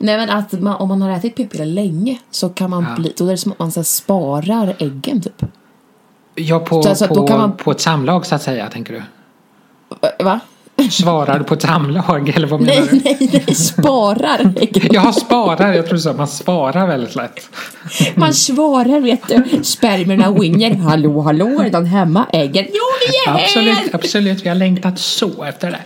Nej 0.00 0.16
men 0.16 0.30
att 0.30 0.52
man, 0.52 0.76
om 0.76 0.88
man 0.88 1.02
har 1.02 1.10
ätit 1.10 1.36
p-piller 1.36 1.66
länge 1.66 2.18
så 2.30 2.48
kan 2.48 2.70
man 2.70 2.86
Ja. 2.88 2.96
bli, 2.96 3.12
då 3.16 3.26
är 3.26 3.30
det 3.30 3.36
som 3.36 3.52
att 3.52 3.58
man 3.58 3.72
så 3.72 3.80
här, 3.80 3.84
sparar 3.84 4.76
äggen 4.78 5.20
typ. 5.22 5.42
Ja, 6.34 6.58
på, 6.58 6.82
Så 6.82 6.88
alltså, 6.88 7.06
på, 7.08 7.26
man- 7.26 7.56
på 7.56 7.70
ett 7.70 7.80
samlag 7.80 8.26
så 8.26 8.34
att 8.34 8.42
säga, 8.42 8.68
tänker 8.70 8.92
du? 8.92 9.02
Va? 10.24 10.40
Svarar 10.90 11.38
du 11.38 11.44
på 11.44 11.54
ett 11.54 11.62
samlag 11.62 12.28
eller 12.28 12.46
vad 12.46 12.60
menar 12.60 12.74
Nej, 12.80 12.88
du? 12.90 13.00
nej, 13.04 13.42
nej, 13.46 13.54
sparar. 13.54 14.52
Jag 14.92 15.14
sparar, 15.14 15.72
jag 15.72 15.86
tror 15.86 15.98
så. 15.98 16.12
Man 16.12 16.28
sparar 16.28 16.86
väldigt 16.86 17.14
lätt. 17.14 17.40
Man 18.14 18.34
svarar 18.34 19.00
vet 19.00 19.28
du. 19.28 19.64
Spermierna 19.64 20.30
winger. 20.30 20.74
Hallå, 20.74 21.20
hallå, 21.20 21.46
är 21.60 21.70
de 21.70 21.84
hemma? 21.86 22.26
Äggen? 22.32 22.66
Jo, 22.68 22.80
vi 23.08 23.16
är 23.30 23.32
här! 23.38 23.44
Absolut, 23.44 23.94
absolut. 23.94 24.44
Vi 24.44 24.48
har 24.48 24.56
längtat 24.56 24.98
så 24.98 25.44
efter 25.44 25.70
det. 25.70 25.80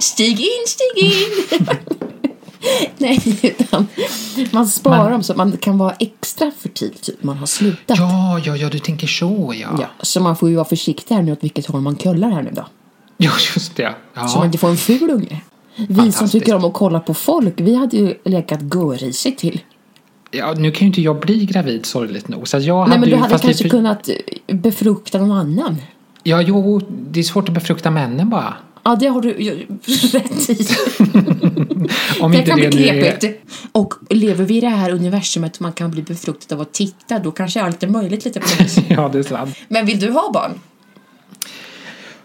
Stig 0.00 0.40
in, 0.40 0.46
stig 0.66 1.04
in! 1.04 1.66
Nej, 2.98 3.20
utan 3.42 3.86
man 4.50 4.66
sparar 4.68 4.98
Man- 4.98 5.12
dem 5.12 5.22
så 5.22 5.34
man 5.34 5.56
kan 5.56 5.78
vara 5.78 5.94
extra 5.98 6.50
fertil 6.62 6.94
typ 7.00 7.22
man 7.22 7.36
har 7.36 7.46
slutat. 7.46 7.98
Ja, 7.98 8.40
ja, 8.44 8.56
ja, 8.56 8.68
du 8.68 8.78
tänker 8.78 9.06
så 9.06 9.54
ja. 9.60 9.68
Ja, 9.80 9.86
så 10.00 10.20
man 10.20 10.36
får 10.36 10.48
ju 10.48 10.54
vara 10.54 10.64
försiktig 10.64 11.14
här 11.14 11.22
nu 11.22 11.32
åt 11.32 11.44
vilket 11.44 11.66
håll 11.66 11.80
man 11.80 11.96
kullar 11.96 12.30
här 12.30 12.42
nu 12.42 12.50
då. 12.52 12.66
Ja, 13.24 13.30
just 13.54 13.76
det. 13.76 13.94
Så 14.14 14.20
man 14.20 14.30
Ja. 14.34 14.44
inte 14.44 14.58
får 14.58 14.68
en 14.68 14.76
ful 14.76 15.10
unge. 15.10 15.40
Vi 15.88 16.12
som 16.12 16.28
tycker 16.28 16.54
om 16.54 16.64
att 16.64 16.74
kolla 16.74 17.00
på 17.00 17.14
folk, 17.14 17.54
vi 17.56 17.74
hade 17.74 17.96
ju 17.96 18.14
lekat 18.24 18.60
görrisigt 18.74 19.40
till. 19.40 19.60
ja, 20.30 20.54
nu 20.58 20.70
kan 20.70 20.80
ju 20.80 20.86
inte 20.86 21.00
jag 21.00 21.20
bli 21.20 21.44
gravid 21.46 21.86
sorgligt 21.86 22.28
nog. 22.28 22.48
Så 22.48 22.58
jag 22.58 22.74
Nej 22.74 22.80
hade 22.80 22.90
men 23.00 23.08
du 23.08 23.14
ju, 23.16 23.16
hade 23.16 23.38
kanske 23.38 23.64
vi, 23.64 23.70
kunnat 23.70 24.08
eh, 24.46 24.56
befrukta 24.56 25.18
någon 25.18 25.32
annan. 25.32 25.76
Ja, 26.22 26.40
jo, 26.42 26.80
det 27.10 27.20
är 27.20 27.24
svårt 27.24 27.48
att 27.48 27.54
befrukta 27.54 27.90
männen 27.90 28.30
bara. 28.30 28.54
Ja, 28.82 28.96
det 28.96 29.06
har 29.06 29.20
du 29.22 29.28
rätt 30.12 30.50
i. 30.50 30.66
Om 32.20 32.32
Det 32.32 32.38
inte 32.38 32.50
kan 32.50 32.58
bli 32.58 32.68
det 32.68 32.88
är... 32.88 33.16
knepigt. 33.18 33.40
Och 33.72 33.94
lever 34.10 34.44
vi 34.44 34.56
i 34.56 34.60
det 34.60 34.68
här 34.68 34.90
universumet 34.90 35.60
man 35.60 35.72
kan 35.72 35.90
bli 35.90 36.02
befruktad 36.02 36.54
av 36.54 36.60
att 36.60 36.72
titta, 36.72 37.18
då 37.18 37.30
kanske 37.30 37.62
allt 37.62 37.82
är 37.82 37.88
möjligt 37.88 38.24
lite 38.24 38.40
på. 38.40 38.46
Ja, 38.88 39.08
det 39.12 39.18
är 39.18 39.22
sant. 39.22 39.56
Men 39.68 39.86
vill 39.86 40.00
du 40.00 40.10
ha 40.10 40.30
barn? 40.32 40.50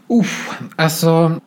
Uff, 0.07 0.59
alltså, 0.75 1.39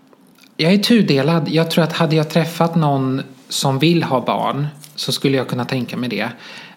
jag 0.57 0.73
är 0.73 0.79
tudelad. 0.79 1.49
Jag 1.49 1.71
tror 1.71 1.85
att 1.85 1.93
hade 1.93 2.17
jag 2.17 2.31
träffat 2.31 2.75
någon 2.75 3.23
som 3.49 3.79
vill 3.79 4.03
ha 4.03 4.25
barn 4.25 4.67
så 4.95 5.13
skulle 5.13 5.37
jag 5.37 5.49
kunna 5.49 5.65
tänka 5.65 5.97
mig 5.97 6.09
det. 6.09 6.29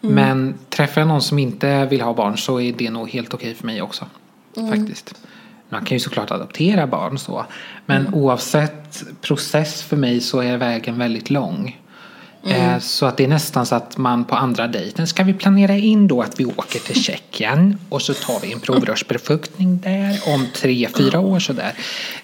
Mm. 0.04 0.16
Men 0.16 0.56
träffar 0.70 1.02
jag 1.02 1.08
någon 1.08 1.22
som 1.22 1.40
inte 1.40 1.86
vill 1.86 2.02
ha 2.02 2.14
barn 2.14 2.38
så 2.38 2.60
är 2.62 2.74
det 2.74 2.90
nog 2.90 3.10
helt 3.10 3.34
okej 3.34 3.56
för 3.56 3.66
mig 3.66 3.82
också. 3.82 4.06
Mm. 4.58 4.70
Faktiskt. 4.72 5.16
Man 5.70 5.86
kan 5.86 5.96
ju 5.96 6.00
såklart 6.00 6.32
adoptera 6.32 6.88
barn 6.88 7.18
så. 7.18 7.46
Men 7.86 8.02
Mm. 8.02 8.14
oavsett 8.14 9.04
process 9.22 9.84
för 9.84 9.98
mig 9.98 10.22
så 10.22 10.40
är 10.40 10.58
vägen 10.58 10.98
väldigt 10.98 11.30
lång. 11.30 11.80
Mm. 12.46 12.70
Eh, 12.70 12.80
Så 12.80 13.06
att 13.06 13.18
det 13.18 13.24
är 13.24 13.28
nästan 13.28 13.66
så 13.66 13.76
att 13.76 13.98
man 13.98 14.26
på 14.26 14.36
andra 14.36 14.68
dejten 14.68 15.08
ska 15.08 15.24
vi 15.24 15.34
planera 15.34 15.76
in 15.78 16.08
då 16.08 16.22
att 16.22 16.40
vi 16.40 16.46
åker 16.46 16.80
till 16.80 17.04
Tjeckien 17.04 17.78
och 17.90 18.02
så 18.02 18.14
tar 18.14 18.40
vi 18.40 18.54
en 18.54 18.60
provrörsbefruktning 18.60 19.80
där 19.84 20.20
om 20.28 20.48
tre, 20.54 20.88
fyra 20.98 21.20
år 21.20 21.40
sådär. 21.40 21.74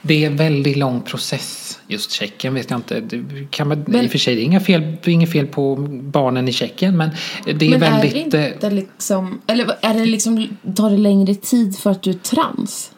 Det 0.01 0.23
är 0.23 0.27
en 0.27 0.37
väldigt 0.37 0.77
lång 0.77 1.01
process. 1.01 1.79
Just 1.87 2.11
Tjeckien 2.11 2.53
vet 2.53 2.69
jag 2.69 2.77
inte. 2.77 2.99
Det 2.99 3.23
kan 3.51 3.67
man, 3.67 3.95
I 3.95 4.07
och 4.07 4.11
för 4.11 4.17
sig 4.17 4.35
det 4.35 4.41
är 4.41 4.45
inga 4.45 4.59
fel, 4.59 4.97
inget 5.05 5.31
fel 5.31 5.47
på 5.47 5.75
barnen 6.01 6.47
i 6.47 6.53
Tjeckien 6.53 6.97
men 6.97 7.09
det 7.45 7.65
är 7.65 7.69
Men 7.69 7.79
väldigt... 7.79 8.13
är 8.15 8.31
det 8.31 8.47
eh, 8.47 8.53
inte 8.53 8.69
liksom, 8.69 9.41
eller 9.47 9.75
är 9.81 9.93
det 9.93 10.05
liksom, 10.05 10.47
tar 10.75 10.89
det 10.89 10.97
längre 10.97 11.35
tid 11.35 11.77
för 11.77 11.91
att 11.91 12.03
du 12.03 12.09
är 12.09 12.13
trans? 12.13 12.91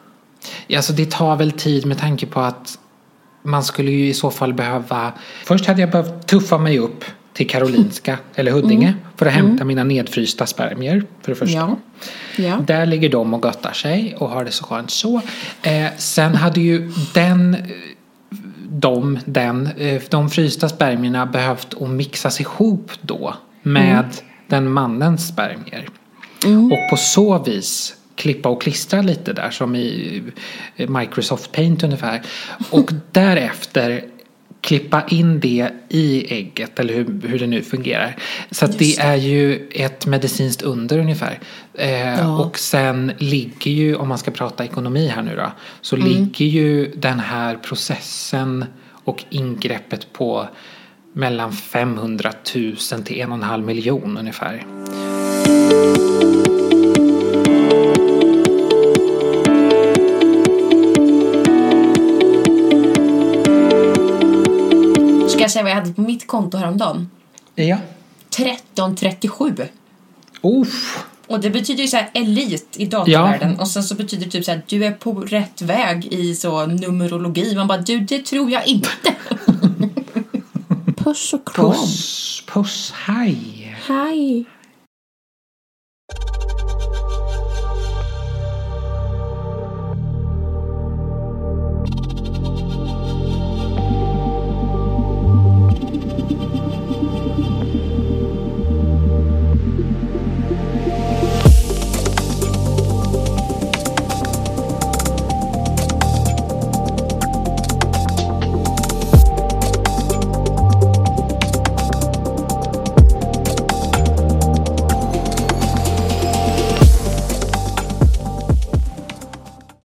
Alltså 0.76 0.92
det 0.92 1.10
tar 1.10 1.36
väl 1.36 1.52
tid 1.52 1.86
med 1.86 1.98
tanke 1.98 2.26
på 2.26 2.40
att 2.40 2.78
man 3.42 3.64
skulle 3.64 3.90
ju 3.90 4.08
i 4.08 4.14
så 4.14 4.30
fall 4.30 4.54
behöva... 4.54 5.12
Först 5.44 5.66
hade 5.66 5.80
jag 5.80 5.90
behövt 5.90 6.26
tuffa 6.26 6.58
mig 6.58 6.78
upp 6.78 7.04
till 7.32 7.48
Karolinska 7.48 8.18
eller 8.34 8.52
Huddinge 8.52 8.94
för 9.16 9.26
att 9.26 9.32
hämta 9.32 9.64
mina 9.64 9.84
nedfrysta 9.84 10.46
spermier 10.46 11.04
för 11.22 11.32
det 11.32 11.38
första. 11.38 11.58
Ja. 11.58 11.76
Ja. 12.36 12.64
Där 12.66 12.86
ligger 12.86 13.08
de 13.08 13.34
och 13.34 13.44
göttar 13.44 13.72
sig 13.72 14.16
och 14.18 14.28
har 14.28 14.44
det 14.44 14.50
så 14.50 14.64
skönt 14.64 14.90
så. 14.90 15.20
Eh, 15.62 15.86
sen 15.96 16.34
hade 16.34 16.60
ju 16.60 16.92
den, 17.14 17.56
de, 18.68 19.18
den, 19.24 19.68
eh, 19.78 20.02
de 20.08 20.30
frysta 20.30 20.68
spermierna 20.68 21.26
behövt 21.26 21.74
att 21.82 21.90
mixas 21.90 22.40
ihop 22.40 22.92
då 23.00 23.34
med 23.62 24.06
den 24.46 24.72
mannens 24.72 25.28
spermier. 25.28 25.88
Och 26.72 26.90
på 26.90 26.96
så 26.96 27.38
vis 27.38 27.94
klippa 28.20 28.48
och 28.48 28.62
klistra 28.62 29.02
lite 29.02 29.32
där 29.32 29.50
som 29.50 29.76
i 29.76 30.22
Microsoft 30.76 31.52
Paint 31.52 31.82
ungefär. 31.82 32.22
Och 32.70 32.90
därefter 33.12 34.04
klippa 34.60 35.02
in 35.08 35.40
det 35.40 35.68
i 35.88 36.34
ägget 36.34 36.78
eller 36.80 36.94
hur, 36.94 37.20
hur 37.28 37.38
det 37.38 37.46
nu 37.46 37.62
fungerar. 37.62 38.16
Så 38.50 38.66
det 38.66 38.78
det. 38.78 38.98
är 38.98 39.16
ju 39.16 39.68
ett 39.70 40.06
medicinskt 40.06 40.62
under 40.62 40.98
ungefär. 40.98 41.38
Eh, 41.74 41.90
Ja. 42.18 42.38
Och 42.38 42.58
sen 42.58 43.12
ligger 43.18 43.70
ju, 43.70 43.94
om 43.96 44.08
man 44.08 44.18
ska 44.18 44.30
prata 44.30 44.64
ekonomi 44.64 45.06
här 45.08 45.22
nu 45.22 45.36
då, 45.36 45.52
så 45.80 45.96
Mm. 45.96 46.08
ligger 46.08 46.44
ju 46.46 46.92
den 46.96 47.20
här 47.20 47.56
processen 47.56 48.64
och 49.04 49.24
ingreppet 49.30 50.12
på 50.12 50.48
mellan 51.12 51.52
500 51.52 52.32
000 52.54 52.76
till 53.04 53.20
en 53.20 53.28
och 53.32 53.36
en 53.38 53.42
halv 53.42 53.64
miljon 53.66 54.16
ungefär. 54.18 54.66
Jag 65.50 65.52
säga 65.52 65.62
vad 65.62 65.70
jag 65.70 65.76
hade 65.76 65.92
på 65.92 66.00
mitt 66.00 66.26
konto 66.26 66.58
häromdagen? 66.58 67.10
Ja. 67.54 67.78
1337. 68.30 69.54
Uff. 70.42 71.04
Och 71.26 71.40
det 71.40 71.50
betyder 71.50 71.82
ju 71.82 71.88
så 71.88 71.96
här 71.96 72.10
elit 72.14 72.76
i 72.76 72.86
datavärlden. 72.86 73.60
Och 73.60 73.68
sen 73.68 73.82
så 73.82 73.94
betyder 73.94 74.24
det 74.24 74.30
typ 74.30 74.44
så 74.44 74.50
här 74.50 74.62
du 74.66 74.84
är 74.84 74.92
på 74.92 75.12
rätt 75.12 75.62
väg 75.62 76.12
i 76.12 76.34
så 76.34 76.66
numerologi. 76.66 77.56
Man 77.56 77.66
bara 77.68 77.78
du 77.78 78.00
det 78.00 78.26
tror 78.26 78.50
jag 78.50 78.66
inte. 78.66 78.88
Puss 80.96 81.32
och 81.32 81.48
kram. 81.48 81.72
Puss, 81.72 82.42
puss, 82.46 82.92
hej. 82.96 83.76
Hej. 83.86 84.44